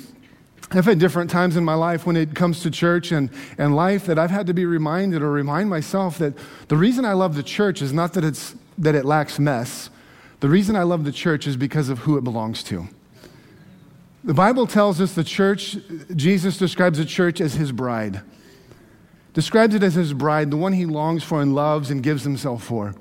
I've 0.71 0.87
had 0.87 0.99
different 0.99 1.31
times 1.31 1.57
in 1.57 1.65
my 1.65 1.75
life 1.75 2.07
when 2.07 2.17
it 2.17 2.35
comes 2.35 2.63
to 2.63 2.71
church 2.71 3.13
and, 3.13 3.31
and 3.59 3.77
life 3.77 4.07
that 4.07 4.19
I've 4.19 4.31
had 4.31 4.47
to 4.47 4.55
be 4.55 4.65
reminded 4.65 5.23
or 5.23 5.31
remind 5.31 5.71
myself 5.71 6.19
that 6.19 6.35
the 6.69 6.77
reason 6.77 7.05
I 7.05 7.13
love 7.13 7.37
the 7.37 7.43
church 7.43 7.83
is 7.83 7.93
not 7.93 8.15
that 8.15 8.25
it's 8.25 8.57
that 8.79 8.95
it 8.95 9.05
lacks 9.05 9.39
mess. 9.39 9.91
The 10.41 10.49
reason 10.49 10.77
I 10.77 10.83
love 10.83 11.05
the 11.05 11.13
church 11.13 11.47
is 11.47 11.57
because 11.57 11.89
of 11.89 12.01
who 12.01 12.17
it 12.19 12.25
belongs 12.25 12.63
to. 12.65 12.89
The 14.25 14.35
Bible 14.35 14.67
tells 14.67 15.01
us 15.01 15.15
the 15.15 15.25
church, 15.25 15.77
Jesus 16.17 16.57
describes 16.57 16.99
the 16.99 17.05
church 17.05 17.41
as 17.41 17.55
his 17.55 17.73
bride, 17.73 18.23
describes 19.35 19.75
it 19.75 19.83
as 19.83 19.95
his 19.95 20.15
bride, 20.15 20.51
the 20.51 20.57
one 20.57 20.73
he 20.73 20.87
longs 20.87 21.23
for 21.23 21.43
and 21.43 21.55
loves 21.55 21.91
and 21.91 22.03
gives 22.03 22.23
himself 22.23 22.65
for. 22.65 22.95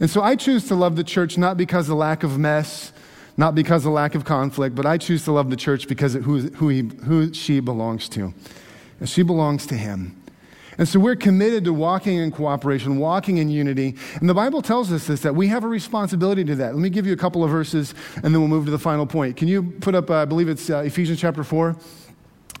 And 0.00 0.10
so 0.10 0.22
I 0.22 0.34
choose 0.34 0.66
to 0.68 0.74
love 0.74 0.96
the 0.96 1.04
church 1.04 1.38
not 1.38 1.56
because 1.56 1.88
of 1.88 1.96
lack 1.96 2.22
of 2.22 2.38
mess, 2.38 2.92
not 3.36 3.54
because 3.54 3.86
of 3.86 3.92
lack 3.92 4.14
of 4.14 4.24
conflict, 4.24 4.74
but 4.74 4.86
I 4.86 4.98
choose 4.98 5.24
to 5.24 5.32
love 5.32 5.50
the 5.50 5.56
church 5.56 5.86
because 5.86 6.14
of 6.14 6.24
who, 6.24 6.40
who, 6.40 6.68
he, 6.68 6.90
who 7.04 7.32
she 7.32 7.60
belongs 7.60 8.08
to. 8.10 8.34
And 8.98 9.08
she 9.08 9.22
belongs 9.22 9.66
to 9.66 9.76
him. 9.76 10.20
And 10.78 10.88
so 10.88 11.00
we're 11.00 11.16
committed 11.16 11.64
to 11.64 11.72
walking 11.72 12.18
in 12.18 12.30
cooperation, 12.30 12.98
walking 12.98 13.38
in 13.38 13.48
unity. 13.48 13.96
And 14.20 14.28
the 14.28 14.34
Bible 14.34 14.62
tells 14.62 14.92
us 14.92 15.08
this, 15.08 15.20
that 15.22 15.34
we 15.34 15.48
have 15.48 15.64
a 15.64 15.68
responsibility 15.68 16.44
to 16.44 16.54
that. 16.56 16.74
Let 16.74 16.80
me 16.80 16.88
give 16.88 17.04
you 17.04 17.12
a 17.12 17.16
couple 17.16 17.42
of 17.42 17.50
verses 17.50 17.94
and 18.16 18.26
then 18.26 18.34
we'll 18.34 18.46
move 18.46 18.64
to 18.66 18.70
the 18.70 18.78
final 18.78 19.04
point. 19.04 19.36
Can 19.36 19.48
you 19.48 19.64
put 19.64 19.96
up, 19.96 20.08
uh, 20.08 20.22
I 20.22 20.24
believe 20.24 20.48
it's 20.48 20.70
uh, 20.70 20.78
Ephesians 20.78 21.20
chapter 21.20 21.42
4? 21.42 21.76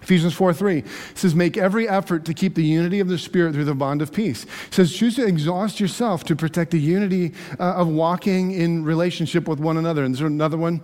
Ephesians 0.08 0.32
4 0.32 0.54
3 0.54 0.84
says, 1.12 1.34
Make 1.34 1.58
every 1.58 1.86
effort 1.86 2.24
to 2.24 2.32
keep 2.32 2.54
the 2.54 2.64
unity 2.64 2.98
of 2.98 3.08
the 3.08 3.18
Spirit 3.18 3.52
through 3.52 3.66
the 3.66 3.74
bond 3.74 4.00
of 4.00 4.10
peace. 4.10 4.44
It 4.68 4.74
says, 4.74 4.90
Choose 4.90 5.16
to 5.16 5.26
exhaust 5.26 5.80
yourself 5.80 6.24
to 6.24 6.34
protect 6.34 6.70
the 6.70 6.80
unity 6.80 7.34
uh, 7.60 7.74
of 7.74 7.88
walking 7.88 8.52
in 8.52 8.84
relationship 8.84 9.46
with 9.46 9.60
one 9.60 9.76
another. 9.76 10.04
And 10.04 10.14
there's 10.14 10.22
another 10.22 10.56
one. 10.56 10.80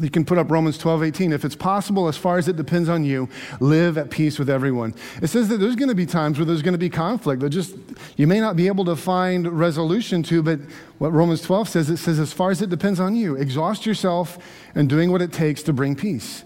You 0.00 0.10
can 0.10 0.24
put 0.24 0.38
up 0.38 0.50
Romans 0.50 0.76
12, 0.76 1.04
18. 1.04 1.32
If 1.32 1.44
it's 1.44 1.54
possible, 1.54 2.08
as 2.08 2.16
far 2.16 2.36
as 2.36 2.48
it 2.48 2.56
depends 2.56 2.88
on 2.88 3.04
you, 3.04 3.28
live 3.60 3.96
at 3.96 4.10
peace 4.10 4.40
with 4.40 4.50
everyone. 4.50 4.96
It 5.22 5.28
says 5.28 5.46
that 5.48 5.58
there's 5.58 5.76
going 5.76 5.90
to 5.90 5.94
be 5.94 6.04
times 6.04 6.36
where 6.36 6.46
there's 6.46 6.62
going 6.62 6.74
to 6.74 6.78
be 6.78 6.90
conflict 6.90 7.42
that 7.42 7.50
just 7.50 7.76
you 8.16 8.26
may 8.26 8.40
not 8.40 8.56
be 8.56 8.66
able 8.66 8.86
to 8.86 8.96
find 8.96 9.46
resolution 9.56 10.24
to, 10.24 10.42
but 10.42 10.58
what 10.98 11.12
Romans 11.12 11.42
12 11.42 11.68
says, 11.68 11.90
it 11.90 11.98
says, 11.98 12.18
as 12.18 12.32
far 12.32 12.50
as 12.50 12.60
it 12.60 12.70
depends 12.70 12.98
on 12.98 13.14
you, 13.14 13.36
exhaust 13.36 13.86
yourself 13.86 14.36
in 14.74 14.88
doing 14.88 15.12
what 15.12 15.22
it 15.22 15.32
takes 15.32 15.62
to 15.62 15.72
bring 15.72 15.94
peace. 15.94 16.42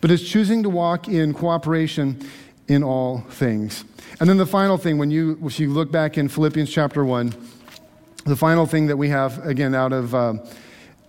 But 0.00 0.10
it's 0.10 0.22
choosing 0.22 0.62
to 0.62 0.70
walk 0.70 1.08
in 1.08 1.34
cooperation 1.34 2.28
in 2.68 2.82
all 2.82 3.20
things. 3.30 3.84
And 4.20 4.28
then 4.28 4.36
the 4.36 4.46
final 4.46 4.78
thing, 4.78 4.98
when 4.98 5.10
you, 5.10 5.38
if 5.42 5.58
you 5.58 5.70
look 5.70 5.90
back 5.90 6.18
in 6.18 6.28
Philippians 6.28 6.70
chapter 6.70 7.04
1, 7.04 7.34
the 8.24 8.36
final 8.36 8.66
thing 8.66 8.86
that 8.86 8.96
we 8.96 9.08
have, 9.08 9.44
again, 9.46 9.74
out 9.74 9.92
of, 9.92 10.14
uh, 10.14 10.34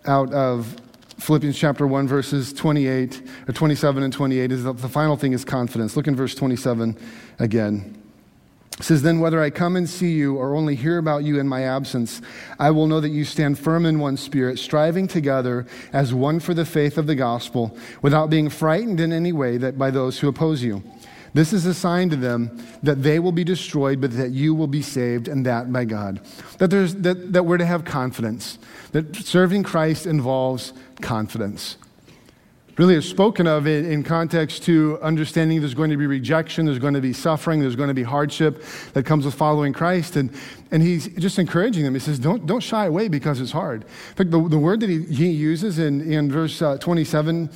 out 0.05 0.31
of 0.33 0.75
Philippians 1.17 1.57
chapter 1.57 1.85
1, 1.85 2.07
verses 2.07 2.53
28 2.53 3.21
or 3.47 3.53
27 3.53 4.03
and 4.03 4.13
28 4.13 4.51
is 4.51 4.63
that 4.63 4.77
the 4.77 4.87
final 4.87 5.17
thing 5.17 5.33
is 5.33 5.43
confidence. 5.43 5.97
Look 5.97 6.07
in 6.07 6.15
verse 6.15 6.33
27 6.33 6.97
again. 7.39 7.98
It 8.79 8.85
says, 8.85 9.01
Then 9.01 9.19
whether 9.19 9.41
I 9.41 9.49
come 9.49 9.75
and 9.75 9.89
see 9.89 10.11
you 10.11 10.37
or 10.37 10.55
only 10.55 10.75
hear 10.75 10.97
about 10.97 11.25
you 11.25 11.37
in 11.37 11.49
my 11.49 11.63
absence, 11.63 12.21
I 12.57 12.71
will 12.71 12.87
know 12.87 13.01
that 13.01 13.09
you 13.09 13.25
stand 13.25 13.59
firm 13.59 13.85
in 13.85 13.99
one 13.99 14.15
spirit, 14.15 14.57
striving 14.57 15.07
together 15.07 15.67
as 15.91 16.13
one 16.13 16.39
for 16.39 16.53
the 16.53 16.65
faith 16.65 16.97
of 16.97 17.05
the 17.05 17.15
gospel, 17.15 17.77
without 18.01 18.29
being 18.29 18.49
frightened 18.49 19.01
in 19.01 19.11
any 19.11 19.33
way 19.33 19.57
that 19.57 19.77
by 19.77 19.91
those 19.91 20.19
who 20.19 20.29
oppose 20.29 20.63
you. 20.63 20.81
This 21.33 21.53
is 21.53 21.65
a 21.65 21.73
sign 21.73 22.09
to 22.09 22.15
them 22.15 22.57
that 22.81 23.03
they 23.03 23.19
will 23.19 23.33
be 23.33 23.43
destroyed, 23.43 24.01
but 24.01 24.15
that 24.17 24.31
you 24.31 24.55
will 24.55 24.67
be 24.67 24.81
saved, 24.81 25.27
and 25.27 25.45
that 25.45 25.71
by 25.71 25.85
God. 25.85 26.21
That, 26.57 26.71
there's, 26.71 26.95
that, 26.95 27.33
that 27.33 27.45
we're 27.45 27.57
to 27.57 27.65
have 27.65 27.85
confidence, 27.85 28.57
that 28.93 29.15
serving 29.15 29.63
Christ 29.63 30.05
involves 30.05 30.73
confidence. 31.01 31.77
Really, 32.79 32.95
it's 32.95 33.09
spoken 33.09 33.45
of 33.45 33.67
in 33.67 34.03
context 34.03 34.63
to 34.63 34.97
understanding 35.01 35.59
there's 35.59 35.73
going 35.73 35.89
to 35.89 35.97
be 35.97 36.07
rejection, 36.07 36.65
there's 36.65 36.79
going 36.79 36.93
to 36.93 37.01
be 37.01 37.11
suffering, 37.11 37.59
there's 37.59 37.75
going 37.75 37.89
to 37.89 37.93
be 37.93 38.03
hardship 38.03 38.63
that 38.93 39.05
comes 39.05 39.25
with 39.25 39.35
following 39.35 39.73
Christ. 39.73 40.15
And, 40.15 40.33
and 40.71 40.81
he's 40.81 41.09
just 41.15 41.39
encouraging 41.39 41.83
them. 41.83 41.93
He 41.93 41.99
says, 41.99 42.19
don't, 42.19 42.45
don't 42.45 42.61
shy 42.61 42.85
away 42.85 43.09
because 43.09 43.41
it's 43.41 43.51
hard. 43.51 43.81
In 43.81 44.15
fact, 44.15 44.31
the, 44.31 44.47
the 44.47 44.57
word 44.57 44.79
that 44.79 44.89
he, 44.89 45.03
he 45.03 45.29
uses 45.29 45.77
in, 45.77 46.09
in 46.09 46.31
verse 46.31 46.61
uh, 46.61 46.77
27 46.77 47.49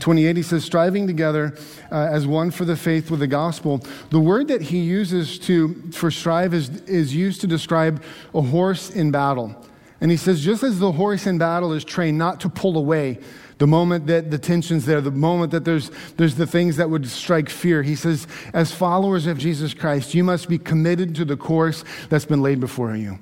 28, 0.00 0.36
he 0.36 0.42
says, 0.42 0.64
striving 0.64 1.06
together 1.06 1.56
uh, 1.92 2.08
as 2.10 2.26
one 2.26 2.50
for 2.50 2.64
the 2.64 2.74
faith 2.74 3.12
with 3.12 3.20
the 3.20 3.28
gospel. 3.28 3.80
The 4.10 4.18
word 4.18 4.48
that 4.48 4.62
he 4.62 4.80
uses 4.80 5.38
to, 5.40 5.92
for 5.92 6.10
strive 6.10 6.54
is, 6.54 6.70
is 6.86 7.14
used 7.14 7.40
to 7.42 7.46
describe 7.46 8.02
a 8.34 8.40
horse 8.40 8.90
in 8.90 9.12
battle. 9.12 9.54
And 10.00 10.10
he 10.10 10.16
says, 10.16 10.44
just 10.44 10.64
as 10.64 10.80
the 10.80 10.90
horse 10.90 11.28
in 11.28 11.38
battle 11.38 11.72
is 11.72 11.84
trained 11.84 12.18
not 12.18 12.40
to 12.40 12.48
pull 12.48 12.76
away 12.76 13.20
the 13.64 13.68
moment 13.68 14.06
that 14.08 14.30
the 14.30 14.36
tension's 14.36 14.84
there, 14.84 15.00
the 15.00 15.10
moment 15.10 15.50
that 15.52 15.64
there's, 15.64 15.90
there's 16.18 16.34
the 16.34 16.46
things 16.46 16.76
that 16.76 16.90
would 16.90 17.08
strike 17.08 17.48
fear, 17.48 17.82
he 17.82 17.94
says, 17.96 18.26
as 18.52 18.72
followers 18.72 19.26
of 19.26 19.38
Jesus 19.38 19.72
Christ, 19.72 20.12
you 20.12 20.22
must 20.22 20.50
be 20.50 20.58
committed 20.58 21.14
to 21.14 21.24
the 21.24 21.38
course 21.38 21.82
that's 22.10 22.26
been 22.26 22.42
laid 22.42 22.60
before 22.60 22.94
you. 22.94 23.18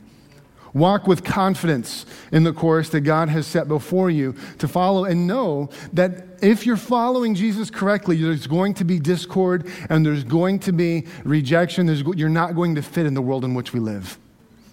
Walk 0.75 1.07
with 1.07 1.23
confidence 1.23 2.07
in 2.33 2.43
the 2.43 2.53
course 2.53 2.89
that 2.89 3.03
God 3.03 3.29
has 3.29 3.47
set 3.47 3.69
before 3.69 4.11
you 4.11 4.35
to 4.59 4.67
follow 4.67 5.05
and 5.05 5.29
know 5.29 5.71
that 5.93 6.25
if 6.43 6.67
you're 6.67 6.77
following 6.77 7.37
Jesus 7.37 7.71
correctly, 7.71 8.17
there's 8.17 8.49
going 8.49 8.75
to 8.75 8.85
be 8.85 8.99
discord 8.99 9.71
and 9.91 10.05
there's 10.05 10.25
going 10.25 10.59
to 10.59 10.73
be 10.73 11.07
rejection. 11.23 11.87
There's, 11.87 12.03
you're 12.17 12.29
not 12.29 12.57
going 12.57 12.75
to 12.75 12.83
fit 12.83 13.07
in 13.07 13.15
the 13.15 13.23
world 13.23 13.45
in 13.45 13.55
which 13.55 13.73
we 13.73 13.79
live. 13.79 14.19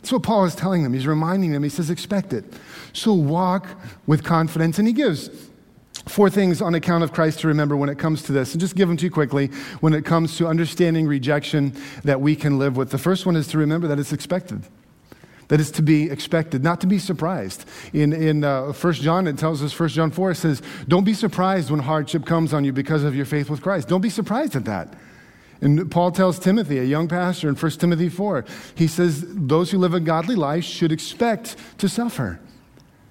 That's 0.02 0.14
what 0.14 0.24
Paul 0.24 0.46
is 0.46 0.56
telling 0.56 0.82
them. 0.82 0.94
He's 0.94 1.06
reminding 1.06 1.52
them. 1.52 1.62
He 1.62 1.70
says, 1.70 1.92
expect 1.92 2.34
it. 2.34 2.46
So 2.92 3.14
walk 3.14 3.68
with 4.08 4.24
confidence. 4.24 4.80
And 4.80 4.88
he 4.88 4.94
gives 4.94 5.49
four 6.10 6.30
things 6.30 6.62
on 6.62 6.76
account 6.76 7.04
of 7.04 7.14
Christ 7.14 7.40
to 7.40 7.48
remember 7.48 7.78
when 7.78 7.90
it 7.90 8.00
comes 8.00 8.24
to 8.24 8.32
this. 8.32 8.54
And 8.54 8.60
just 8.60 8.76
give 8.76 8.88
them 8.88 8.98
to 8.98 9.06
you 9.06 9.12
quickly 9.12 9.48
when 9.80 9.94
it 9.94 10.06
comes 10.06 10.38
to 10.38 10.48
understanding 10.48 11.08
rejection 11.08 11.74
that 12.04 12.20
we 12.20 12.36
can 12.36 12.58
live 12.58 12.76
with. 12.76 12.90
The 12.90 12.98
first 12.98 13.26
one 13.26 13.36
is 13.36 13.48
to 13.50 13.58
remember 13.58 13.88
that 13.88 14.00
it's 14.00 14.12
expected. 14.12 14.64
That 15.50 15.60
is 15.60 15.72
to 15.72 15.82
be 15.82 16.10
expected, 16.12 16.64
not 16.64 16.80
to 16.82 16.88
be 16.88 17.00
surprised. 17.00 17.66
In, 17.92 18.14
in 18.14 18.44
uh, 18.44 18.72
1 18.72 18.94
John, 18.94 19.26
it 19.26 19.38
tells 19.38 19.64
us, 19.64 19.78
1 19.78 19.90
John 19.90 20.12
4 20.12 20.36
says, 20.36 20.62
Don't 20.88 21.06
be 21.06 21.14
surprised 21.16 21.72
when 21.72 21.80
hardship 21.80 22.26
comes 22.26 22.54
on 22.54 22.64
you 22.64 22.72
because 22.72 23.04
of 23.04 23.16
your 23.16 23.26
faith 23.26 23.50
with 23.50 23.62
Christ. 23.62 23.88
Don't 23.88 24.02
be 24.02 24.12
surprised 24.12 24.56
at 24.56 24.66
that. 24.66 24.94
And 25.62 25.90
Paul 25.92 26.12
tells 26.12 26.40
Timothy, 26.40 26.78
a 26.78 26.84
young 26.84 27.08
pastor, 27.08 27.50
in 27.50 27.56
1 27.56 27.72
Timothy 27.74 28.10
4, 28.10 28.46
he 28.76 28.88
says, 28.88 29.26
Those 29.28 29.72
who 29.72 29.80
live 29.80 29.94
a 29.94 30.00
godly 30.00 30.36
life 30.36 30.64
should 30.64 30.92
expect 30.92 31.56
to 31.80 31.90
suffer. 31.90 32.40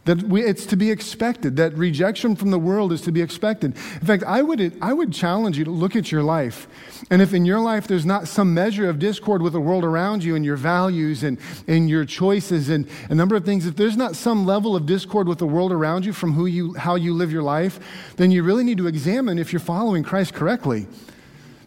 That 0.09 0.23
we, 0.23 0.43
it's 0.43 0.65
to 0.65 0.77
be 0.77 0.91
expected, 0.91 1.57
that 1.57 1.77
rejection 1.77 2.35
from 2.35 2.51
the 2.51 2.59
world 2.59 2.95
is 2.95 3.03
to 3.03 3.13
be 3.13 3.21
expected. 3.21 3.77
In 4.01 4.07
fact, 4.07 4.25
I 4.25 4.41
would, 4.41 4.73
I 4.81 4.95
would 4.95 5.13
challenge 5.13 5.59
you 5.59 5.65
to 5.65 5.71
look 5.71 5.97
at 5.97 6.11
your 6.11 6.23
life. 6.23 6.67
And 7.11 7.21
if 7.21 7.35
in 7.35 7.45
your 7.45 7.61
life 7.61 7.87
there's 7.87 8.07
not 8.07 8.27
some 8.27 8.55
measure 8.55 8.89
of 8.89 8.99
discord 8.99 9.43
with 9.43 9.53
the 9.53 9.61
world 9.61 9.85
around 9.85 10.25
you 10.25 10.35
and 10.35 10.47
your 10.47 10.57
values 10.57 11.25
and, 11.25 11.37
and 11.67 11.91
your 11.91 12.07
choices 12.07 12.71
and 12.71 12.89
a 13.11 13.15
number 13.15 13.37
of 13.37 13.45
things, 13.45 13.67
if 13.67 13.77
there's 13.77 13.99
not 13.99 14.17
some 14.17 14.47
level 14.47 14.75
of 14.75 14.87
discord 14.87 15.29
with 15.29 15.41
the 15.41 15.47
world 15.47 15.73
around 15.73 16.07
you 16.07 16.15
from 16.15 16.33
who 16.33 16.47
you, 16.47 16.73
how 16.73 16.95
you 16.95 17.13
live 17.13 17.31
your 17.31 17.43
life, 17.43 17.79
then 18.17 18.31
you 18.31 18.43
really 18.43 18.65
need 18.65 18.79
to 18.79 18.87
examine 18.87 19.39
if 19.39 19.53
you're 19.53 19.61
following 19.61 20.03
Christ 20.03 20.33
correctly. 20.33 20.87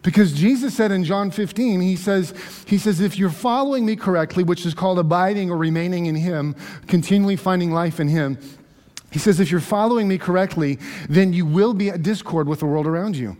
Because 0.02 0.32
Jesus 0.32 0.74
said 0.74 0.90
in 0.90 1.04
John 1.04 1.30
15, 1.30 1.80
he 1.80 1.94
says, 1.94 2.34
he 2.66 2.76
says, 2.76 3.00
if 3.00 3.16
you're 3.16 3.30
following 3.30 3.86
me 3.86 3.94
correctly, 3.94 4.42
which 4.42 4.66
is 4.66 4.74
called 4.74 4.98
abiding 4.98 5.50
or 5.50 5.56
remaining 5.56 6.06
in 6.06 6.16
him, 6.16 6.56
continually 6.88 7.36
finding 7.36 7.70
life 7.70 8.00
in 8.00 8.08
him, 8.08 8.36
he 9.12 9.18
says, 9.18 9.38
if 9.38 9.50
you're 9.50 9.60
following 9.60 10.08
me 10.08 10.18
correctly, 10.18 10.78
then 11.08 11.32
you 11.32 11.46
will 11.46 11.74
be 11.74 11.90
at 11.90 12.02
discord 12.02 12.48
with 12.48 12.60
the 12.60 12.66
world 12.66 12.86
around 12.86 13.16
you. 13.16 13.36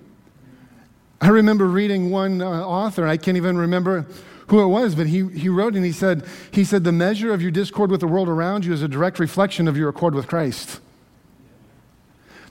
I 1.20 1.28
remember 1.28 1.66
reading 1.66 2.11
one 2.11 2.43
uh, 2.43 2.47
author, 2.47 3.07
I 3.07 3.16
can't 3.16 3.37
even 3.37 3.57
remember 3.57 4.07
who 4.49 4.62
it 4.62 4.66
was, 4.66 4.95
but 4.95 5.07
he, 5.07 5.26
he 5.28 5.49
wrote 5.49 5.74
and 5.74 5.84
he 5.84 5.93
said, 5.93 6.26
he 6.51 6.64
said, 6.64 6.84
the 6.84 6.93
measure 6.93 7.32
of 7.32 7.41
your 7.41 7.51
discord 7.51 7.91
with 7.91 8.01
the 8.01 8.07
world 8.07 8.28
around 8.28 8.64
you 8.64 8.72
is 8.72 8.82
a 8.82 8.89
direct 8.89 9.18
reflection 9.18 9.66
of 9.66 9.76
your 9.76 9.89
accord 9.89 10.14
with 10.14 10.28
Christ. 10.28 10.80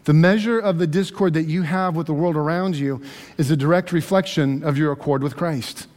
The 0.04 0.14
measure 0.14 0.60
of 0.60 0.80
the 0.80 0.88
discord 0.88 1.34
that 1.36 1.44
you 1.44 1.62
have 1.64 1.96
with 1.96 2.08
the 2.08 2.14
world 2.14 2.36
around 2.36 2.76
you 2.76 3.02
is 3.38 3.52
a 3.52 3.58
direct 3.58 3.92
reflection 3.92 4.64
of 4.64 4.78
your 4.78 4.92
accord 4.92 5.22
with 5.22 5.36
Christ. 5.36 5.88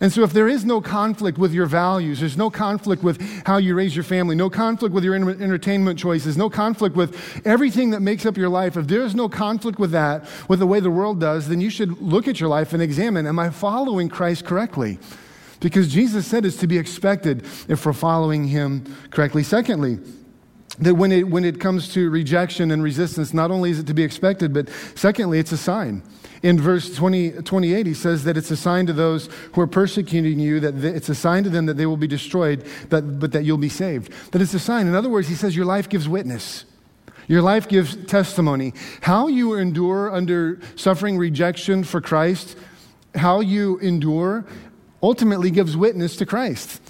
And 0.00 0.12
so, 0.12 0.22
if 0.22 0.32
there 0.32 0.46
is 0.46 0.64
no 0.64 0.80
conflict 0.80 1.38
with 1.38 1.52
your 1.52 1.66
values, 1.66 2.20
there's 2.20 2.36
no 2.36 2.50
conflict 2.50 3.02
with 3.02 3.20
how 3.44 3.56
you 3.56 3.74
raise 3.74 3.96
your 3.96 4.04
family, 4.04 4.36
no 4.36 4.48
conflict 4.48 4.94
with 4.94 5.02
your 5.02 5.16
entertainment 5.16 5.98
choices, 5.98 6.36
no 6.36 6.48
conflict 6.48 6.94
with 6.94 7.44
everything 7.44 7.90
that 7.90 8.00
makes 8.00 8.24
up 8.24 8.36
your 8.36 8.48
life, 8.48 8.76
if 8.76 8.86
there 8.86 9.02
is 9.02 9.16
no 9.16 9.28
conflict 9.28 9.80
with 9.80 9.90
that, 9.90 10.24
with 10.48 10.60
the 10.60 10.66
way 10.66 10.78
the 10.78 10.90
world 10.90 11.20
does, 11.20 11.48
then 11.48 11.60
you 11.60 11.68
should 11.68 12.00
look 12.00 12.28
at 12.28 12.38
your 12.38 12.48
life 12.48 12.72
and 12.72 12.80
examine 12.80 13.26
Am 13.26 13.40
I 13.40 13.50
following 13.50 14.08
Christ 14.08 14.44
correctly? 14.44 15.00
Because 15.58 15.92
Jesus 15.92 16.26
said 16.26 16.46
it's 16.46 16.58
to 16.58 16.68
be 16.68 16.78
expected 16.78 17.44
if 17.66 17.84
we're 17.84 17.92
following 17.92 18.46
him 18.46 18.84
correctly. 19.10 19.42
Secondly, 19.42 19.98
that 20.80 20.94
when 20.94 21.12
it, 21.12 21.28
when 21.28 21.44
it 21.44 21.60
comes 21.60 21.92
to 21.94 22.10
rejection 22.10 22.70
and 22.70 22.82
resistance, 22.82 23.34
not 23.34 23.50
only 23.50 23.70
is 23.70 23.78
it 23.78 23.86
to 23.86 23.94
be 23.94 24.02
expected, 24.02 24.52
but 24.52 24.68
secondly, 24.94 25.38
it's 25.38 25.52
a 25.52 25.56
sign. 25.56 26.02
In 26.42 26.60
verse 26.60 26.94
20, 26.94 27.42
28, 27.42 27.86
he 27.86 27.94
says 27.94 28.24
that 28.24 28.36
it's 28.36 28.50
a 28.50 28.56
sign 28.56 28.86
to 28.86 28.92
those 28.92 29.28
who 29.54 29.60
are 29.60 29.66
persecuting 29.66 30.38
you, 30.38 30.60
that 30.60 30.84
it's 30.84 31.08
a 31.08 31.14
sign 31.14 31.42
to 31.44 31.50
them 31.50 31.66
that 31.66 31.76
they 31.76 31.86
will 31.86 31.96
be 31.96 32.06
destroyed, 32.06 32.64
but, 32.88 33.18
but 33.18 33.32
that 33.32 33.44
you'll 33.44 33.58
be 33.58 33.68
saved. 33.68 34.12
That 34.32 34.40
it's 34.40 34.54
a 34.54 34.60
sign. 34.60 34.86
In 34.86 34.94
other 34.94 35.08
words, 35.08 35.28
he 35.28 35.34
says 35.34 35.56
your 35.56 35.66
life 35.66 35.88
gives 35.88 36.08
witness. 36.08 36.64
Your 37.26 37.42
life 37.42 37.68
gives 37.68 37.96
testimony. 38.06 38.72
How 39.02 39.26
you 39.26 39.54
endure 39.54 40.12
under 40.12 40.60
suffering 40.76 41.18
rejection 41.18 41.84
for 41.84 42.00
Christ, 42.00 42.56
how 43.14 43.40
you 43.40 43.78
endure, 43.78 44.46
ultimately 45.02 45.50
gives 45.50 45.76
witness 45.76 46.16
to 46.16 46.26
Christ. 46.26 46.80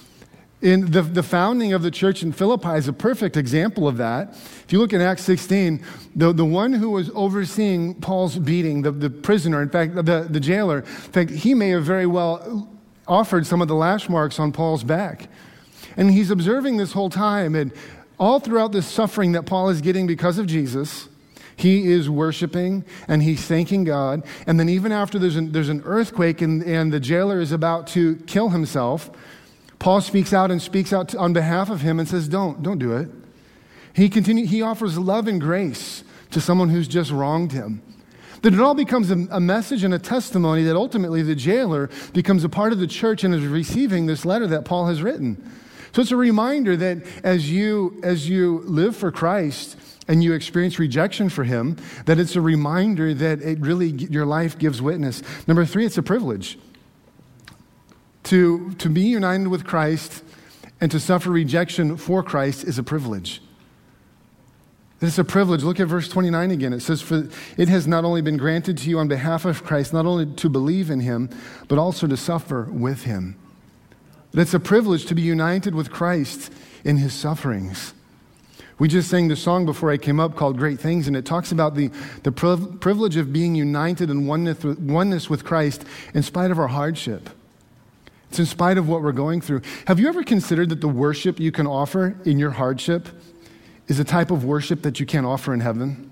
In 0.60 0.90
the, 0.90 1.02
the 1.02 1.22
founding 1.22 1.72
of 1.72 1.82
the 1.82 1.90
church 1.90 2.24
in 2.24 2.32
Philippi 2.32 2.70
is 2.70 2.88
a 2.88 2.92
perfect 2.92 3.36
example 3.36 3.86
of 3.86 3.96
that. 3.98 4.30
If 4.30 4.72
you 4.72 4.80
look 4.80 4.92
at 4.92 5.00
Acts 5.00 5.22
16, 5.22 5.84
the, 6.16 6.32
the 6.32 6.44
one 6.44 6.72
who 6.72 6.90
was 6.90 7.10
overseeing 7.14 7.94
Paul's 7.94 8.36
beating, 8.36 8.82
the, 8.82 8.90
the 8.90 9.08
prisoner, 9.08 9.62
in 9.62 9.68
fact, 9.68 9.94
the, 9.94 10.26
the 10.28 10.40
jailer, 10.40 10.80
in 10.80 10.84
fact, 10.84 11.30
he 11.30 11.54
may 11.54 11.68
have 11.68 11.84
very 11.84 12.06
well 12.06 12.68
offered 13.06 13.46
some 13.46 13.62
of 13.62 13.68
the 13.68 13.74
lash 13.74 14.08
marks 14.08 14.40
on 14.40 14.50
Paul's 14.50 14.82
back. 14.82 15.28
And 15.96 16.10
he's 16.10 16.30
observing 16.30 16.76
this 16.76 16.92
whole 16.92 17.10
time. 17.10 17.54
And 17.54 17.72
all 18.18 18.40
throughout 18.40 18.72
this 18.72 18.86
suffering 18.86 19.32
that 19.32 19.46
Paul 19.46 19.68
is 19.68 19.80
getting 19.80 20.08
because 20.08 20.38
of 20.38 20.46
Jesus, 20.46 21.08
he 21.54 21.90
is 21.90 22.10
worshiping 22.10 22.84
and 23.06 23.22
he's 23.22 23.44
thanking 23.44 23.84
God. 23.84 24.24
And 24.46 24.58
then, 24.58 24.68
even 24.68 24.92
after 24.92 25.18
there's 25.18 25.36
an, 25.36 25.52
there's 25.52 25.68
an 25.68 25.82
earthquake 25.84 26.40
and, 26.40 26.62
and 26.64 26.92
the 26.92 27.00
jailer 27.00 27.40
is 27.40 27.52
about 27.52 27.86
to 27.88 28.16
kill 28.26 28.50
himself, 28.50 29.10
Paul 29.78 30.00
speaks 30.00 30.32
out 30.32 30.50
and 30.50 30.60
speaks 30.60 30.92
out 30.92 31.14
on 31.14 31.32
behalf 31.32 31.70
of 31.70 31.80
him 31.80 31.98
and 31.98 32.08
says, 32.08 32.28
Don't, 32.28 32.62
don't 32.62 32.78
do 32.78 32.96
it. 32.96 33.08
He, 33.94 34.08
continue, 34.08 34.46
he 34.46 34.62
offers 34.62 34.98
love 34.98 35.28
and 35.28 35.40
grace 35.40 36.04
to 36.30 36.40
someone 36.40 36.68
who's 36.68 36.88
just 36.88 37.10
wronged 37.10 37.52
him. 37.52 37.82
That 38.42 38.54
it 38.54 38.60
all 38.60 38.74
becomes 38.74 39.10
a, 39.10 39.26
a, 39.30 39.40
message 39.40 39.82
and 39.82 39.92
a 39.92 39.98
testimony 39.98 40.62
that 40.64 40.76
ultimately 40.76 41.22
the 41.22 41.34
jailer 41.34 41.90
becomes 42.12 42.44
a 42.44 42.48
part 42.48 42.72
of 42.72 42.78
the 42.78 42.86
church 42.86 43.24
and 43.24 43.34
is 43.34 43.44
receiving 43.44 44.06
this 44.06 44.24
letter 44.24 44.46
that 44.48 44.64
Paul 44.64 44.86
has 44.86 45.02
written. 45.02 45.36
So 45.92 46.02
it's 46.02 46.12
a 46.12 46.16
reminder 46.16 46.76
that 46.76 46.98
as 47.24 47.50
you, 47.50 47.98
as 48.04 48.28
you 48.28 48.60
live 48.64 48.94
for 48.94 49.10
Christ 49.10 49.76
and 50.06 50.22
you 50.22 50.32
experience 50.32 50.78
rejection 50.78 51.28
for 51.28 51.44
him, 51.44 51.76
that 52.04 52.18
it's 52.18 52.36
a 52.36 52.40
reminder 52.40 53.12
that 53.14 53.42
it 53.42 53.58
really, 53.60 53.88
your 53.88 54.26
life 54.26 54.58
gives 54.58 54.80
witness. 54.80 55.22
Number 55.48 55.64
three, 55.64 55.84
it's 55.84 55.98
a 55.98 56.02
privilege. 56.02 56.58
To, 58.28 58.72
to 58.74 58.90
be 58.90 59.02
united 59.02 59.48
with 59.48 59.64
Christ 59.64 60.22
and 60.82 60.90
to 60.90 61.00
suffer 61.00 61.30
rejection 61.30 61.96
for 61.96 62.22
Christ 62.22 62.62
is 62.64 62.78
a 62.78 62.82
privilege. 62.82 63.40
It's 65.00 65.18
a 65.18 65.24
privilege. 65.24 65.62
Look 65.62 65.80
at 65.80 65.86
verse 65.86 66.08
29 66.08 66.50
again. 66.50 66.74
It 66.74 66.80
says, 66.80 67.00
For 67.00 67.28
it 67.56 67.68
has 67.68 67.86
not 67.86 68.04
only 68.04 68.20
been 68.20 68.36
granted 68.36 68.76
to 68.78 68.90
you 68.90 68.98
on 68.98 69.08
behalf 69.08 69.46
of 69.46 69.64
Christ, 69.64 69.94
not 69.94 70.04
only 70.04 70.26
to 70.26 70.50
believe 70.50 70.90
in 70.90 71.00
him, 71.00 71.30
but 71.68 71.78
also 71.78 72.06
to 72.06 72.18
suffer 72.18 72.64
with 72.64 73.04
him. 73.04 73.34
It's 74.34 74.52
a 74.52 74.60
privilege 74.60 75.06
to 75.06 75.14
be 75.14 75.22
united 75.22 75.74
with 75.74 75.90
Christ 75.90 76.52
in 76.84 76.98
his 76.98 77.14
sufferings. 77.14 77.94
We 78.78 78.88
just 78.88 79.08
sang 79.08 79.28
the 79.28 79.36
song 79.36 79.64
before 79.64 79.90
I 79.90 79.96
came 79.96 80.20
up 80.20 80.36
called 80.36 80.58
Great 80.58 80.80
Things, 80.80 81.08
and 81.08 81.16
it 81.16 81.24
talks 81.24 81.50
about 81.50 81.76
the, 81.76 81.90
the 82.24 82.32
privilege 82.32 83.16
of 83.16 83.32
being 83.32 83.54
united 83.54 84.10
in 84.10 84.26
oneness 84.26 85.30
with 85.30 85.44
Christ 85.44 85.84
in 86.12 86.22
spite 86.22 86.50
of 86.50 86.58
our 86.58 86.68
hardship. 86.68 87.30
It's 88.30 88.38
in 88.38 88.46
spite 88.46 88.78
of 88.78 88.88
what 88.88 89.02
we're 89.02 89.12
going 89.12 89.40
through. 89.40 89.62
Have 89.86 89.98
you 89.98 90.08
ever 90.08 90.22
considered 90.22 90.68
that 90.68 90.80
the 90.80 90.88
worship 90.88 91.40
you 91.40 91.50
can 91.50 91.66
offer 91.66 92.16
in 92.24 92.38
your 92.38 92.50
hardship 92.50 93.08
is 93.86 93.98
a 93.98 94.04
type 94.04 94.30
of 94.30 94.44
worship 94.44 94.82
that 94.82 95.00
you 95.00 95.06
can't 95.06 95.26
offer 95.26 95.54
in 95.54 95.60
heaven? 95.60 96.10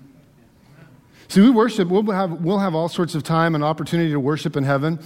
See, 1.29 1.41
we 1.41 1.49
worship, 1.49 1.89
we'll 1.89 2.09
have, 2.11 2.41
we'll 2.41 2.59
have 2.59 2.73
all 2.73 2.87
sorts 2.87 3.13
of 3.13 3.23
time 3.23 3.53
and 3.53 3.63
opportunity 3.63 4.11
to 4.11 4.19
worship 4.19 4.55
in 4.55 4.63
heaven, 4.63 4.99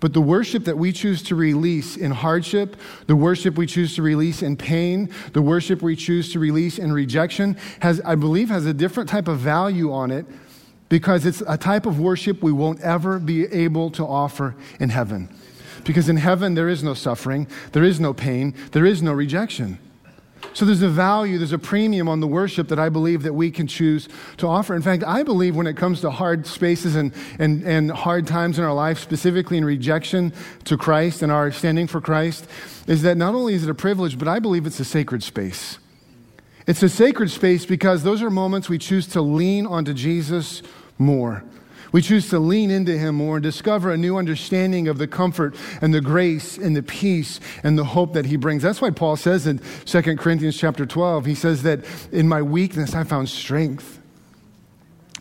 but 0.00 0.14
the 0.14 0.20
worship 0.20 0.64
that 0.64 0.76
we 0.76 0.90
choose 0.90 1.22
to 1.24 1.34
release 1.34 1.96
in 1.96 2.10
hardship, 2.10 2.76
the 3.06 3.16
worship 3.16 3.56
we 3.56 3.66
choose 3.66 3.94
to 3.96 4.02
release 4.02 4.42
in 4.42 4.56
pain, 4.56 5.10
the 5.34 5.42
worship 5.42 5.82
we 5.82 5.94
choose 5.94 6.32
to 6.32 6.38
release 6.38 6.78
in 6.78 6.92
rejection, 6.92 7.56
has, 7.80 8.00
I 8.04 8.14
believe, 8.14 8.48
has 8.48 8.64
a 8.66 8.74
different 8.74 9.08
type 9.08 9.28
of 9.28 9.38
value 9.38 9.92
on 9.92 10.10
it 10.10 10.26
because 10.88 11.26
it's 11.26 11.42
a 11.46 11.58
type 11.58 11.84
of 11.84 12.00
worship 12.00 12.42
we 12.42 12.52
won't 12.52 12.80
ever 12.80 13.18
be 13.18 13.44
able 13.46 13.90
to 13.90 14.04
offer 14.04 14.54
in 14.80 14.88
heaven. 14.88 15.28
Because 15.86 16.08
in 16.08 16.16
heaven, 16.16 16.54
there 16.54 16.68
is 16.68 16.82
no 16.82 16.94
suffering, 16.94 17.46
there 17.72 17.84
is 17.84 18.00
no 18.00 18.12
pain, 18.12 18.54
there 18.72 18.84
is 18.84 19.02
no 19.02 19.12
rejection. 19.12 19.78
So 20.52 20.64
there's 20.64 20.82
a 20.82 20.88
value, 20.88 21.38
there's 21.38 21.52
a 21.52 21.58
premium 21.58 22.08
on 22.08 22.20
the 22.20 22.26
worship 22.26 22.68
that 22.68 22.78
I 22.78 22.88
believe 22.88 23.22
that 23.22 23.34
we 23.34 23.50
can 23.50 23.66
choose 23.66 24.08
to 24.38 24.46
offer. 24.46 24.74
In 24.74 24.82
fact, 24.82 25.04
I 25.04 25.22
believe 25.22 25.54
when 25.54 25.66
it 25.66 25.76
comes 25.76 26.00
to 26.00 26.10
hard 26.10 26.46
spaces 26.46 26.96
and, 26.96 27.12
and, 27.38 27.62
and 27.64 27.90
hard 27.90 28.26
times 28.26 28.58
in 28.58 28.64
our 28.64 28.74
life, 28.74 28.98
specifically 28.98 29.58
in 29.58 29.64
rejection 29.64 30.32
to 30.64 30.76
Christ 30.76 31.22
and 31.22 31.30
our 31.30 31.50
standing 31.52 31.86
for 31.86 32.00
Christ, 32.00 32.46
is 32.86 33.02
that 33.02 33.16
not 33.16 33.34
only 33.34 33.54
is 33.54 33.64
it 33.64 33.70
a 33.70 33.74
privilege, 33.74 34.18
but 34.18 34.28
I 34.28 34.38
believe 34.38 34.66
it's 34.66 34.80
a 34.80 34.84
sacred 34.84 35.22
space. 35.22 35.78
It's 36.66 36.82
a 36.82 36.88
sacred 36.88 37.30
space 37.30 37.64
because 37.64 38.02
those 38.02 38.22
are 38.22 38.30
moments 38.30 38.68
we 38.68 38.78
choose 38.78 39.06
to 39.08 39.20
lean 39.20 39.66
onto 39.66 39.94
Jesus 39.94 40.62
more. 40.98 41.44
We 41.96 42.02
choose 42.02 42.28
to 42.28 42.38
lean 42.38 42.70
into 42.70 42.92
Him 42.98 43.14
more 43.14 43.36
and 43.36 43.42
discover 43.42 43.90
a 43.90 43.96
new 43.96 44.18
understanding 44.18 44.86
of 44.86 44.98
the 44.98 45.06
comfort 45.06 45.56
and 45.80 45.94
the 45.94 46.02
grace 46.02 46.58
and 46.58 46.76
the 46.76 46.82
peace 46.82 47.40
and 47.62 47.78
the 47.78 47.84
hope 47.84 48.12
that 48.12 48.26
He 48.26 48.36
brings. 48.36 48.62
That's 48.62 48.82
why 48.82 48.90
Paul 48.90 49.16
says 49.16 49.46
in 49.46 49.62
2 49.86 50.02
Corinthians 50.16 50.58
chapter 50.58 50.84
12, 50.84 51.24
he 51.24 51.34
says 51.34 51.62
that 51.62 51.86
in 52.12 52.28
my 52.28 52.42
weakness 52.42 52.94
I 52.94 53.04
found 53.04 53.30
strength. 53.30 53.98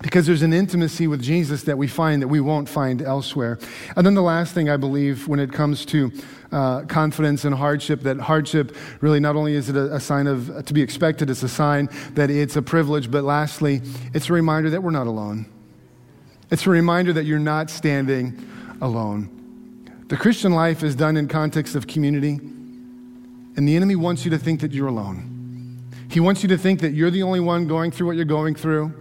Because 0.02 0.26
there's 0.26 0.42
an 0.42 0.52
intimacy 0.52 1.08
with 1.08 1.22
Jesus 1.22 1.64
that 1.64 1.78
we 1.78 1.88
find 1.88 2.22
that 2.22 2.28
we 2.28 2.42
won't 2.42 2.68
find 2.68 3.02
elsewhere. 3.02 3.58
And 3.96 4.06
then 4.06 4.14
the 4.14 4.22
last 4.22 4.54
thing 4.54 4.70
I 4.70 4.76
believe 4.76 5.30
when 5.30 5.40
it 5.40 5.54
comes 5.54 5.86
to 5.86 6.12
uh, 6.52 6.82
confidence 6.82 7.46
and 7.46 7.56
hardship, 7.56 8.02
that 8.02 8.20
hardship 8.20 8.76
really 9.00 9.22
not 9.22 9.38
only 9.38 9.54
is 9.54 9.70
it 9.70 9.78
a, 9.78 9.96
a 9.96 10.00
sign 10.02 10.28
of 10.28 10.66
to 10.66 10.74
be 10.74 10.82
expected, 10.82 11.30
it's 11.30 11.42
a 11.42 11.48
sign 11.48 11.88
that 12.16 12.30
it's 12.30 12.58
a 12.58 12.62
privilege, 12.62 13.10
but 13.10 13.24
lastly, 13.24 13.82
it's 14.14 14.30
a 14.30 14.34
reminder 14.34 14.70
that 14.72 14.84
we're 14.84 14.92
not 14.92 15.08
alone. 15.08 15.46
It's 16.56 16.66
a 16.66 16.70
reminder 16.70 17.12
that 17.12 17.26
you're 17.26 17.38
not 17.38 17.70
standing 17.70 18.48
alone. 18.80 19.30
The 20.08 20.16
Christian 20.16 20.54
life 20.54 20.84
is 20.84 20.96
done 20.96 21.18
in 21.18 21.28
context 21.28 21.76
of 21.76 21.86
community, 21.86 22.36
and 23.58 23.68
the 23.68 23.76
enemy 23.76 23.98
wants 23.98 24.24
you 24.24 24.32
to 24.32 24.38
think 24.38 24.62
that 24.62 24.72
you're 24.72 24.88
alone. 24.88 25.84
He 26.10 26.22
wants 26.22 26.44
you 26.44 26.48
to 26.48 26.58
think 26.58 26.80
that 26.80 26.92
you're 26.92 27.12
the 27.12 27.24
only 27.24 27.42
one 27.42 27.68
going 27.68 27.92
through 27.92 28.08
what 28.08 28.16
you're 28.16 28.24
going 28.24 28.56
through, 28.56 28.94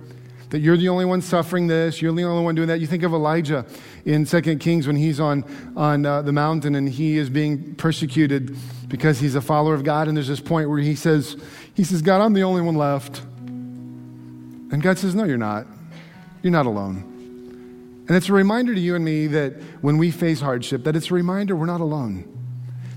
that 0.50 0.59
you're 0.59 0.76
the 0.76 0.88
only 0.88 1.05
one 1.05 1.22
suffering 1.22 1.68
this, 1.68 2.02
you're 2.02 2.12
the 2.12 2.24
only 2.24 2.42
one 2.42 2.57
doing 2.57 2.66
that. 2.66 2.80
You 2.80 2.88
think 2.88 3.05
of 3.05 3.12
Elijah 3.12 3.64
in 4.05 4.24
2 4.24 4.57
Kings 4.57 4.88
when 4.88 4.96
he's 4.96 5.20
on, 5.20 5.44
on 5.76 6.05
uh, 6.05 6.22
the 6.22 6.32
mountain 6.32 6.74
and 6.74 6.88
he 6.88 7.18
is 7.18 7.30
being 7.30 7.76
persecuted 7.76 8.57
because 8.88 9.20
he's 9.20 9.36
a 9.36 9.40
follower 9.40 9.74
of 9.74 9.84
God, 9.84 10.09
and 10.09 10.16
there's 10.16 10.26
this 10.26 10.40
point 10.40 10.68
where 10.68 10.80
he 10.80 10.96
says, 10.96 11.36
he 11.74 11.84
says, 11.84 12.02
God, 12.02 12.20
I'm 12.20 12.32
the 12.32 12.42
only 12.42 12.62
one 12.62 12.74
left. 12.74 13.20
And 13.20 14.82
God 14.82 14.98
says, 14.98 15.14
No, 15.14 15.22
you're 15.22 15.38
not. 15.38 15.68
You're 16.42 16.50
not 16.50 16.66
alone. 16.66 17.14
And 18.07 18.16
it's 18.16 18.28
a 18.28 18.34
reminder 18.34 18.74
to 18.74 18.80
you 18.80 18.94
and 18.94 19.05
me 19.05 19.26
that 19.28 19.55
when 19.80 19.96
we 19.96 20.11
face 20.11 20.40
hardship, 20.40 20.84
that 20.84 20.94
it's 20.94 21.11
a 21.11 21.14
reminder 21.14 21.57
we're 21.57 21.66
not 21.66 21.80
alone, 21.80 22.28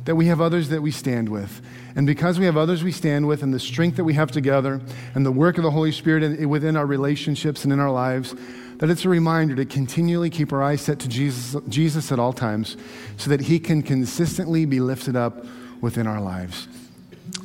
that 0.03 0.15
we 0.15 0.25
have 0.25 0.41
others 0.41 0.69
that 0.69 0.81
we 0.81 0.91
stand 0.91 1.29
with. 1.29 1.61
And 1.95 2.05
because 2.05 2.39
we 2.39 2.45
have 2.45 2.57
others 2.57 2.83
we 2.83 2.91
stand 2.91 3.27
with 3.27 3.41
and 3.41 3.53
the 3.53 3.59
strength 3.59 3.95
that 3.97 4.03
we 4.03 4.13
have 4.15 4.31
together 4.31 4.81
and 5.15 5.25
the 5.25 5.31
work 5.31 5.57
of 5.57 5.63
the 5.63 5.71
Holy 5.71 5.91
Spirit 5.91 6.47
within 6.47 6.75
our 6.75 6.85
relationships 6.85 7.63
and 7.63 7.71
in 7.71 7.79
our 7.79 7.89
lives, 7.89 8.35
that 8.77 8.89
it's 8.89 9.05
a 9.05 9.09
reminder 9.09 9.55
to 9.55 9.65
continually 9.65 10.29
keep 10.29 10.53
our 10.53 10.61
eyes 10.61 10.81
set 10.81 10.99
to 10.99 11.07
Jesus, 11.07 11.59
Jesus 11.67 12.11
at 12.11 12.19
all 12.19 12.33
times 12.33 12.77
so 13.17 13.29
that 13.29 13.41
he 13.41 13.59
can 13.59 13.81
consistently 13.81 14.65
be 14.65 14.79
lifted 14.79 15.15
up 15.15 15.45
within 15.81 16.05
our 16.05 16.21
lives. 16.21 16.67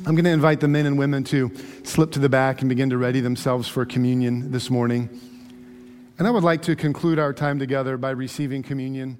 I'm 0.05 0.15
going 0.15 0.25
to 0.25 0.31
invite 0.31 0.59
the 0.59 0.67
men 0.67 0.85
and 0.85 0.97
women 0.97 1.23
to 1.25 1.51
slip 1.83 2.11
to 2.11 2.19
the 2.19 2.29
back 2.29 2.61
and 2.61 2.69
begin 2.69 2.89
to 2.89 2.97
ready 2.97 3.21
themselves 3.21 3.67
for 3.67 3.85
communion 3.85 4.51
this 4.51 4.69
morning. 4.69 5.09
And 6.19 6.27
I 6.27 6.31
would 6.31 6.43
like 6.43 6.61
to 6.63 6.75
conclude 6.75 7.17
our 7.17 7.33
time 7.33 7.57
together 7.57 7.97
by 7.97 8.11
receiving 8.11 8.61
communion. 8.61 9.17